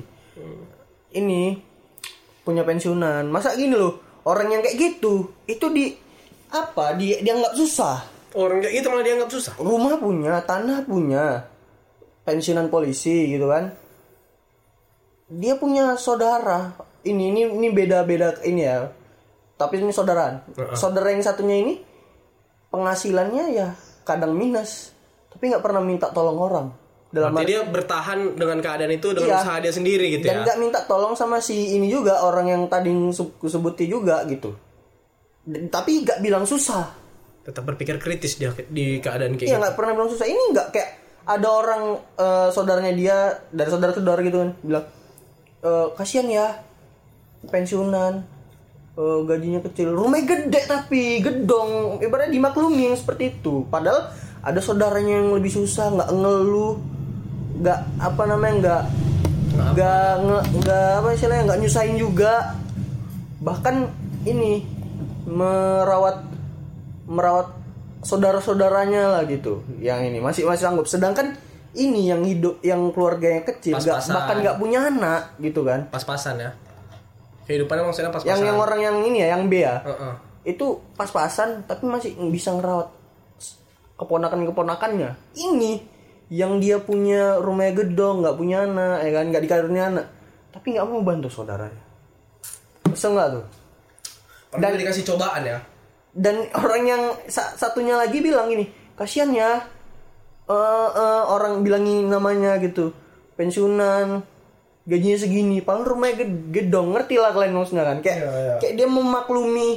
Ini 1.13 1.43
punya 2.47 2.63
pensiunan. 2.63 3.27
Masa 3.27 3.59
gini 3.59 3.75
loh, 3.75 4.23
orang 4.23 4.55
yang 4.55 4.63
kayak 4.63 4.79
gitu 4.79 5.35
itu 5.51 5.67
di 5.75 5.91
apa? 6.55 6.95
Di 6.95 7.19
dianggap 7.19 7.59
susah. 7.59 7.99
orang 8.33 8.65
kayak 8.65 8.81
gitu 8.81 8.89
malah 8.89 9.05
dianggap 9.05 9.29
susah 9.29 9.55
Rumah 9.61 10.01
punya, 10.01 10.41
tanah 10.49 10.89
punya, 10.89 11.45
pensiunan 12.25 12.73
polisi 12.73 13.29
gitu 13.35 13.51
kan. 13.51 13.75
Dia 15.29 15.59
punya 15.59 15.99
saudara. 15.99 16.73
Ini 17.03 17.25
ini 17.35 17.43
ini 17.51 17.69
beda-beda 17.75 18.39
ini 18.47 18.63
ya. 18.63 18.87
Tapi 19.55 19.75
ini 19.79 19.91
saudaraan. 19.91 20.43
Saudara 20.73 21.09
yang 21.09 21.21
satunya 21.21 21.57
ini 21.59 21.75
penghasilannya 22.69 23.45
ya 23.53 23.69
kadang 24.03 24.33
minus, 24.33 24.91
tapi 25.29 25.49
nggak 25.49 25.61
pernah 25.61 25.79
minta 25.79 26.09
tolong 26.09 26.39
orang. 26.39 26.67
Dalam 27.09 27.29
Berarti 27.31 27.45
arti- 27.45 27.53
dia 27.53 27.63
bertahan 27.63 28.19
dengan 28.33 28.59
keadaan 28.59 28.89
itu 28.91 29.09
dengan 29.13 29.29
Iya. 29.29 29.39
usaha 29.39 29.57
dia 29.61 29.69
sendiri 29.71 30.07
gitu 30.11 30.25
dan 30.25 30.33
ya 30.35 30.43
nggak 30.43 30.59
minta 30.59 30.81
tolong 30.83 31.13
sama 31.13 31.39
si 31.39 31.77
ini 31.77 31.85
juga 31.87 32.25
orang 32.25 32.49
yang 32.49 32.63
tadi 32.67 32.89
sebuti 33.43 33.85
juga 33.85 34.25
gitu. 34.25 34.57
Dan- 35.45 35.69
tapi 35.69 36.03
nggak 36.03 36.19
bilang 36.19 36.45
susah. 36.45 37.05
tetap 37.43 37.67
berpikir 37.67 37.99
kritis 37.99 38.39
dia 38.39 38.55
di 38.71 38.97
keadaan 38.97 39.35
kayak 39.35 39.45
Iya 39.45 39.51
gitu 39.51 39.61
nggak 39.61 39.75
pernah 39.75 39.93
bilang 39.93 40.07
susah. 40.09 40.25
Ini 40.25 40.43
nggak 40.55 40.67
kayak 40.71 40.91
ada 41.27 41.49
orang 41.51 41.83
eh, 42.17 42.49
saudaranya 42.49 42.93
dia 42.93 43.17
dari 43.51 43.67
saudara-saudara 43.69 44.21
gitu 44.23 44.39
kan 44.39 44.51
bilang 44.63 44.85
"Eh, 45.61 45.87
kasihan 45.93 46.27
ya 46.27 46.47
pensiunan 47.45 48.23
eh, 48.97 49.19
gajinya 49.25 49.61
kecil. 49.65 49.93
Rumahnya 49.93 50.25
gede 50.29 50.61
tapi 50.69 51.21
gedong. 51.25 52.01
Ibaratnya 52.03 52.33
dimaklumi 52.33 52.93
yang 52.93 52.99
seperti 52.99 53.39
itu. 53.41 53.65
Padahal 53.69 54.13
ada 54.43 54.61
saudaranya 54.61 55.23
yang 55.23 55.31
lebih 55.39 55.53
susah 55.55 55.95
nggak 55.95 56.11
ngeluh 56.13 56.75
nggak 57.63 57.79
apa 58.03 58.23
namanya 58.27 58.55
nggak 58.59 58.83
nggak 59.53 60.13
nggak 60.65 60.91
apa 60.99 61.09
istilahnya 61.15 61.43
nggak 61.49 61.61
nyusahin 61.63 61.97
juga. 62.01 62.35
Bahkan 63.43 63.75
ini 64.27 64.67
merawat 65.29 66.27
merawat 67.07 67.55
saudara-saudaranya 68.03 69.15
lah 69.19 69.23
gitu. 69.31 69.63
Yang 69.79 70.01
ini 70.11 70.19
masih 70.19 70.43
masih 70.45 70.67
sanggup. 70.67 70.87
Sedangkan 70.91 71.39
ini 71.73 72.13
yang 72.13 72.21
hidup 72.27 72.61
yang 72.61 72.93
keluarganya 72.93 73.49
kecil 73.49 73.81
nggak 73.81 74.05
Pas-pasan. 74.05 74.13
bahkan 74.13 74.37
nggak 74.43 74.57
punya 74.61 74.81
anak 74.91 75.23
gitu 75.41 75.65
kan. 75.65 75.89
Pas-pasan 75.89 76.37
ya 76.41 76.51
kehidupannya 77.45 77.85
maksudnya 77.85 78.11
pas-pasan. 78.11 78.31
Yang 78.31 78.41
yang 78.49 78.59
orang 78.59 78.81
yang 78.81 78.97
ini 79.03 79.19
ya 79.23 79.29
yang 79.35 79.43
B 79.47 79.55
ya. 79.61 79.81
Heeh. 79.83 80.15
itu 80.43 80.67
pas-pasan 80.99 81.63
tapi 81.65 81.87
masih 81.87 82.19
bisa 82.29 82.51
ngerawat 82.51 82.91
keponakan-keponakannya. 83.95 85.11
Ini 85.35 85.73
yang 86.33 86.59
dia 86.59 86.81
punya 86.81 87.39
rumahnya 87.39 87.85
gedong 87.85 88.25
nggak 88.25 88.37
punya 88.37 88.65
anak 88.65 89.05
ya 89.05 89.11
kan? 89.13 89.25
Nggak 89.31 89.43
dikaruniai 89.45 89.87
anak. 89.87 90.07
Tapi 90.51 90.67
nggak 90.75 90.87
mau 90.87 91.01
bantu 91.01 91.29
saudaranya 91.29 91.83
kesel 92.85 93.17
nggak 93.17 93.29
tuh? 93.33 93.45
Pernah 94.53 94.69
dikasih 94.77 95.05
cobaan 95.09 95.43
ya. 95.45 95.59
dan 96.13 96.45
orang 96.53 96.83
yang 96.85 97.03
sa- 97.25 97.57
satunya 97.57 97.97
lagi 97.97 98.21
bilang 98.21 98.53
gini 98.53 98.69
kasihan 98.93 99.33
ya 99.33 99.65
eh 100.45 100.89
eh, 100.93 101.23
orang 101.25 101.65
bilangin 101.65 102.05
namanya 102.05 102.61
gitu 102.61 102.93
pensiunan 103.33 104.21
gajinya 104.83 105.19
segini 105.19 105.63
padahal 105.63 105.95
rumahnya 105.95 106.27
ged- 106.27 106.47
gedong 106.51 106.91
ngerti 106.95 107.15
lah 107.19 107.31
kalian 107.31 107.55
maksudnya 107.55 107.85
kan? 107.87 107.99
Kayak 108.03 108.19
kayak 108.59 108.75
dia 108.75 108.89
memaklumi 108.91 109.71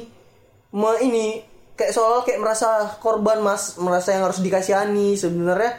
me 0.75 0.91
ini 0.99 1.39
kayak 1.77 1.93
soal 1.93 2.25
kayak 2.25 2.41
merasa 2.41 2.97
korban 2.99 3.39
mas 3.39 3.77
merasa 3.77 4.17
yang 4.17 4.25
harus 4.25 4.41
dikasihani 4.41 5.13
sebenarnya. 5.13 5.77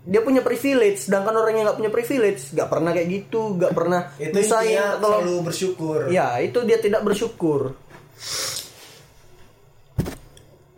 Dia 0.00 0.24
punya 0.24 0.40
privilege 0.40 1.04
sedangkan 1.04 1.36
orang 1.36 1.60
yang 1.60 1.64
nggak 1.68 1.78
punya 1.78 1.92
privilege 1.92 2.56
nggak 2.56 2.68
pernah 2.72 2.90
kayak 2.96 3.08
gitu 3.12 3.40
nggak 3.60 3.72
pernah 3.76 4.00
itu 4.16 4.32
atau 4.96 5.10
selalu 5.20 5.34
bersyukur. 5.44 5.98
Ya 6.08 6.40
itu 6.40 6.58
dia 6.64 6.80
tidak 6.80 7.04
bersyukur. 7.04 7.76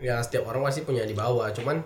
Ya 0.03 0.19
setiap 0.19 0.51
orang 0.51 0.67
pasti 0.67 0.83
punya 0.83 1.07
di 1.07 1.15
bawah 1.15 1.47
cuman 1.55 1.79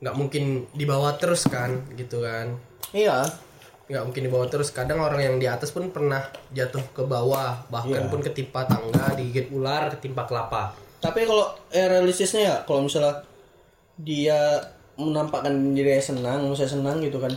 nggak 0.00 0.16
mungkin 0.16 0.66
di 0.72 0.88
bawah 0.88 1.12
terus 1.20 1.44
kan 1.44 1.84
gitu 1.92 2.24
kan? 2.24 2.56
Iya 2.96 3.28
nggak 3.92 4.02
mungkin 4.02 4.22
di 4.24 4.30
bawah 4.32 4.48
terus 4.48 4.72
kadang 4.72 4.98
orang 4.98 5.20
yang 5.20 5.36
di 5.36 5.44
atas 5.44 5.68
pun 5.68 5.92
pernah 5.92 6.24
jatuh 6.50 6.80
ke 6.90 7.04
bawah 7.04 7.68
bahkan 7.68 8.08
pun 8.08 8.18
ketimpa 8.18 8.64
tangga 8.64 9.12
digigit 9.12 9.52
ular 9.52 9.92
ketimpa 9.92 10.24
kelapa 10.24 10.72
Tapi 10.96 11.26
kalau 11.26 11.44
eh, 11.68 11.84
realistisnya 11.84 12.40
ya, 12.40 12.56
kalau 12.62 12.86
misalnya 12.86 13.26
dia 13.98 14.62
menampakkan 14.94 15.50
diri 15.72 15.98
senang, 15.98 16.46
saya 16.54 16.70
senang 16.70 17.02
gitu 17.02 17.18
kan. 17.18 17.34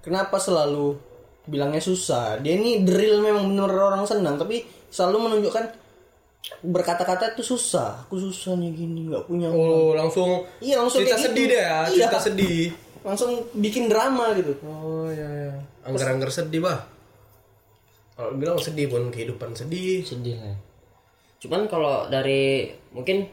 Kenapa 0.00 0.36
selalu 0.36 1.00
bilangnya 1.42 1.80
susah? 1.80 2.36
Dia 2.38 2.52
ini 2.52 2.84
drill 2.84 3.18
memang 3.18 3.48
bener 3.48 3.72
orang 3.72 4.04
senang, 4.04 4.36
tapi 4.36 4.62
selalu 4.86 5.24
menunjukkan 5.24 5.64
berkata-kata 6.60 7.32
itu 7.32 7.42
susah. 7.46 8.04
Aku 8.04 8.20
susah 8.20 8.58
nih 8.58 8.70
gini, 8.74 9.08
nggak 9.08 9.24
punya 9.24 9.48
uang. 9.48 9.56
oh 9.56 9.90
langsung 9.94 10.30
Iya, 10.58 10.76
langsung 10.76 11.00
cerita 11.00 11.16
kayak 11.16 11.26
sedih 11.26 11.44
gitu. 11.46 11.52
deh 11.54 11.62
ya 11.62 11.78
Iya. 11.80 11.92
cerita 11.96 12.18
sedih 12.20 12.62
Langsung 13.02 13.42
bikin 13.58 13.90
drama 13.90 14.34
gitu. 14.38 14.54
oh 14.62 15.10
ya 15.10 15.26
ya 15.26 15.52
anggar-anggar 15.82 16.30
sedih 16.30 16.62
bah. 16.62 16.86
Kalau 18.12 18.38
bilang 18.38 18.60
sedih 18.60 18.86
pun 18.86 19.10
kehidupan 19.10 19.56
sedih. 19.56 20.06
Sedih 20.06 20.38
lah 20.38 20.56
cuman 21.42 21.66
kalau 21.66 22.06
dari 22.06 22.70
mungkin 22.94 23.26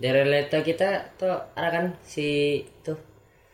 dari 0.00 0.24
relata 0.24 0.64
kita 0.64 1.12
tuh 1.20 1.36
ada 1.52 1.68
kan 1.68 1.84
si 2.00 2.56
tuh 2.80 2.96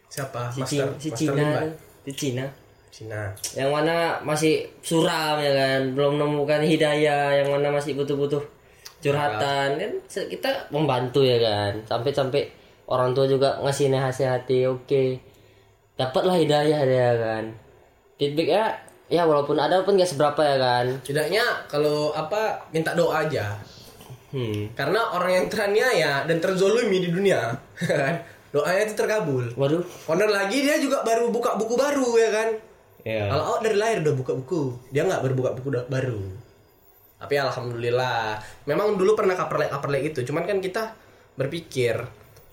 siapa? 0.06 0.46
Si, 0.54 0.62
master 0.62 0.94
Cina, 0.94 0.94
si 0.94 1.08
master 1.10 1.18
Cina 1.18 1.34
Limba? 1.34 1.60
si 2.06 2.12
Cina. 2.14 2.46
Cina. 2.90 3.22
Yang 3.54 3.70
mana 3.70 3.96
masih 4.26 4.66
suram 4.82 5.38
ya 5.38 5.52
kan? 5.54 5.94
Belum 5.94 6.18
menemukan 6.18 6.58
hidayah 6.62 7.38
yang 7.42 7.48
mana 7.54 7.70
masih 7.70 7.94
butuh-butuh 7.94 8.42
curhatan 8.98 9.78
kan? 9.78 9.92
Kita 10.06 10.70
membantu 10.74 11.22
ya 11.22 11.38
kan? 11.38 11.86
Sampai-sampai 11.86 12.50
orang 12.90 13.14
tua 13.14 13.30
juga 13.30 13.62
ngasih 13.62 13.94
nasihati 13.94 14.66
oke 14.66 15.02
dapatlah 16.00 16.40
hidayah 16.40 16.80
dia 16.88 17.10
kan. 17.20 17.44
Feedbacknya 18.16 18.64
ya 19.12 19.28
walaupun 19.28 19.60
ada 19.60 19.84
pun 19.84 20.00
gak 20.00 20.08
seberapa 20.08 20.40
ya 20.40 20.56
kan. 20.56 20.86
Tidaknya 21.04 21.44
kalau 21.68 22.16
apa 22.16 22.64
minta 22.72 22.96
doa 22.96 23.28
aja. 23.28 23.60
Hmm. 24.30 24.70
karena 24.78 25.10
orang 25.10 25.42
yang 25.42 25.46
teraniaya 25.50 26.22
dan 26.22 26.38
terzolimi 26.38 27.02
di 27.02 27.10
dunia 27.10 27.50
kan 27.82 28.22
doanya 28.54 28.82
itu 28.86 28.94
terkabul. 28.94 29.42
Waduh. 29.58 29.82
Honor 30.06 30.30
lagi 30.30 30.62
dia 30.62 30.78
juga 30.78 31.02
baru 31.02 31.34
buka 31.34 31.58
buku 31.58 31.74
baru 31.74 32.08
ya 32.14 32.30
kan. 32.30 32.48
Ya 33.02 33.26
kalau 33.26 33.42
awak 33.54 33.60
dari 33.66 33.74
lahir 33.78 33.98
udah 34.06 34.14
buka 34.14 34.32
buku 34.38 34.74
dia 34.94 35.02
nggak 35.06 35.22
baru 35.22 35.34
buka 35.34 35.50
buku 35.58 35.68
baru. 35.86 36.22
Tapi 37.18 37.34
alhamdulillah 37.42 38.38
memang 38.70 38.94
dulu 38.94 39.18
pernah 39.18 39.34
kaperlek 39.34 39.70
kaperlek 39.70 40.02
itu. 40.14 40.20
Cuman 40.26 40.46
kan 40.46 40.62
kita 40.62 40.94
berpikir 41.34 41.98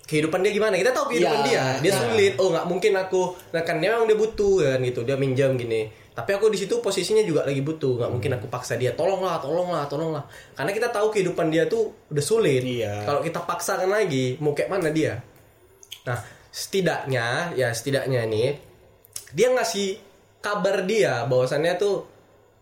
kehidupan 0.07 0.39
dia 0.39 0.55
gimana? 0.55 0.79
Kita 0.79 0.95
tahu 0.95 1.11
kehidupan 1.13 1.39
Ya, 1.43 1.45
dia. 1.45 1.65
Dia 1.83 1.91
ya. 1.91 1.97
sulit. 1.99 2.33
Oh 2.39 2.47
nggak 2.49 2.65
mungkin 2.65 2.95
aku 2.95 3.35
nah 3.51 3.61
kan 3.61 3.77
dia 3.83 3.91
memang 3.91 4.07
dia 4.07 4.17
butuh 4.17 4.63
kan 4.63 4.79
gitu. 4.81 5.03
Dia 5.03 5.19
minjam 5.19 5.53
gini. 5.59 5.91
Tapi 6.17 6.33
aku 6.33 6.49
di 6.49 6.57
situ 6.57 6.79
posisinya 6.81 7.21
juga 7.21 7.43
lagi 7.45 7.59
butuh. 7.61 7.99
Nggak 8.01 8.11
mungkin 8.15 8.31
aku 8.39 8.47
paksa 8.47 8.79
dia. 8.79 8.95
Tolonglah 8.95 9.37
tolonglah 9.43 9.83
tolonglah. 9.85 10.23
Karena 10.55 10.71
kita 10.71 10.87
tahu 10.89 11.11
kehidupan 11.11 11.51
dia 11.51 11.67
tuh 11.67 11.91
udah 12.09 12.23
sulit. 12.23 12.63
Iya. 12.63 13.03
kalau 13.05 13.19
kita 13.21 13.43
paksakan 13.43 13.91
lagi 13.91 14.39
mau 14.39 14.55
kayak 14.55 14.71
mana 14.71 14.89
dia? 14.89 15.19
Nah 16.07 16.17
setidaknya 16.47 17.53
ya 17.53 17.69
setidaknya 17.69 18.25
nih 18.25 18.57
dia 19.35 19.51
ngasih 19.53 19.99
kabar 20.41 20.87
dia 20.87 21.27
bahwasannya 21.27 21.75
tuh 21.77 22.07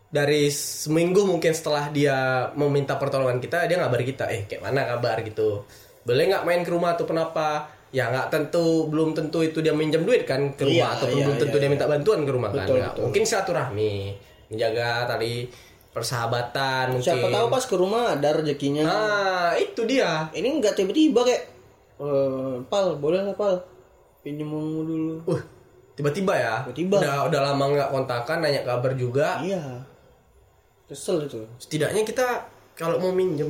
dari 0.10 0.48
seminggu 0.52 1.24
mungkin 1.28 1.52
setelah 1.52 1.92
dia 1.92 2.50
meminta 2.56 2.96
pertolongan 2.96 3.40
kita 3.40 3.68
dia 3.68 3.78
ngabar 3.80 4.02
kita 4.04 4.32
eh 4.32 4.44
kayak 4.48 4.64
mana 4.64 4.88
kabar? 4.88 5.20
gitu 5.24 5.64
boleh 6.06 6.24
nggak 6.28 6.44
main 6.44 6.62
ke 6.62 6.70
rumah 6.70 6.94
atau 6.94 7.04
kenapa 7.04 7.66
ya 7.90 8.08
nggak 8.08 8.28
tentu 8.30 8.86
belum 8.86 9.12
tentu 9.12 9.42
itu 9.42 9.58
dia 9.60 9.72
minjam 9.72 10.02
duit 10.02 10.24
kan 10.24 10.52
ke 10.52 10.64
rumah 10.64 10.92
Iya, 10.92 10.96
atau 10.96 11.08
iya, 11.08 11.24
belum 11.24 11.38
tentu 11.38 11.56
iya, 11.56 11.62
dia 11.62 11.72
minta 11.72 11.86
bantuan 11.86 12.20
ke 12.20 12.32
rumah 12.32 12.50
kan 12.50 12.62
Betul, 12.62 12.76
Nggak. 12.76 12.92
betul. 12.92 13.04
mungkin 13.04 13.24
silaturahmi 13.24 13.94
menjaga 14.46 14.90
tali 15.08 15.34
persahabatan 15.90 16.86
mungkin 16.92 17.08
Siapa 17.08 17.28
tahu 17.30 17.46
pas 17.48 17.64
ke 17.64 17.76
rumah 17.76 18.04
ada 18.12 18.30
rezekinya. 18.34 18.84
nah 18.84 19.50
itu 19.56 19.82
dia 19.86 20.28
Ini 20.30 20.60
nggak 20.60 20.76
tiba-tiba 20.76 21.24
kayak 21.24 21.44
eh 21.98 22.56
pal 22.66 22.86
boleh 22.96 23.24
nggak 23.24 23.36
pal 23.36 23.56
pinjem 24.22 24.52
dulu. 24.78 25.24
uh 25.26 25.42
tiba-tiba 25.96 26.36
ya 26.36 26.56
Tiba-tiba. 26.62 27.00
udah 27.00 27.18
udah 27.26 27.40
lama 27.42 27.64
nggak 27.72 27.90
kontakan 27.90 28.38
nanya 28.40 28.62
kabar 28.62 28.92
juga 28.94 29.40
Iya. 29.40 29.64
Kesel 30.86 31.26
itu. 31.26 31.42
setidaknya 31.58 32.04
kita 32.04 32.28
kalau 32.76 33.00
mau 33.00 33.10
minjem 33.10 33.50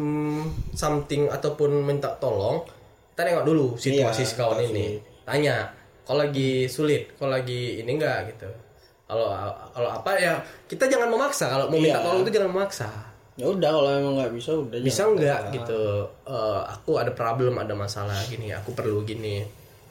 something 0.71 1.25
ataupun 1.27 1.81
minta 1.81 2.13
tolong 2.15 2.61
kita 3.11 3.25
nengok 3.25 3.45
dulu 3.45 3.65
situasi 3.73 4.21
Iya, 4.21 4.27
si 4.27 4.33
kawan 4.35 4.57
pasti. 4.59 4.71
ini. 4.71 4.87
Tanya 5.23 5.55
kalau 6.03 6.21
lagi 6.21 6.67
sulit 6.67 7.09
kalau 7.15 7.33
lagi 7.33 7.81
ini 7.81 7.91
enggak? 7.91 8.29
Gitu. 8.29 8.49
Kalau 9.05 9.29
kalau 9.71 9.89
apa 9.91 10.11
ya 10.15 10.33
kita 10.65 10.85
jangan 10.85 11.09
memaksa. 11.09 11.49
Kalau 11.49 11.65
mau 11.67 11.77
minta 11.77 11.97
Iya. 11.97 12.05
tolong 12.05 12.21
itu 12.21 12.31
jangan 12.31 12.51
memaksa. 12.51 12.89
Ya 13.35 13.45
udah 13.47 13.67
kalau 13.67 13.89
emang 13.91 14.13
nggak 14.15 14.31
bisa 14.31 14.51
udah 14.55 14.79
bisa 14.79 15.01
enggak 15.05 15.39
gitu. 15.51 15.81
Eh, 16.23 16.61
aku 16.67 16.95
ada 16.95 17.11
problem 17.11 17.55
ada 17.55 17.73
masalah 17.73 18.15
gini 18.25 18.51
aku 18.51 18.71
perlu 18.71 19.01
gini. 19.01 19.41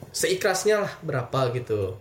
Seikhlasnya 0.09 0.79
lah 0.79 0.93
berapa 1.01 1.51
gitu. 1.51 1.97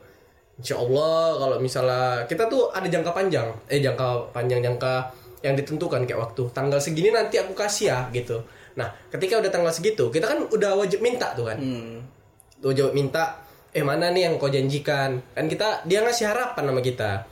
Insya 0.54 0.78
Allah 0.78 1.34
kalau 1.34 1.56
misalnya 1.58 2.22
kita 2.24 2.46
tuh 2.46 2.70
ada 2.70 2.86
jangka 2.86 3.10
panjang. 3.10 3.48
Eh 3.66 3.82
jangka 3.82 4.30
panjang 4.30 4.62
jangka 4.62 5.10
yang 5.44 5.52
ditentukan 5.60 6.08
kayak 6.08 6.16
waktu 6.16 6.48
tanggal 6.56 6.80
segini 6.80 7.12
nanti 7.12 7.36
aku 7.36 7.52
kasih 7.52 7.92
ya 7.92 7.98
gitu. 8.16 8.40
Nah 8.80 8.88
ketika 9.12 9.36
udah 9.44 9.52
tanggal 9.52 9.68
segitu 9.68 10.08
kita 10.08 10.24
kan 10.24 10.40
udah 10.48 10.72
wajib 10.80 11.04
minta 11.04 11.36
tuh 11.36 11.52
kan. 11.52 11.60
Hmm. 11.60 12.00
tuh 12.64 12.72
wajib 12.72 12.96
minta 12.96 13.44
eh 13.76 13.84
mana 13.84 14.08
nih 14.08 14.24
yang 14.24 14.40
kau 14.40 14.48
janjikan? 14.48 15.20
Kan 15.36 15.46
kita 15.52 15.84
dia 15.84 16.00
ngasih 16.00 16.32
harapan 16.32 16.64
sama 16.72 16.80
kita. 16.80 17.28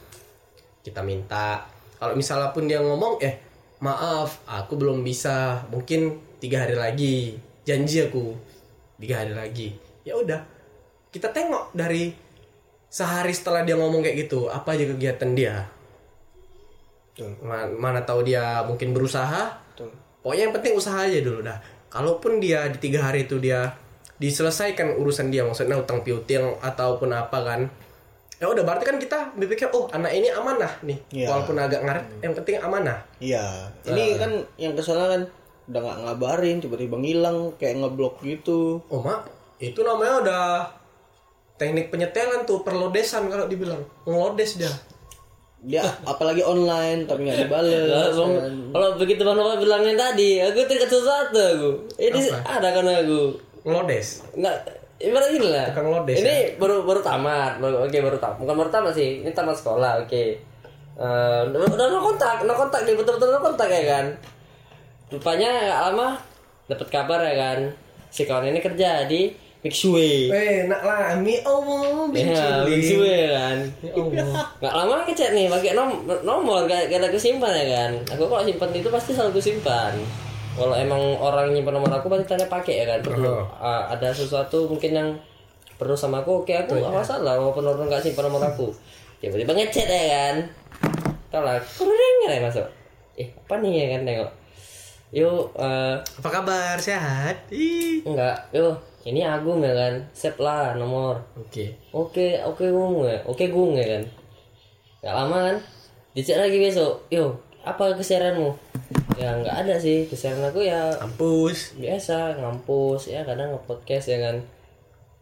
Kita 0.84 1.00
minta. 1.00 1.64
Kalau 1.96 2.12
misalnya 2.12 2.52
pun 2.52 2.68
dia 2.68 2.84
ngomong 2.84 3.16
eh 3.24 3.40
maaf 3.80 4.44
aku 4.44 4.76
belum 4.76 5.00
bisa. 5.00 5.64
Mungkin 5.72 6.20
tiga 6.36 6.68
hari 6.68 6.76
lagi. 6.76 7.40
Janji 7.64 8.04
aku 8.04 8.36
tiga 9.00 9.24
hari 9.24 9.32
lagi. 9.32 9.72
Ya 10.04 10.20
udah 10.20 10.44
kita 11.08 11.32
tengok 11.32 11.72
dari 11.72 12.12
sehari 12.92 13.32
setelah 13.32 13.64
dia 13.64 13.80
ngomong 13.80 14.04
kayak 14.04 14.28
gitu 14.28 14.52
apa 14.52 14.76
aja 14.76 14.84
kegiatan 14.84 15.32
dia 15.32 15.64
Betul. 17.12 17.30
Ma- 17.44 17.68
mana 17.68 18.00
tahu 18.02 18.24
dia 18.24 18.64
mungkin 18.64 18.90
berusaha 18.90 19.52
Betul. 19.72 19.92
pokoknya 20.20 20.42
yang 20.48 20.54
penting 20.56 20.72
usaha 20.72 20.98
aja 20.98 21.20
dulu 21.20 21.44
dah 21.44 21.60
kalaupun 21.88 22.40
dia 22.40 22.66
di 22.66 22.78
tiga 22.80 23.04
hari 23.04 23.24
itu 23.24 23.36
dia 23.36 23.76
diselesaikan 24.16 24.96
urusan 24.96 25.28
dia 25.28 25.42
maksudnya 25.42 25.76
utang 25.76 26.00
piutang 26.00 26.56
ataupun 26.58 27.10
apa 27.10 27.38
kan 27.42 27.60
ya 28.38 28.48
udah 28.48 28.62
berarti 28.62 28.84
kan 28.84 28.96
kita 28.96 29.18
berpikir 29.34 29.68
oh 29.70 29.86
anak 29.90 30.10
ini 30.10 30.30
amanah 30.30 30.72
nih 30.80 30.98
Iya. 31.12 31.26
walaupun 31.28 31.56
agak 31.56 31.80
ngaret 31.82 32.06
yang 32.20 32.32
penting 32.32 32.56
amanah 32.58 32.98
Iya. 33.18 33.44
Ini 33.84 34.04
kan 34.16 34.32
yang 34.56 34.72
kesalahan 34.72 35.10
kan 35.10 35.22
udah 35.68 35.80
nggak 35.80 35.98
ngabarin 36.02 36.56
tiba-tiba 36.58 36.96
ngilang 36.96 37.54
kayak 37.54 37.78
ngeblok 37.78 38.18
gitu. 38.20 38.82
oh 38.82 38.98
mak 38.98 39.30
itu 39.58 39.78
namanya 39.78 40.14
udah 40.18 40.42
teknik 41.54 41.86
penyetelan 41.88 42.42
tuh 42.42 42.66
perlodesan 42.66 43.30
kalau 43.30 43.46
dibilang 43.46 43.78
ngelodes 44.02 44.58
dia 44.58 44.72
Dia 45.62 45.86
apalagi 46.02 46.42
online 46.42 47.06
tapi 47.06 47.30
nggak 47.30 47.46
dibales. 47.46 47.86
Kalau 48.14 48.28
kalau 48.74 48.88
begitu 48.98 49.22
Bang 49.22 49.38
Nova 49.38 49.54
bilangnya 49.54 49.94
tadi, 49.94 50.42
aku 50.42 50.66
terikat 50.66 50.90
sesuatu 50.90 51.38
aku. 51.38 51.70
Ini 52.02 52.18
Apa? 52.34 52.58
ada 52.58 52.68
kan 52.74 52.86
aku. 52.86 53.20
ngelodes 53.62 54.26
Enggak 54.34 54.82
ibarat 55.02 55.28
gini 55.34 55.48
lah. 55.50 55.66
Tukang 55.74 55.88
lodes, 55.90 56.18
Ini 56.22 56.36
baru 56.56 56.86
baru 56.86 57.00
tamat. 57.02 57.58
Baru, 57.58 57.76
oke 57.84 57.98
baru 57.98 58.18
tamat. 58.22 58.36
Bukan 58.38 58.54
baru 58.54 58.70
tamat 58.70 58.92
sih. 58.94 59.26
Ini 59.26 59.30
tamat 59.34 59.56
sekolah. 59.58 60.06
Oke. 60.06 60.38
Eh, 60.92 61.40
udah 61.48 61.58
udah 61.72 61.86
no 61.88 61.98
kontak, 62.04 62.44
no 62.44 62.52
kontak 62.52 62.84
nih 62.84 62.94
betul-betul 62.94 63.28
no 63.34 63.40
kontak 63.42 63.68
ya 63.68 63.82
kan. 63.98 64.06
Rupanya 65.10 65.48
nggak 65.50 65.80
lama 65.90 66.08
dapat 66.70 66.88
kabar 66.88 67.20
ya 67.26 67.34
kan. 67.34 67.58
Si 68.12 68.28
kawan 68.28 68.52
ini 68.52 68.60
kerja 68.60 69.08
di 69.08 69.32
Mixway. 69.62 70.26
eh 70.26 70.66
nak 70.66 70.82
lah 70.82 71.14
mi 71.22 71.38
Allah 71.38 72.10
Ya, 72.10 72.66
Mixway 72.66 73.30
kan. 73.30 73.58
Nggak 74.58 74.74
lama 74.74 75.06
ngechat 75.06 75.30
nih 75.38 75.46
pakai 75.46 75.78
nom 75.78 76.02
nomor 76.26 76.66
gak, 76.66 76.90
gak 76.90 76.98
ada 76.98 77.06
kesimpan 77.14 77.54
ya 77.54 77.66
kan. 77.70 77.92
Aku 78.18 78.26
kalau 78.26 78.42
simpan 78.42 78.74
itu 78.74 78.90
pasti 78.90 79.14
selalu 79.14 79.38
kusimpan. 79.38 79.94
Kalau 80.58 80.74
emang 80.74 80.98
orang 81.22 81.54
nyimpan 81.54 81.78
nomor 81.78 81.94
aku 81.94 82.10
pasti 82.10 82.26
tanya 82.26 82.50
pakai 82.50 82.82
ya 82.82 82.84
kan. 82.90 83.06
Perlu 83.06 83.38
ah, 83.62 83.86
ada 83.86 84.10
sesuatu 84.10 84.66
mungkin 84.66 84.98
yang 84.98 85.08
perlu 85.78 85.94
sama 85.94 86.26
aku, 86.26 86.42
oke 86.42 86.50
aku 86.50 86.82
nggak 86.82 86.94
masalah 86.94 87.38
walaupun 87.38 87.62
orang 87.62 87.86
nggak 87.86 88.02
simpan 88.02 88.26
nomor 88.26 88.42
aku. 88.42 88.74
Tiba-tiba 89.22 89.54
ngechat 89.54 89.86
ya 89.86 90.02
kan. 90.10 90.36
Tahu 91.30 91.42
lah, 91.46 91.62
kurang 91.78 92.14
ya 92.26 92.42
masuk. 92.42 92.66
Eh 93.14 93.30
apa 93.30 93.54
nih 93.62 93.72
ya 93.78 93.86
kan 93.94 94.00
tengok. 94.02 94.30
Yuk, 95.12 95.44
eh, 95.60 95.96
apa 96.00 96.28
kabar 96.32 96.80
sehat 96.80 97.44
Ih. 97.52 98.00
enggak, 98.08 98.48
yuk 98.56 98.72
ini 99.02 99.26
Agung 99.26 99.62
ya 99.66 99.74
kan, 99.74 99.94
set 100.14 100.38
lah 100.38 100.78
nomor. 100.78 101.18
oke 101.34 101.64
Oke, 101.90 102.38
oke 102.38 102.64
gung 102.70 103.02
ya. 103.02 103.18
Oke 103.26 103.50
gung 103.50 103.74
ya 103.74 103.86
kan. 103.98 104.02
Gak 105.02 105.14
lama 105.14 105.38
kan. 105.50 105.56
Dicek 106.14 106.38
lagi 106.38 106.62
besok. 106.62 107.02
Yo, 107.10 107.34
apa 107.66 107.98
kesiaranmu? 107.98 108.54
Ya 109.18 109.34
nggak 109.38 109.66
ada 109.66 109.74
sih. 109.82 110.06
Kesiaran 110.06 110.46
aku 110.46 110.62
ya 110.62 110.94
kampus 111.02 111.74
biasa 111.78 112.38
ngampus 112.38 113.10
ya 113.10 113.26
kadang 113.26 113.54
nge-podcast 113.58 114.06
ya 114.12 114.18
kan. 114.22 114.36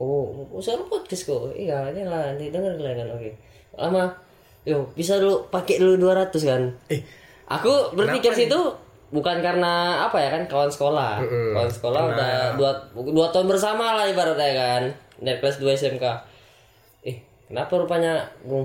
Oh, 0.00 0.48
usah 0.56 0.80
podcast 0.88 1.28
kok. 1.28 1.52
Iya, 1.52 1.92
ini 1.92 2.08
lah, 2.08 2.32
ini 2.36 2.48
denger 2.48 2.80
lah 2.80 2.92
kan. 2.96 3.08
Oke. 3.16 3.30
Lama. 3.76 4.04
Yo, 4.64 4.92
bisa 4.92 5.16
dulu 5.16 5.48
pakai 5.48 5.80
dulu 5.80 5.96
200 6.12 6.32
kan. 6.44 6.62
eh 6.92 7.00
Aku 7.50 7.96
berpikir 7.96 8.30
situ 8.36 8.60
bukan 9.10 9.42
karena 9.42 10.06
apa 10.06 10.16
ya 10.22 10.28
kan 10.30 10.42
kawan 10.46 10.70
sekolah. 10.70 11.22
Kawan 11.26 11.70
sekolah 11.70 12.00
udah 12.14 12.32
dua, 12.54 12.70
dua 12.94 13.26
tahun 13.34 13.50
bersama 13.50 13.98
lah 13.98 14.06
ibaratnya 14.06 14.50
kan. 14.54 14.82
Dari 15.20 15.36
kelas 15.36 15.60
2 15.60 15.76
SMK. 15.76 16.04
Eh, 17.04 17.20
kenapa 17.50 17.76
rupanya 17.76 18.24
Gung? 18.40 18.64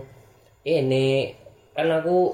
Ini 0.63 1.35
kan 1.75 1.91
aku 1.91 2.31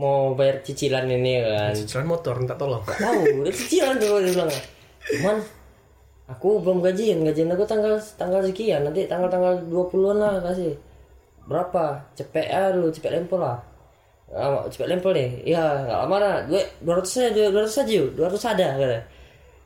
mau 0.00 0.32
bayar 0.34 0.64
cicilan 0.64 1.06
ini 1.06 1.44
kan. 1.44 1.70
cicilan 1.76 2.08
motor 2.08 2.34
minta 2.40 2.58
tolong 2.58 2.82
Gak 2.82 2.98
tahu, 2.98 3.44
udah 3.44 3.54
cicilan 3.54 3.94
tuh 4.00 4.18
dia 4.24 4.32
bilang. 4.34 4.50
Cuman 5.04 5.36
aku 6.26 6.64
belum 6.64 6.80
gajian, 6.80 7.20
gajian 7.22 7.52
aku 7.52 7.68
tanggal 7.68 8.00
tanggal 8.16 8.40
sekian, 8.40 8.82
nanti 8.82 9.04
tanggal-tanggal 9.04 9.60
20-an 9.68 10.16
lah 10.18 10.32
kasih. 10.40 10.74
Berapa? 11.44 12.00
Cepet 12.16 12.48
ya 12.48 12.72
dulu, 12.72 12.88
cepet 12.88 13.12
lempel 13.12 13.38
lah. 13.38 13.60
Ah, 14.34 14.66
cepet 14.66 14.90
lempel 14.90 15.14
nih. 15.14 15.54
Iya, 15.54 15.86
enggak 15.86 15.98
lama 16.04 16.16
lah. 16.18 16.34
Gue 16.50 16.58
200 16.82 17.06
saja, 17.06 17.42
200 17.54 17.70
saja, 17.70 17.92
yuk. 17.94 18.18
200 18.18 18.50
ada 18.58 18.66
kata. 18.74 18.98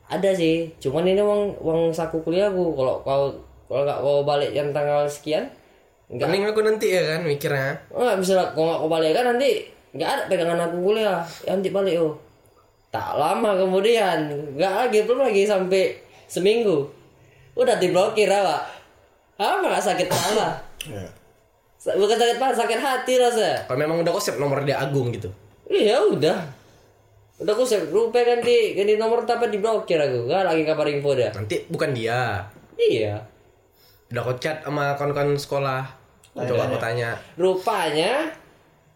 Ada 0.09 0.29
sih, 0.37 0.69
cuman 0.77 1.09
ini 1.09 1.21
uang 1.21 1.57
uang 1.61 1.81
saku 1.89 2.21
kuliahku. 2.21 2.77
Kalau 2.77 3.01
kau 3.01 3.33
kalau 3.69 3.81
nggak 3.85 3.99
kau 4.01 4.17
balik 4.25 4.53
yang 4.53 4.69
tanggal 4.73 5.05
sekian, 5.09 5.49
enggak 6.09 6.29
Mending 6.29 6.49
aku 6.49 6.61
nanti 6.65 6.89
ya 6.89 7.01
kan 7.05 7.21
mikirnya 7.21 7.77
Oh, 7.93 8.01
nggak 8.01 8.17
bisa 8.21 8.33
lah. 8.37 8.47
Kalau 8.53 8.65
nggak 8.69 8.79
kau 8.81 8.89
balik 8.89 9.11
kan 9.13 9.25
nanti 9.33 9.49
nggak 9.93 10.09
ada 10.09 10.21
pegangan 10.29 10.61
aku 10.69 10.77
kuliah. 10.85 11.21
Ya, 11.45 11.49
nanti 11.57 11.69
balik 11.73 11.95
oh. 12.01 12.13
Tak 12.89 13.09
lama 13.21 13.53
kemudian, 13.53 14.17
nggak 14.57 14.73
lagi 14.73 15.05
belum 15.05 15.29
lagi 15.29 15.45
sampai 15.45 15.93
seminggu. 16.25 16.89
Udah 17.53 17.77
diblokir 17.77 18.29
awak. 18.29 18.65
Apa 19.37 19.61
nggak 19.61 19.85
sakit 19.85 20.07
kepala? 20.09 20.57
Bukan 21.79 22.11
sakit 22.13 22.35
kepala, 22.35 22.51
sakit 22.53 22.75
hati 22.77 23.13
rasa. 23.15 23.63
kalau 23.63 23.79
memang 23.79 23.97
udah 23.99 24.11
konsep 24.11 24.35
nomor 24.35 24.61
dia 24.61 24.75
Agung 24.77 25.09
gitu 25.09 25.31
Iya 25.65 26.01
udah. 26.03 26.39
Udah 27.37 27.51
aku 27.51 27.63
save 27.63 27.87
rupa 27.87 28.19
ganti 28.19 28.73
ganti 28.73 28.93
nomor 28.93 29.23
tapi 29.23 29.47
diblokir 29.47 29.95
aku. 29.95 30.25
Gak 30.25 30.43
lagi 30.45 30.63
kabar 30.63 30.85
info 30.85 31.13
dia. 31.13 31.31
nanti 31.31 31.63
bukan 31.65 31.89
dia 31.91 32.43
Iya. 32.75 33.15
udah 34.07 34.21
kau 34.21 34.35
chat 34.35 34.59
sama 34.59 34.91
kawan-kawan 34.93 35.33
sekolah 35.33 35.83
coba 36.31 36.65
aku 36.65 36.77
tanya 36.77 37.13
Rupanya 37.35 38.27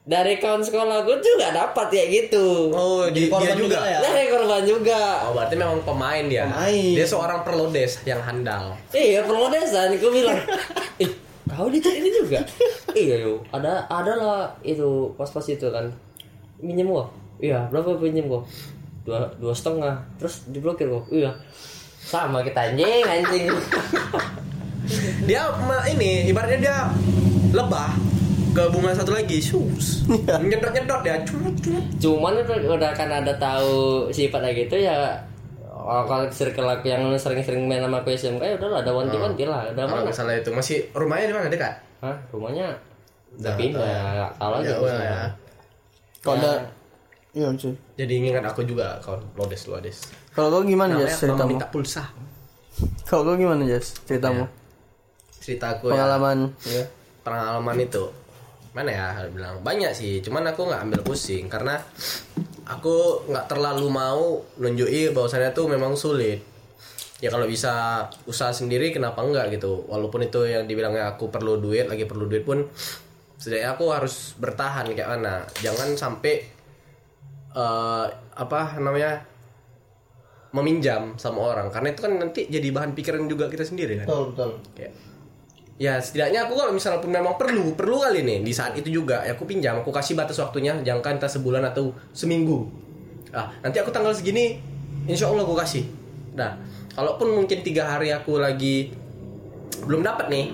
dari 0.01 0.35
kawan 0.35 0.59
sekolah 0.59 1.03
gue 1.03 1.15
juga 1.19 1.51
dapat 1.51 1.87
ya 1.89 2.03
gitu 2.09 2.67
Oh, 2.69 3.07
di, 3.07 3.29
dia 3.29 3.53
juga. 3.53 3.79
ya? 3.79 3.99
dari 4.01 4.27
korban 4.27 4.63
juga 4.63 5.23
Oh, 5.23 5.31
berarti 5.31 5.53
memang 5.53 5.79
pemain 5.81 6.25
dia. 6.25 6.43
Pemain. 6.45 6.91
Dia 6.93 7.05
seorang 7.05 7.39
perlodes 7.41 8.03
yang 8.03 8.19
handal. 8.19 8.75
iya 8.91 9.21
permodesan 9.21 9.95
gue 9.95 10.11
bilang 10.11 10.35
kau 11.53 11.69
di 11.69 11.79
ini 11.79 12.09
juga? 12.11 12.39
Iya 12.93 13.15
yo. 13.25 13.33
Ada 13.49 13.85
ada 13.89 14.13
lah 14.17 14.41
itu 14.61 15.09
pas 15.17 15.29
pas 15.29 15.45
itu 15.45 15.65
kan. 15.69 15.89
Minjem 16.61 16.89
gua? 16.89 17.05
Iya 17.41 17.65
berapa 17.71 17.97
pinjem 17.97 18.29
gua? 18.29 18.41
Dua 19.05 19.29
dua 19.37 19.53
setengah. 19.55 19.97
Terus 20.21 20.45
diblokir 20.49 20.89
gua? 20.89 21.01
Iya. 21.09 21.31
Sama 22.03 22.43
kita 22.43 22.73
anjing 22.73 23.05
anjing. 23.05 23.47
Dia 25.29 25.47
ma- 25.63 25.87
ini 25.87 26.27
ibaratnya 26.27 26.59
dia 26.59 26.77
lebah 27.55 27.95
ke 28.53 28.63
bunga 28.69 28.91
satu 28.93 29.15
lagi, 29.15 29.39
sus. 29.39 30.03
Nyedot-nyedot 30.05 31.01
dia. 31.01 31.17
Cut, 31.23 31.55
cut. 31.63 31.83
cuman 32.03 32.43
udah 32.45 32.91
kan 32.91 33.09
ada 33.09 33.33
tahu 33.39 34.11
sifatnya 34.11 34.51
gitu 34.53 34.77
ya 34.77 35.15
oh, 35.83 36.03
kalau 36.07 36.25
circle 36.31 36.65
aku 36.65 36.87
yang 36.87 37.03
sering-sering 37.19 37.67
main 37.67 37.83
sama 37.83 37.99
aku 37.99 38.15
SMK 38.15 38.43
ya 38.43 38.55
udah 38.55 38.79
ada 38.79 38.91
wanti-wanti 38.95 39.43
lah 39.43 39.67
udah 39.75 39.83
Kalau 39.83 39.99
mana 39.99 40.09
misalnya 40.09 40.35
itu 40.39 40.49
masih 40.55 40.77
rumahnya 40.95 41.25
di 41.29 41.35
mana 41.35 41.47
dekat? 41.51 41.73
Hah, 41.99 42.17
rumahnya 42.31 42.67
udah 43.35 43.53
pindah 43.59 44.31
kalau 44.39 44.57
Ya, 44.61 44.71
gitu 44.71 44.81
udah 44.87 45.03
ya. 45.03 45.21
Kalau 46.23 46.35
ada 46.39 46.53
Iya 47.33 47.49
cuy. 47.57 47.73
Jadi 47.97 48.13
ingat 48.21 48.45
aku 48.45 48.61
juga 48.61 49.01
kawan 49.01 49.25
lodes 49.33 49.65
lodes. 49.65 50.05
Kalau 50.37 50.53
kau 50.53 50.61
gimana 50.61 50.93
Namanya 50.93 51.09
Jas 51.09 51.17
ceritamu? 51.17 51.49
minta 51.49 51.65
pulsa. 51.65 52.03
Kalau 53.09 53.25
kau 53.25 53.33
gimana 53.33 53.65
Jas 53.65 53.97
ceritamu? 54.05 54.45
Cerita 55.41 55.73
aku 55.73 55.89
ya. 55.89 55.97
Pengalaman. 55.97 56.53
Iya. 56.63 56.85
pengalaman 57.23 57.79
itu 57.79 58.03
mana 58.73 58.89
ya 58.89 59.07
bilang 59.29 59.61
banyak 59.63 59.95
sih 59.95 60.19
cuman 60.19 60.49
aku 60.49 60.65
nggak 60.65 60.81
ambil 60.81 61.01
pusing 61.05 61.45
karena 61.45 61.77
aku 62.63 63.27
nggak 63.27 63.45
terlalu 63.51 63.87
mau 63.91 64.39
nunjuki 64.59 65.11
bahwasannya 65.11 65.51
tuh 65.51 65.67
memang 65.67 65.95
sulit. 65.99 66.39
Ya 67.23 67.31
kalau 67.31 67.47
bisa 67.47 68.05
usaha 68.27 68.51
sendiri 68.51 68.91
kenapa 68.91 69.23
enggak 69.23 69.55
gitu? 69.55 69.87
Walaupun 69.87 70.27
itu 70.27 70.43
yang 70.43 70.67
dibilangnya 70.67 71.15
aku 71.15 71.31
perlu 71.31 71.55
duit 71.59 71.87
lagi 71.87 72.03
perlu 72.03 72.27
duit 72.27 72.43
pun 72.43 72.67
setidaknya 73.39 73.75
aku 73.75 73.85
harus 73.91 74.35
bertahan 74.39 74.91
kayak 74.91 75.07
mana. 75.07 75.47
Jangan 75.63 75.95
sampai 75.95 76.43
eh, 77.55 78.05
apa 78.35 78.61
namanya 78.79 79.23
meminjam 80.53 81.15
sama 81.15 81.51
orang. 81.55 81.71
Karena 81.71 81.91
itu 81.91 82.01
kan 82.03 82.13
nanti 82.19 82.47
jadi 82.47 82.67
bahan 82.75 82.91
pikiran 82.91 83.25
juga 83.27 83.47
kita 83.47 83.63
sendiri 83.65 84.03
kan. 84.03 84.07
Betul 84.07 84.23
betul. 84.35 84.51
Kayak, 84.77 84.93
ya 85.81 85.97
setidaknya 85.97 86.45
aku 86.45 86.53
kalau 86.53 86.71
misalnya 86.71 87.01
pun 87.01 87.09
memang 87.09 87.33
perlu 87.33 87.73
perlu 87.73 87.97
kali 88.01 88.21
nih 88.21 88.45
di 88.45 88.53
saat 88.53 88.77
itu 88.77 88.93
juga. 88.93 89.25
Ya 89.25 89.33
aku 89.33 89.49
pinjam 89.49 89.81
aku 89.81 89.89
kasih 89.89 90.13
batas 90.13 90.37
waktunya 90.37 90.77
jangan 90.85 91.17
entah 91.17 91.29
sebulan 91.29 91.63
atau 91.73 91.93
seminggu. 92.13 92.69
Ah 93.33 93.49
nanti 93.65 93.81
aku 93.81 93.89
tanggal 93.89 94.13
segini 94.13 94.61
insya 95.09 95.29
Allah 95.29 95.43
aku 95.43 95.57
kasih. 95.57 95.83
Nah 96.37 96.57
kalaupun 96.93 97.33
mungkin 97.33 97.65
tiga 97.65 97.89
hari 97.89 98.13
aku 98.13 98.37
lagi 98.37 98.93
belum 99.83 100.05
dapat 100.05 100.29
nih 100.31 100.53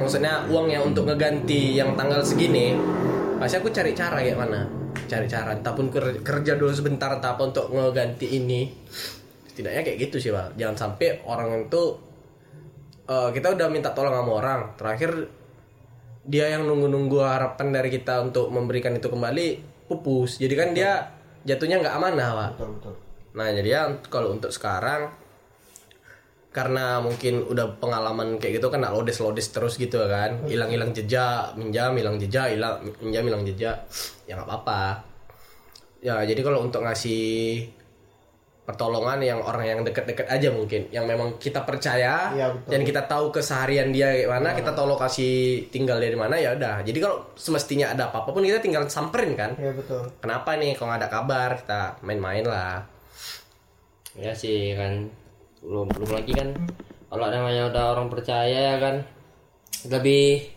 maksudnya 0.00 0.48
uangnya 0.50 0.82
untuk 0.82 1.06
ngeganti 1.06 1.78
yang 1.78 1.94
tanggal 1.94 2.24
segini 2.24 2.74
pasti 3.38 3.60
aku 3.60 3.68
cari 3.70 3.92
cara 3.92 4.18
kayak 4.24 4.40
mana? 4.40 4.64
Cari 5.04 5.28
cara 5.28 5.52
entah 5.52 5.76
pun 5.76 5.92
ker- 5.92 6.24
kerja 6.24 6.56
dulu 6.56 6.72
sebentar 6.72 7.12
entah 7.12 7.36
apa 7.36 7.52
untuk 7.52 7.68
ngeganti 7.68 8.40
ini. 8.40 8.72
Setidaknya 9.52 9.84
kayak 9.84 9.98
gitu 10.08 10.16
sih 10.18 10.30
pak. 10.32 10.56
Jangan 10.56 10.74
sampai 10.74 11.20
orang 11.28 11.68
itu 11.68 11.82
eh, 13.08 13.30
kita 13.32 13.54
udah 13.56 13.68
minta 13.68 13.92
tolong 13.92 14.14
sama 14.14 14.32
orang. 14.40 14.60
Terakhir 14.76 15.10
dia 16.24 16.48
yang 16.48 16.64
nunggu-nunggu 16.64 17.20
harapan 17.20 17.68
dari 17.68 17.92
kita 17.92 18.24
untuk 18.24 18.48
memberikan 18.48 18.96
itu 18.96 19.12
kembali 19.12 19.46
pupus. 19.88 20.40
Jadi 20.40 20.54
kan 20.56 20.72
dia 20.72 21.12
jatuhnya 21.44 21.84
nggak 21.84 21.94
amanah 21.94 22.28
pak. 22.32 22.50
Betul 22.56 22.70
betul. 22.80 22.94
nah 23.34 23.50
jadi 23.50 23.66
ya 23.68 23.82
kalau 24.06 24.30
untuk 24.30 24.54
sekarang 24.54 25.10
karena 26.54 27.02
mungkin 27.02 27.42
udah 27.42 27.82
pengalaman 27.82 28.38
kayak 28.38 28.62
gitu 28.62 28.70
kan 28.70 28.86
lodes 28.86 29.18
lodes 29.20 29.52
terus 29.52 29.76
gitu 29.76 30.00
kan. 30.08 30.48
Hilang 30.48 30.72
hilang 30.72 30.90
jejak 30.96 31.52
minjam 31.60 31.92
hilang 31.92 32.16
jejak 32.16 32.56
hilang 32.56 32.80
minjam 33.04 33.26
hilang 33.28 33.44
jejak. 33.44 33.84
Ya 34.24 34.38
nggak 34.40 34.48
apa-apa. 34.48 35.04
Ya 36.00 36.24
jadi 36.24 36.40
kalau 36.40 36.64
untuk 36.64 36.80
ngasih 36.80 37.68
pertolongan 38.64 39.20
yang 39.20 39.40
orang 39.44 39.64
yang 39.68 39.80
deket-deket 39.84 40.24
aja 40.24 40.48
mungkin 40.48 40.88
yang 40.88 41.04
memang 41.04 41.36
kita 41.36 41.68
percaya 41.68 42.32
Iya, 42.32 42.48
betul. 42.56 42.70
dan 42.72 42.80
kita 42.80 43.02
tahu 43.04 43.24
keseharian 43.28 43.92
dia 43.92 44.08
kayak 44.08 44.30
mana 44.32 44.48
kita 44.56 44.72
tahu 44.72 44.88
lokasi 44.88 45.28
tinggal 45.68 46.00
dari 46.00 46.16
mana 46.16 46.40
ya 46.40 46.56
udah. 46.56 46.80
Jadi 46.80 46.96
kalau 46.96 47.28
semestinya 47.36 47.92
ada 47.92 48.08
apa-apa 48.08 48.32
pun 48.32 48.40
kita 48.40 48.64
tinggal 48.64 48.88
samperin 48.88 49.36
kan? 49.36 49.52
Iya 49.60 49.76
betul. 49.76 50.08
kenapa 50.24 50.56
nih? 50.56 50.72
Kalau 50.72 50.88
nggak 50.88 51.00
ada 51.04 51.10
kabar 51.12 51.50
kita 51.60 51.80
main-main 52.00 52.44
lah. 52.48 52.80
Ya 54.16 54.32
sih 54.32 54.72
kan. 54.72 55.12
Belum 55.60 55.84
belum 55.92 56.10
lagi 56.16 56.32
kan 56.32 56.48
kalau 57.10 57.28
namanya 57.28 57.68
udah 57.68 57.84
orang 57.92 58.08
percaya 58.08 58.58
ya 58.72 58.76
kan. 58.80 59.04
Lebih 59.84 60.53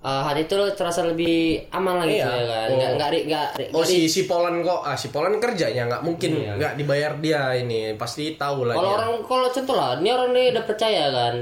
eh, 0.00 0.22
hari 0.22 0.44
itu 0.44 0.56
terasa 0.72 1.04
lebih 1.04 1.60
aman 1.68 2.00
lagi 2.00 2.16
Iya. 2.16 2.26
ya 2.26 2.44
kan 2.46 2.68
Oh. 2.68 2.76
nggak 2.76 2.90
nggak 2.96 3.08
Oh 3.10 3.22
nggak 3.26 3.84
ri- 3.84 3.86
si 3.86 3.98
si 4.06 4.20
Polan 4.24 4.60
kok 4.60 4.80
ah 4.80 4.96
si 4.96 5.08
Polan 5.08 5.36
kerjanya 5.36 5.84
nggak 5.86 6.02
mungkin 6.02 6.30
Iya. 6.38 6.56
nggak 6.56 6.72
dibayar 6.74 7.12
dia 7.18 7.42
ini 7.54 7.94
pasti 7.94 8.34
tahu 8.34 8.64
lah 8.64 8.72
kalau 8.72 8.92
orang 8.94 9.12
kalau 9.22 9.46
contoh 9.46 9.74
lah 9.74 9.96
ini 9.96 10.08
orang 10.08 10.30
ini 10.30 10.42
udah 10.50 10.64
percaya 10.64 11.04
kan 11.08 11.34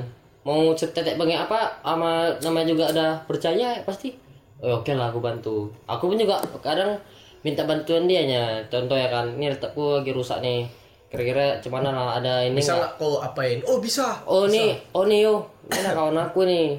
mau 0.42 0.72
cetek 0.72 1.14
banyak 1.14 1.38
apa 1.38 1.60
sama 1.78 2.10
namanya 2.40 2.66
juga 2.68 2.84
udah 2.88 3.10
percaya 3.24 3.78
pasti 3.84 4.16
oh, 4.58 4.80
oke 4.80 4.90
lah 4.90 5.08
aku 5.08 5.20
bantu 5.20 5.70
aku 5.84 6.08
pun 6.08 6.16
juga 6.16 6.40
kadang 6.58 6.98
minta 7.38 7.62
bantuan 7.62 8.04
dia 8.04 8.24
nya 8.24 8.42
contoh 8.66 8.96
ya 8.96 9.06
kan 9.06 9.30
ini 9.30 9.46
letakku 9.48 10.00
lagi 10.00 10.10
rusak 10.10 10.40
nih 10.40 10.66
kira-kira 11.08 11.62
cuman 11.62 11.86
lah 11.86 12.18
ada 12.18 12.42
ini 12.42 12.52
bisa 12.54 12.74
nggak? 12.74 12.98
kau 12.98 13.16
apain? 13.18 13.62
Oh 13.64 13.80
bisa. 13.80 14.20
Oh 14.26 14.44
nih, 14.44 14.76
oh 14.92 15.08
nih 15.08 15.24
yo, 15.24 15.40
ini 15.64 15.80
ada 15.80 15.96
kawan 15.96 16.18
aku 16.18 16.44
nih 16.44 16.76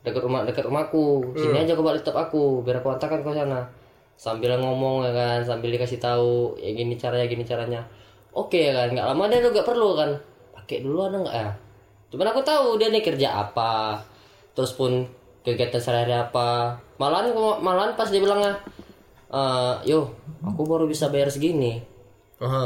dekat 0.00 0.22
rumah 0.24 0.44
dekat 0.44 0.64
rumahku. 0.66 1.34
Sini 1.36 1.64
aja 1.64 1.76
coba 1.76 1.96
laptop 1.96 2.16
aku, 2.16 2.64
biar 2.64 2.80
aku 2.80 2.88
antarkan 2.92 3.20
ke 3.20 3.30
sana. 3.32 3.60
Sambil 4.20 4.56
ngomong 4.60 5.08
ya 5.08 5.12
kan, 5.16 5.38
sambil 5.44 5.72
dikasih 5.72 5.96
tahu 5.96 6.56
ya 6.60 6.72
gini 6.76 6.96
caranya, 7.00 7.26
gini 7.28 7.44
caranya. 7.44 7.80
Oke 8.36 8.70
ya 8.70 8.72
kan, 8.76 8.92
nggak 8.92 9.06
lama 9.06 9.24
dia 9.28 9.40
juga 9.40 9.64
perlu 9.64 9.96
kan. 9.96 10.10
Pakai 10.56 10.84
dulu 10.84 11.08
ada 11.08 11.16
nggak 11.20 11.36
ya? 11.36 11.50
Cuman 12.12 12.26
aku 12.30 12.40
tahu 12.44 12.76
dia 12.76 12.92
nih 12.92 13.00
kerja 13.00 13.48
apa, 13.48 14.00
terus 14.52 14.76
pun 14.76 15.08
kegiatan 15.40 15.80
sehari-hari 15.80 16.16
apa. 16.16 16.76
Malahan 17.00 17.32
malahan 17.64 17.96
pas 17.96 18.12
dia 18.12 18.20
bilangnya, 18.20 18.60
eh 19.32 19.74
yo, 19.88 20.12
aku 20.44 20.64
baru 20.64 20.84
bisa 20.84 21.08
bayar 21.08 21.32
segini 21.32 21.80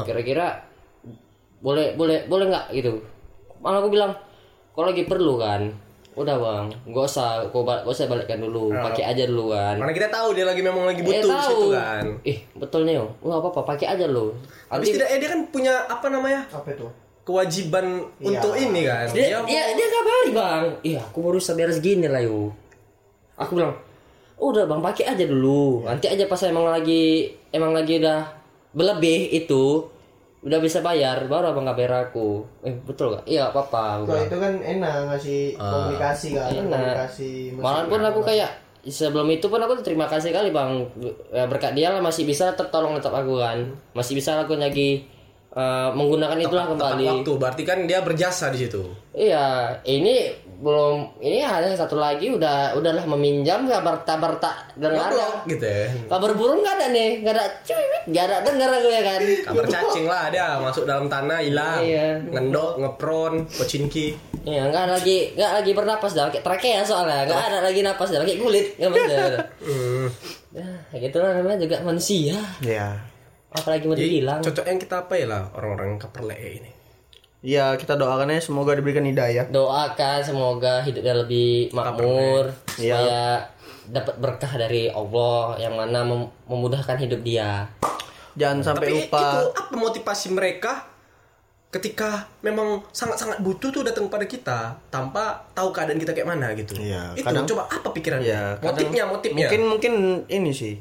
kira-kira 0.06 0.62
boleh 1.58 1.98
boleh 1.98 2.30
boleh 2.30 2.46
nggak 2.46 2.66
gitu 2.78 3.02
malah 3.58 3.82
aku 3.82 3.90
bilang 3.90 4.14
kalau 4.70 4.94
lagi 4.94 5.02
perlu 5.02 5.34
kan 5.34 5.74
udah 6.14 6.36
bang 6.36 6.64
gak 6.86 7.04
usah 7.04 7.42
gak 7.44 7.84
usah 7.84 8.06
balikkan 8.06 8.38
dulu 8.38 8.70
pakai 8.70 9.02
aja 9.04 9.26
dulu 9.26 9.50
kan 9.50 9.74
Karena 9.76 9.92
kita 9.92 10.08
tahu 10.08 10.28
dia 10.30 10.44
lagi 10.44 10.60
memang 10.60 10.84
lagi 10.84 11.00
Eh, 11.00 11.04
butuh 11.04 11.20
di 11.20 11.34
tahu. 11.34 11.50
situ 11.50 11.66
kan. 11.72 12.04
ih 12.22 12.38
betul 12.54 12.80
nih 12.82 12.94
wah 13.18 13.36
apa 13.36 13.48
apa 13.48 13.60
pakai 13.66 13.86
aja 13.90 14.06
lo 14.06 14.30
Habis 14.68 14.92
tidak 14.92 15.08
eh 15.08 15.18
dia 15.18 15.28
kan 15.28 15.40
punya 15.48 15.74
apa 15.84 16.06
namanya? 16.06 16.46
Apa 16.48 16.70
itu? 16.70 16.86
kewajiban 17.24 17.86
Iya. 18.14 18.28
untuk 18.28 18.52
ini 18.54 18.80
kan. 18.84 19.06
dia 19.08 19.26
mau- 19.34 19.48
dia, 19.48 19.62
dia 19.72 19.88
kabari 19.88 20.30
bang 20.30 20.64
iya 20.82 21.00
aku 21.00 21.18
baru 21.20 21.38
bayar 21.40 21.70
segini 21.72 22.04
lah 22.04 22.20
yo 22.20 22.52
aku 23.34 23.50
bilang 23.54 23.74
udah 24.36 24.64
bang 24.64 24.80
pakai 24.82 25.04
aja 25.08 25.24
dulu 25.24 25.82
nanti 25.82 26.04
aja 26.04 26.24
pas 26.24 26.38
emang 26.42 26.66
lagi 26.66 27.32
emang 27.48 27.72
lagi 27.72 27.96
udah 27.96 28.28
berlebih 28.70 29.32
itu 29.32 29.88
udah 30.44 30.58
bisa 30.60 30.84
bayar 30.84 31.24
baru 31.24 31.50
abang 31.50 31.64
nggak 31.64 31.78
bayar 31.80 31.92
aku? 32.06 32.44
Eh 32.60 32.76
betul 32.84 33.16
gak 33.16 33.24
iya 33.24 33.48
apa 33.48 33.64
apa 33.64 34.04
Kalau 34.04 34.22
itu 34.28 34.36
kan 34.36 34.52
enak 34.60 34.92
ngasih 35.08 35.40
komunikasi 35.56 36.28
kan, 36.36 36.48
enak. 36.52 36.68
komunikasi. 36.68 37.32
Malah 37.56 37.84
pun 37.88 38.00
aku 38.04 38.20
kayak 38.20 38.50
sebelum 38.84 39.32
itu 39.32 39.48
pun 39.48 39.56
aku 39.56 39.80
terima 39.80 40.04
kasih 40.04 40.36
kali 40.36 40.52
bang. 40.52 40.84
Ya, 41.32 41.48
berkat 41.48 41.72
dia 41.72 41.88
lah 41.88 42.04
masih 42.04 42.28
bisa 42.28 42.52
tertolong 42.52 42.92
tetap 43.00 43.16
aku 43.16 43.40
kan. 43.40 43.72
Masih 43.96 44.12
bisa 44.12 44.36
aku 44.36 44.60
lagi 44.60 45.08
eh, 45.50 45.88
menggunakan 45.96 46.36
itulah 46.36 46.68
tepat 46.68 46.92
kembali. 46.92 47.04
waktu. 47.08 47.32
Berarti 47.40 47.62
kan 47.64 47.78
dia 47.88 48.04
berjasa 48.04 48.52
di 48.52 48.68
situ. 48.68 48.84
iya 49.16 49.80
ini 49.88 50.28
belum 50.64 51.20
ini 51.20 51.44
ada 51.44 51.76
satu 51.76 51.94
lagi 51.94 52.32
udah 52.32 52.72
udahlah 52.72 53.04
meminjam 53.06 53.68
kabar 53.68 54.00
kabar 54.00 54.40
tak 54.40 54.72
dengar 54.74 55.12
Goblok 55.12 55.44
gitu 55.44 55.60
ya. 55.60 55.86
kabar 56.08 56.30
burung 56.32 56.64
nggak 56.64 56.74
ada 56.74 56.86
nih 56.88 57.10
nggak 57.20 57.34
ada 57.34 57.44
cuy 57.60 57.84
nggak 58.08 58.24
ada 58.24 58.36
dengar 58.42 58.68
aku 58.72 58.88
ya 58.88 59.02
kan 59.02 59.20
Kabar 59.44 59.64
cacing 59.66 60.06
lah 60.06 60.24
dia 60.28 60.56
masuk 60.56 60.84
dalam 60.84 61.04
tanah 61.04 61.38
hilang. 61.38 61.80
Iya. 61.80 62.16
Ngendok, 62.24 62.70
ngepron, 62.78 63.44
pocinki. 63.50 64.16
Iya, 64.42 64.66
nggak 64.66 64.84
lagi 64.90 65.18
nggak 65.34 65.52
lagi 65.54 65.70
bernapas 65.72 66.12
dah 66.12 66.26
pakai 66.26 66.40
trakea 66.40 66.80
soalnya 66.80 67.24
nggak 67.24 67.42
ada 67.44 67.58
lagi 67.60 67.80
napas 67.80 68.08
dah 68.08 68.20
pakai 68.20 68.36
kulit 68.36 68.66
nggak 68.76 68.90
bisa 68.90 69.16
Hmm. 69.64 70.06
ya 70.52 70.66
gitu 70.94 71.18
lah 71.18 71.34
namanya 71.34 71.58
juga 71.60 71.76
manusia 71.80 72.38
Iya. 72.58 72.94
apalagi 73.50 73.84
mau 73.84 73.94
dibilang 73.94 74.40
cocok 74.40 74.64
yang 74.64 74.78
kita 74.78 74.96
apa 75.02 75.14
ya 75.14 75.26
lah 75.26 75.42
orang-orang 75.52 75.96
keperle 75.96 76.34
ini. 76.34 76.70
Iya, 77.44 77.76
kita 77.76 77.94
doakan 77.94 78.32
aja 78.32 78.40
semoga 78.42 78.72
diberikan 78.72 79.04
hidayah. 79.04 79.44
doakan 79.46 80.24
semoga 80.24 80.80
hidupnya 80.80 81.12
lebih 81.14 81.68
makmur 81.70 82.48
Iya. 82.74 82.96
supaya 82.96 83.22
dapat 83.86 84.14
berkah 84.16 84.52
dari 84.56 84.88
Allah 84.88 85.60
yang 85.60 85.76
mana 85.76 86.00
mem- 86.02 86.32
memudahkan 86.44 86.96
hidup 86.96 87.20
dia. 87.20 87.68
Jangan 88.34 88.64
sampai 88.64 88.88
Tapi 88.88 88.96
lupa. 88.98 89.20
itu 89.20 89.38
apa 89.52 89.74
motivasi 89.74 90.26
mereka 90.32 90.88
ketika 91.68 92.24
memang 92.40 92.80
sangat-sangat 92.88 93.38
butuh 93.38 93.68
tuh 93.68 93.82
datang 93.82 94.08
pada 94.08 94.24
kita 94.24 94.80
tanpa 94.88 95.22
tahu 95.52 95.68
keadaan 95.68 95.98
kita 95.98 96.10
kayak 96.10 96.26
mana 96.26 96.48
gitu. 96.54 96.72
Iya, 96.74 97.12
itu 97.12 97.22
kadang- 97.22 97.44
coba 97.44 97.68
apa 97.68 97.88
pikirannya? 97.90 98.24
Ya, 98.24 98.42
kadang- 98.56 98.64
motifnya, 98.64 99.04
motifnya. 99.04 99.44
Mungkin 99.44 99.62
mungkin 99.68 99.92
ini 100.28 100.48
sih. 100.50 100.74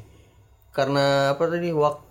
Karena 0.72 1.30
apa 1.30 1.44
tadi 1.46 1.70
waktu 1.70 2.03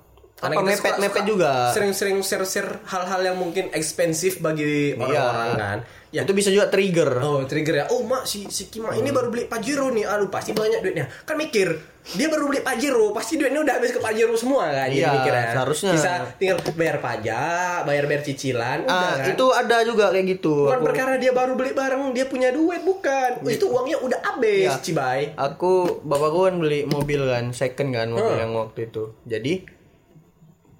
Karena 0.43 0.53
apa 0.53 0.61
kita 0.61 0.69
mepet 0.69 0.83
suka- 0.89 1.01
mepet 1.01 1.23
juga. 1.25 1.51
Sering-sering 1.71 2.17
share-share 2.19 2.71
hal-hal 2.85 3.21
yang 3.23 3.37
mungkin 3.37 3.71
ekspensif 3.71 4.37
bagi 4.37 4.93
orang-orang 4.93 5.51
kan. 5.55 5.79
Ya, 6.13 6.21
Itu 6.21 6.31
bisa 6.31 6.47
juga 6.47 6.69
trigger. 6.69 7.09
Oh 7.17 7.41
trigger 7.41 7.73
ya 7.75 7.85
Oh 7.89 8.05
mak 8.05 8.21
si, 8.23 8.45
si 8.45 8.69
Kima 8.69 8.93
ini 8.93 9.09
baru 9.09 9.33
beli 9.33 9.49
Pajero 9.49 9.89
nih 9.89 10.05
Aduh 10.05 10.29
pasti 10.29 10.53
banyak 10.53 10.85
duitnya 10.85 11.09
Kan 11.25 11.41
mikir 11.41 11.73
Dia 12.05 12.29
baru 12.29 12.45
beli 12.45 12.61
Pajero 12.61 13.09
Pasti 13.09 13.33
duitnya 13.33 13.57
udah 13.59 13.81
habis 13.81 13.89
ke 13.89 13.97
Pajero 13.97 14.37
semua 14.37 14.69
kan 14.69 14.85
Jadi 14.85 15.01
Iya, 15.01 15.09
mikirnya 15.09 15.45
seharusnya. 15.51 15.91
Bisa 15.91 16.11
tinggal 16.37 16.61
bayar 16.71 17.01
pajak 17.01 17.77
Bayar-bayar 17.83 18.21
cicilan 18.21 18.85
Udah 18.85 18.93
Ah, 18.93 19.13
kan 19.17 19.25
itu 19.27 19.45
ada 19.49 19.77
juga 19.81 20.05
kayak 20.07 20.25
gitu. 20.31 20.55
Bukan 20.63 20.77
Aku, 20.77 20.85
perkara 20.85 21.17
dia 21.17 21.31
baru 21.31 21.53
beli 21.55 21.73
barang 21.73 22.01
Dia 22.11 22.25
punya 22.27 22.49
duit 22.51 22.81
Bukan 22.83 23.29
oh, 23.39 23.49
Itu 23.49 23.65
uangnya 23.67 23.97
udah 23.97 24.19
habis 24.23 24.69
Iya. 24.69 24.77
Cibai 24.79 25.33
aku 25.33 25.71
bapakku 25.99 26.45
kan 26.45 26.55
beli 26.55 26.85
mobil 26.85 27.25
kan, 27.25 27.49
second 27.51 27.89
kan 27.89 28.07
mobil 28.07 28.29
Hmm. 28.29 28.37
yang 28.39 28.53
waktu 28.53 28.85
itu. 28.85 29.17
Jadi 29.25 29.65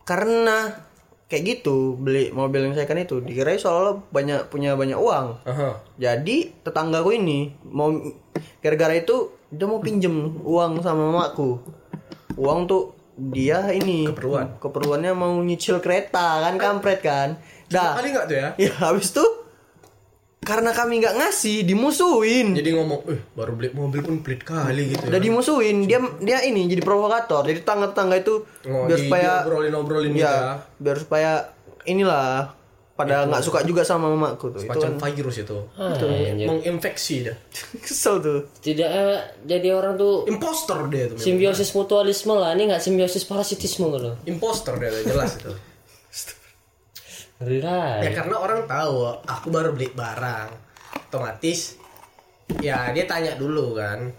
karena 0.03 0.85
kayak 1.25 1.43
gitu 1.63 1.97
beli 1.97 2.29
mobil 2.29 2.69
yang 2.69 2.75
second 2.77 3.01
itu 3.01 3.17
dikira 3.17 3.57
soalnya 3.57 4.03
banyak 4.11 4.39
punya 4.47 4.77
banyak 4.77 4.99
uang. 4.99 5.41
Aha. 5.47 5.81
Jadi 5.97 6.53
tetanggaku 6.61 7.17
ini 7.17 7.49
mau 7.65 7.89
gara-gara 8.61 8.93
itu 8.93 9.33
dia 9.49 9.65
mau 9.65 9.81
pinjem 9.81 10.13
uang 10.43 10.81
sama 10.81 11.09
mamaku. 11.09 11.57
Uang 12.37 12.65
tuh 12.65 12.93
dia 13.13 13.69
ini 13.69 14.09
Keperluan. 14.09 14.57
keperluannya 14.57 15.13
mau 15.13 15.37
nyicil 15.37 15.77
kereta 15.79 16.41
kan 16.41 16.57
kampret 16.57 17.01
kan. 17.01 17.37
Dah. 17.69 17.97
Kali 17.97 18.09
nggak 18.13 18.25
tuh 18.25 18.37
ya 18.37 18.49
Ya 18.69 18.71
habis 18.81 19.09
tuh 19.09 19.42
karena 20.43 20.69
kami 20.69 20.99
nggak 20.99 21.15
ngasih 21.15 21.63
dimusuhin. 21.63 22.51
Jadi 22.51 22.69
ngomong 22.71 22.99
Eh 23.05 23.19
baru 23.31 23.51
beli 23.53 23.71
mobil 23.71 23.99
pun 23.99 24.19
pelit 24.19 24.41
kali 24.41 24.91
gitu 24.91 25.03
Udah 25.05 25.15
ya. 25.15 25.23
dimusuhin, 25.23 25.83
dia 25.83 25.99
dia 26.19 26.39
ini 26.41 26.67
jadi 26.67 26.79
provokator. 26.79 27.43
Jadi 27.43 27.59
tetangga-tetangga 27.59 28.15
itu 28.17 28.43
Oh, 28.63 28.85
biar 28.85 28.95
di- 28.95 29.03
supaya 29.03 29.31
diobrolin-obrolin 29.41 30.11
gitu 30.11 30.21
ya. 30.21 30.31
ya, 30.31 30.45
biar 30.75 30.97
supaya 30.97 31.31
inilah 31.83 32.53
pada 32.93 33.25
nggak 33.25 33.41
suka 33.41 33.59
juga 33.61 33.81
sama 33.81 34.05
mamaku 34.07 34.53
tuh. 34.53 34.61
Itu 34.61 34.69
Macam 34.69 34.91
kan 34.95 35.09
virus 35.09 35.37
itu 35.39 35.57
Ah, 35.73 35.97
anjir. 35.97 36.45
Menginfeksi 36.45 37.25
dah 37.25 37.37
kesel 37.83 38.19
tuh. 38.19 38.39
Tidak 38.59 38.85
eh, 38.85 39.17
jadi 39.41 39.73
orang 39.73 39.95
tuh 39.95 40.23
Impostor 40.25 40.85
dia 40.87 41.09
tuh 41.09 41.17
simbiosis 41.17 41.71
mutualisme 41.71 42.33
lah. 42.33 42.53
Ini 42.53 42.69
nggak 42.69 42.81
simbiosis 42.81 43.23
parasitisme 43.23 43.89
gitu. 43.89 44.13
Impostor 44.25 44.77
dia 44.77 44.91
tuh, 44.91 45.03
jelas 45.07 45.33
itu 45.35 45.51
Lah. 47.47 47.99
Ya 48.01 48.11
karena 48.15 48.35
orang 48.39 48.65
tahu 48.65 49.07
aku 49.27 49.47
baru 49.51 49.71
beli 49.75 49.91
barang, 49.93 50.49
otomatis 51.09 51.77
ya 52.59 52.91
dia 52.91 53.05
tanya 53.07 53.33
dulu 53.39 53.77
kan, 53.77 54.11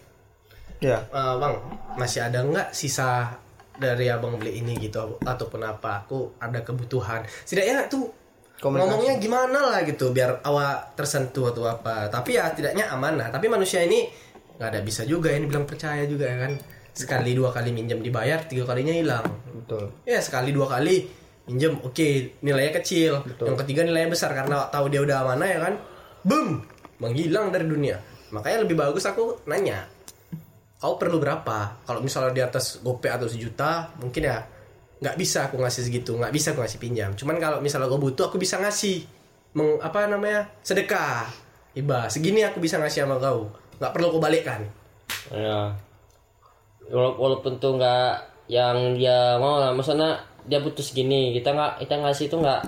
Ya. 0.83 1.01
"Eh, 1.09 1.35
bang 1.41 1.55
masih 1.97 2.21
ada 2.29 2.45
nggak 2.45 2.77
sisa 2.77 3.33
dari 3.75 4.07
abang 4.13 4.37
beli 4.37 4.61
ini 4.61 4.77
gitu 4.77 5.17
ataupun 5.25 5.65
apa? 5.65 6.05
Aku 6.05 6.37
ada 6.37 6.61
kebutuhan. 6.61 7.25
Setidaknya 7.49 7.89
tuh 7.89 8.11
ngomongnya 8.63 9.19
gimana 9.19 9.59
lah 9.73 9.81
gitu 9.85 10.15
biar 10.15 10.45
awak 10.45 10.93
tersentuh 10.93 11.51
atau 11.51 11.65
apa. 11.67 12.13
Tapi 12.13 12.37
ya 12.37 12.53
tidaknya 12.53 12.93
amanah. 12.93 13.33
Tapi 13.33 13.49
manusia 13.49 13.81
ini 13.83 14.07
nggak 14.61 14.69
ada 14.71 14.81
bisa 14.85 15.03
juga 15.09 15.33
ini 15.35 15.49
bilang 15.49 15.65
percaya 15.65 16.05
juga 16.05 16.29
ya 16.29 16.37
kan. 16.45 16.53
Sekali 16.95 17.35
dua 17.35 17.51
kali 17.51 17.75
minjem 17.75 17.99
dibayar, 17.99 18.47
tiga 18.47 18.63
kalinya 18.69 18.95
hilang. 18.95 19.27
Betul. 19.51 19.91
Ya 20.07 20.23
sekali 20.23 20.55
dua 20.55 20.69
kali 20.71 21.24
minjem 21.45 21.77
oke 21.81 22.09
nilainya 22.41 22.73
kecil. 22.81 23.21
Yang 23.41 23.57
ketiga 23.67 23.85
nilainya 23.85 24.11
besar 24.11 24.33
karena 24.33 24.69
tahu 24.73 24.89
dia 24.89 25.01
udah 25.05 25.25
mana 25.25 25.45
ya 25.45 25.59
kan? 25.61 25.75
Boom 26.25 26.65
menghilang 26.99 27.53
dari 27.53 27.67
dunia. 27.69 28.01
Makanya 28.33 28.65
lebih 28.65 28.77
bagus 28.79 29.05
aku 29.05 29.45
nanya 29.45 29.85
kau 30.79 31.01
perlu 31.01 31.17
berapa? 31.17 31.81
Kalau 31.89 32.05
misalnya 32.05 32.33
di 32.37 32.43
atas 32.45 32.85
gope 32.85 33.09
atau 33.09 33.25
sejuta 33.25 33.89
mungkin 33.97 34.29
ya 34.29 34.45
nggak 35.01 35.17
bisa 35.17 35.49
aku 35.49 35.57
ngasih 35.57 35.81
segitu 35.85 36.13
nggak 36.13 36.29
bisa 36.29 36.53
aku 36.53 36.61
ngasih 36.61 36.81
pinjam. 36.81 37.11
Cuman 37.17 37.41
kalau 37.41 37.65
misalnya 37.65 37.89
gue 37.89 38.01
butuh 38.01 38.29
aku 38.29 38.37
bisa 38.37 38.61
ngasih. 38.61 39.05
Meng, 39.55 39.79
apa 39.81 40.05
namanya? 40.11 40.51
Sedekah. 40.61 41.31
Iba 41.73 42.11
segini 42.13 42.45
aku 42.45 42.61
bisa 42.61 42.77
ngasih 42.77 43.05
sama 43.09 43.17
kau. 43.17 43.49
Nggak 43.81 43.93
perlu 43.97 44.13
kau 44.13 44.21
balikkan. 44.21 44.61
Ya. 45.33 45.73
Wala- 46.93 47.17
Walaupun 47.17 47.57
tuh 47.57 47.81
nggak 47.81 48.13
yang 48.53 48.93
dia 48.93 49.41
mau 49.41 49.57
lah, 49.57 49.73
maksudnya 49.73 50.21
dia 50.45 50.59
butuh 50.59 50.81
segini, 50.81 51.33
kita 51.33 51.51
nggak 51.51 51.73
kita 51.83 51.95
ngasih 51.99 52.25
itu 52.29 52.37
nggak 52.37 52.61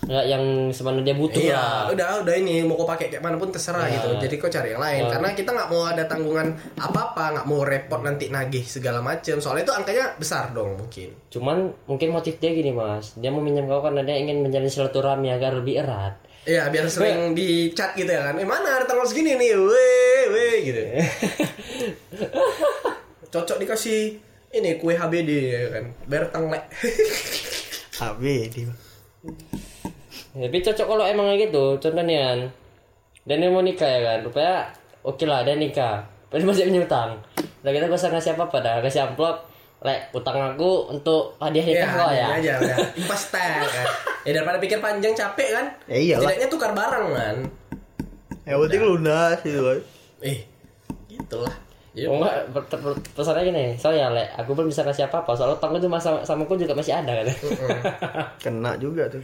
nggak 0.00 0.24
yang 0.26 0.42
sebenarnya 0.74 1.02
dia 1.06 1.14
butuh 1.14 1.38
Iya, 1.38 1.54
lah. 1.54 1.82
udah 1.94 2.06
udah 2.26 2.34
ini 2.34 2.66
mau 2.66 2.74
kau 2.74 2.82
pakai 2.82 3.06
kayak 3.06 3.22
mana 3.22 3.36
pun 3.36 3.46
terserah 3.48 3.86
Iya. 3.86 3.94
gitu. 3.94 4.08
Jadi 4.18 4.34
kau 4.36 4.48
cari 4.48 4.68
yang 4.70 4.82
lain 4.82 5.02
karena 5.06 5.28
kita 5.30 5.50
nggak 5.52 5.68
mau 5.70 5.80
ada 5.86 6.02
tanggungan 6.04 6.46
apa-apa, 6.74 7.24
nggak 7.30 7.46
mau 7.46 7.60
repot 7.62 8.00
nanti 8.00 8.26
nagih 8.26 8.64
segala 8.64 8.98
macam. 8.98 9.38
Soalnya 9.38 9.62
itu 9.62 9.72
angkanya 9.72 10.04
besar 10.16 10.50
dong 10.50 10.74
mungkin. 10.74 11.08
Cuman 11.28 11.70
mungkin 11.86 12.08
motif 12.10 12.36
dia 12.36 12.50
gini 12.50 12.70
mas, 12.70 13.14
dia 13.14 13.28
mau 13.28 13.38
minjem 13.38 13.64
kau 13.64 13.80
karena 13.80 14.02
dia 14.02 14.16
ingin 14.16 14.42
menjalin 14.42 14.66
silaturahmi 14.66 15.30
agar 15.30 15.54
lebih 15.54 15.78
erat. 15.78 16.16
Iya, 16.40 16.72
biar 16.72 16.88
sering 16.88 17.36
di 17.36 17.68
chat 17.70 17.92
gitu 17.94 18.08
ya 18.08 18.24
kan. 18.24 18.34
Eh 18.34 18.48
mana 18.48 18.80
ada 18.80 18.84
tanggal 18.84 19.04
segini 19.04 19.36
nih, 19.36 19.52
weh, 19.54 20.22
weh 20.26 20.54
gitu. 20.64 20.80
Cocok 23.30 23.58
dikasih 23.58 24.29
ini 24.50 24.76
kue 24.76 24.94
HBD 24.94 25.30
ya 25.46 25.62
kan. 25.70 25.84
Biar 26.04 26.24
tanglek. 26.28 26.64
AB 27.98 28.22
dia. 28.54 28.72
Tapi 30.30 30.58
cocok 30.58 30.86
kalau 30.86 31.04
emang 31.04 31.26
kayak 31.28 31.50
gitu, 31.50 31.64
contohnya 31.78 32.18
kan. 32.24 32.38
Dan 33.22 33.36
dia 33.38 33.50
mau 33.50 33.60
nikah 33.60 33.86
ya 33.86 34.00
kan, 34.00 34.18
rupanya 34.22 34.56
oke 35.02 35.22
lah 35.22 35.42
dia 35.42 35.54
nikah. 35.54 36.02
Tapi 36.30 36.42
masih 36.42 36.66
punya 36.66 36.82
utang. 36.82 37.10
Udah 37.60 37.70
kita 37.70 37.84
gak 37.86 37.98
usah 37.98 38.10
ngasih 38.10 38.32
apa-apa 38.34 38.58
dah, 38.60 38.76
kasih 38.80 39.04
amplop. 39.04 39.36
Lek, 39.80 40.12
utang 40.12 40.36
aku 40.36 40.92
untuk 40.92 41.40
hadiah 41.40 41.64
Ya, 41.64 41.72
nikah 41.82 42.10
ya. 42.10 42.26
ini 42.28 42.32
aja 42.38 42.52
udah. 42.60 42.76
Impas 43.00 43.22
tag 43.32 43.64
kan. 43.64 43.86
Ya 44.22 44.30
daripada 44.34 44.60
pikir 44.60 44.76
panjang 44.76 45.16
capek 45.16 45.48
kan. 45.50 45.66
Ya 45.88 45.96
iyalah. 45.96 46.28
Setidaknya 46.28 46.48
tukar 46.48 46.72
barang 46.72 47.06
kan. 47.10 47.36
Yang 48.44 48.58
penting 48.66 48.82
lunas 48.82 49.36
gitu 49.40 49.60
kan. 49.64 49.78
Eh, 50.20 50.38
gitulah. 51.08 51.54
Jadi 51.90 52.06
Oh 52.06 52.22
enggak, 52.22 52.46
pesannya 53.18 53.50
gini, 53.50 53.64
soalnya 53.74 54.14
lek, 54.14 54.30
aku 54.38 54.54
belum 54.54 54.70
bisa 54.70 54.86
kasih 54.86 55.10
apa-apa, 55.10 55.34
soalnya 55.34 55.58
utang 55.58 55.74
itu 55.74 55.90
sama, 55.98 56.22
sama 56.22 56.46
aku 56.46 56.54
juga 56.54 56.70
masih 56.78 56.94
ada 56.94 57.10
kan. 57.18 57.26
Kena 58.46 58.78
juga 58.78 59.10
tuh. 59.10 59.22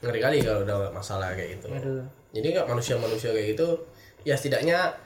ngeri 0.00 0.16
kali 0.16 0.40
kalau 0.40 0.64
udah 0.64 0.88
masalah 0.96 1.36
kayak 1.36 1.60
gitu. 1.60 1.68
Jadi 2.32 2.46
nggak 2.56 2.64
manusia-manusia 2.64 3.36
kayak 3.36 3.52
gitu, 3.52 3.68
ya 4.24 4.32
setidaknya 4.32 4.96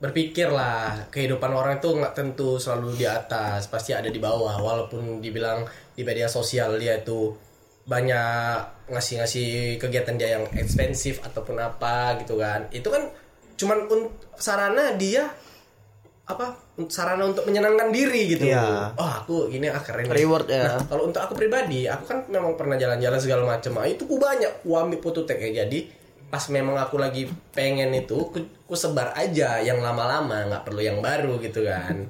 berpikir 0.00 0.48
lah 0.48 1.04
kehidupan 1.12 1.52
orang 1.52 1.76
itu 1.76 1.92
nggak 1.92 2.16
tentu 2.16 2.56
selalu 2.56 2.96
di 2.96 3.04
atas, 3.04 3.68
pasti 3.68 3.92
ada 3.92 4.08
di 4.08 4.16
bawah. 4.16 4.56
Walaupun 4.56 5.20
dibilang 5.20 5.68
di 5.92 6.00
media 6.00 6.24
sosial 6.24 6.80
dia 6.80 6.96
itu 6.96 7.36
banyak 7.84 8.88
ngasih-ngasih 8.88 9.76
kegiatan 9.76 10.16
dia 10.16 10.40
yang 10.40 10.48
ekspensif 10.56 11.20
ataupun 11.20 11.60
apa 11.60 12.16
gitu 12.24 12.40
kan, 12.40 12.64
itu 12.72 12.88
kan 12.88 13.12
cuman 13.60 13.84
sarana 14.40 14.96
dia 14.96 15.28
apa 16.24 16.56
sarana 16.88 17.28
untuk 17.28 17.44
menyenangkan 17.44 17.92
diri 17.92 18.32
gitu. 18.32 18.48
Iya. 18.48 18.96
Oh 18.96 19.04
aku 19.04 19.52
gini 19.52 19.68
ah 19.68 19.80
keren. 19.84 20.08
Reward 20.08 20.48
ya. 20.48 20.80
Nah, 20.80 20.80
kalau 20.88 21.12
untuk 21.12 21.20
aku 21.20 21.36
pribadi, 21.36 21.84
aku 21.84 22.04
kan 22.08 22.18
memang 22.32 22.56
pernah 22.56 22.80
jalan-jalan 22.80 23.20
segala 23.20 23.42
macam. 23.44 23.76
Ah, 23.76 23.84
itu 23.84 24.08
ku 24.08 24.16
banyak, 24.16 24.64
ku 24.64 24.72
ambil 24.72 25.04
foto 25.04 25.28
tag 25.28 25.36
ya. 25.36 25.64
Jadi 25.64 25.84
pas 26.32 26.40
memang 26.48 26.80
aku 26.80 26.96
lagi 26.96 27.28
pengen 27.52 27.92
itu, 27.92 28.16
ku, 28.32 28.40
ku 28.64 28.74
sebar 28.74 29.12
aja 29.12 29.60
yang 29.60 29.84
lama-lama, 29.84 30.48
nggak 30.48 30.64
perlu 30.64 30.80
yang 30.80 31.04
baru 31.04 31.36
gitu 31.44 31.60
kan. 31.68 32.08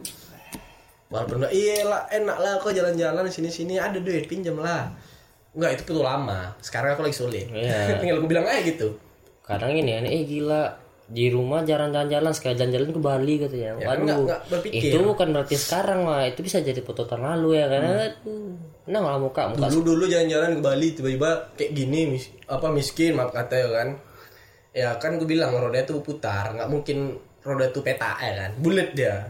Walaupun 1.10 1.50
iya 1.50 1.82
lah 1.82 2.06
enak 2.10 2.38
lah 2.38 2.52
kok 2.62 2.70
jalan-jalan 2.70 3.26
sini-sini 3.26 3.82
ada 3.82 3.98
duit 3.98 4.30
pinjam 4.30 4.58
lah. 4.62 4.94
Enggak 5.54 5.78
itu 5.78 5.82
perlu 5.90 6.02
lama. 6.06 6.54
Sekarang 6.62 6.94
aku 6.94 7.02
lagi 7.02 7.18
sulit. 7.18 7.50
Iya. 7.50 7.98
Tinggal 8.02 8.22
aku 8.22 8.30
bilang 8.30 8.46
aja 8.46 8.62
gitu. 8.62 8.94
Kadang 9.42 9.74
ini 9.74 9.90
kan, 9.98 10.06
eh 10.06 10.22
gila, 10.24 10.62
di 11.04 11.28
rumah 11.28 11.60
jarang 11.62 11.92
jalan-jalan, 11.92 12.32
sekali 12.32 12.56
jalan-jalan 12.56 12.88
ke 12.88 12.98
Bali 12.98 13.34
katanya. 13.36 13.76
Ya, 13.76 13.86
kan 13.86 13.98
nggak- 14.00 14.20
nggak 14.24 14.40
berpikir. 14.48 14.88
itu 14.88 14.98
bukan 14.98 15.28
berarti 15.30 15.54
sekarang 15.54 15.98
mah, 16.02 16.24
itu 16.24 16.40
bisa 16.40 16.58
jadi 16.58 16.80
foto 16.80 17.04
tahun 17.04 17.22
lalu 17.30 17.48
ya 17.54 17.66
kan. 17.68 17.82
Aduh, 17.84 18.56
nah 18.86 19.00
malah 19.00 19.20
muka, 19.20 19.42
muka 19.46 19.68
Dulu 19.68 19.80
dulu 19.86 20.04
jalan-jalan 20.06 20.56
ke 20.56 20.62
Bali 20.62 20.86
tiba-tiba 20.92 21.30
kayak 21.54 21.72
gini 21.72 22.00
mis 22.08 22.24
apa 22.46 22.66
miskin 22.68 23.14
maaf 23.14 23.30
kata 23.30 23.54
ya 23.54 23.68
kan. 23.70 23.88
Ya 24.72 24.88
kan 24.96 25.16
gue 25.16 25.24
bilang 25.24 25.52
roda 25.52 25.76
itu 25.76 26.00
putar, 26.00 26.50
nggak 26.50 26.66
mungkin 26.66 27.14
roda 27.40 27.68
itu 27.68 27.78
peta 27.78 28.16
ya 28.16 28.32
kan. 28.40 28.50
Bulat 28.58 28.90
dia. 28.92 29.28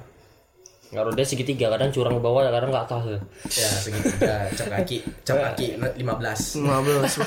Nggak 0.88 1.04
roda 1.04 1.22
segitiga, 1.22 1.68
kadang 1.68 1.90
curang 1.90 2.14
ke 2.14 2.22
bawah, 2.22 2.46
kadang 2.46 2.70
nggak 2.70 2.86
tahu. 2.86 3.18
Ya 3.50 3.66
segitiga, 3.68 4.46
cap 4.54 4.66
kaki, 4.72 5.02
cap 5.20 5.36
kaki 5.42 5.74
15. 5.74 6.62
15. 6.62 7.18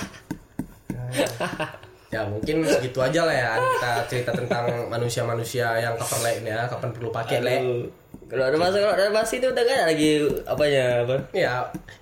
ya 2.07 2.23
mungkin 2.23 2.63
segitu 2.63 2.99
aja 2.99 3.27
lah 3.27 3.35
ya 3.35 3.51
kita 3.59 3.91
cerita 4.07 4.31
tentang 4.31 4.63
manusia-manusia 4.87 5.75
yang 5.75 5.91
kapan 5.95 6.19
lain 6.23 6.41
ya 6.47 6.59
kapan 6.65 6.89
perlu 6.95 7.09
pakai 7.11 7.39
le 7.41 7.55
Aduh. 7.57 7.83
Kalau 8.27 8.43
ada 8.43 8.59
masa 8.59 8.83
kalau 8.83 8.91
ada 8.91 9.07
masa 9.07 9.39
itu 9.39 9.47
udah 9.47 9.63
gak 9.63 9.71
ada 9.73 9.85
lagi 9.87 10.11
apanya 10.43 10.85
apa? 11.07 11.15
ya 11.31 11.53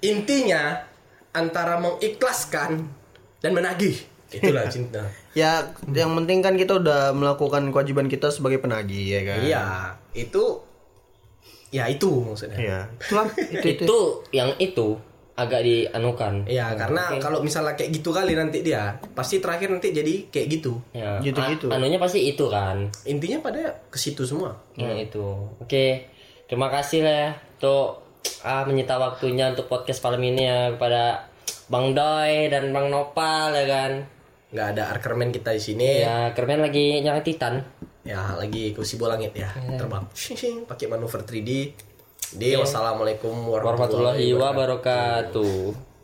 intinya 0.02 0.74
antara 1.32 1.78
mengikhlaskan 1.78 2.86
dan 3.40 3.52
menagih 3.52 3.94
itulah 4.32 4.66
cinta 4.74 5.06
Ya, 5.36 5.68
yang 5.92 6.16
penting 6.16 6.40
kan 6.40 6.56
kita 6.56 6.80
udah 6.80 7.12
melakukan 7.12 7.68
kewajiban 7.70 8.08
kita 8.08 8.32
sebagai 8.32 8.58
penagih 8.58 9.20
ya 9.20 9.22
kan. 9.22 9.40
iya 9.44 9.66
itu 10.16 10.64
ya 11.70 11.86
itu 11.86 12.08
maksudnya 12.24 12.56
Iya. 12.58 12.80
Itulah 13.04 13.26
itu 13.36 13.68
itu. 13.68 13.84
Itu 13.84 14.00
yang 14.32 14.50
itu 14.58 14.88
agak 15.36 15.62
dianukan. 15.62 16.48
Iya, 16.48 16.72
karena 16.74 17.20
kalau 17.20 17.44
misalnya 17.44 17.76
kayak 17.76 17.92
gitu 17.92 18.10
kali 18.10 18.34
nanti 18.34 18.64
dia, 18.64 18.96
pasti 19.12 19.44
terakhir 19.44 19.68
nanti 19.68 19.92
jadi 19.92 20.32
kayak 20.32 20.48
gitu. 20.48 20.80
Ya, 20.96 21.20
Gitu-gitu. 21.20 21.68
a- 21.68 21.76
anunya 21.76 22.00
pasti 22.00 22.24
itu 22.24 22.48
kan. 22.48 22.88
Intinya 23.04 23.44
pada 23.44 23.84
ke 23.92 24.00
situ 24.00 24.24
semua. 24.24 24.56
Yang 24.76 25.12
itu. 25.12 25.26
Oke. 25.60 26.08
Terima 26.48 26.72
kasih 26.72 27.04
lah 27.04 27.16
ya 27.16 27.30
untuk 27.58 28.06
ah, 28.42 28.64
menyita 28.64 28.96
waktunya 28.96 29.52
untuk 29.52 29.68
podcast 29.68 30.00
malam 30.02 30.24
ini 30.24 30.44
ya 30.46 30.60
kepada 30.72 31.28
Bang 31.68 31.92
Doi 31.92 32.48
dan 32.48 32.72
Bang 32.72 32.88
Nopal 32.88 33.52
ya 33.52 33.66
kan. 33.66 33.92
Nggak 34.56 34.68
ada 34.72 34.84
arkerman 34.88 35.36
kita 35.36 35.52
di 35.52 35.60
sini. 35.60 36.00
Ya, 36.00 36.32
keren 36.32 36.64
lagi 36.64 37.02
nyala 37.02 37.20
Titan. 37.20 37.60
Ya, 38.06 38.38
lagi 38.38 38.72
kursi 38.72 38.96
bola 38.96 39.18
langit 39.18 39.34
ya, 39.34 39.50
terbang. 39.76 40.06
Shing, 40.14 40.38
shing, 40.38 40.56
pakai 40.64 40.86
manuver 40.86 41.26
3D. 41.26 41.74
Di 42.34 42.58
wassalamualaikum 42.58 43.54
Warahmatullahi 43.54 44.34
wabarakatuh. 44.34 45.95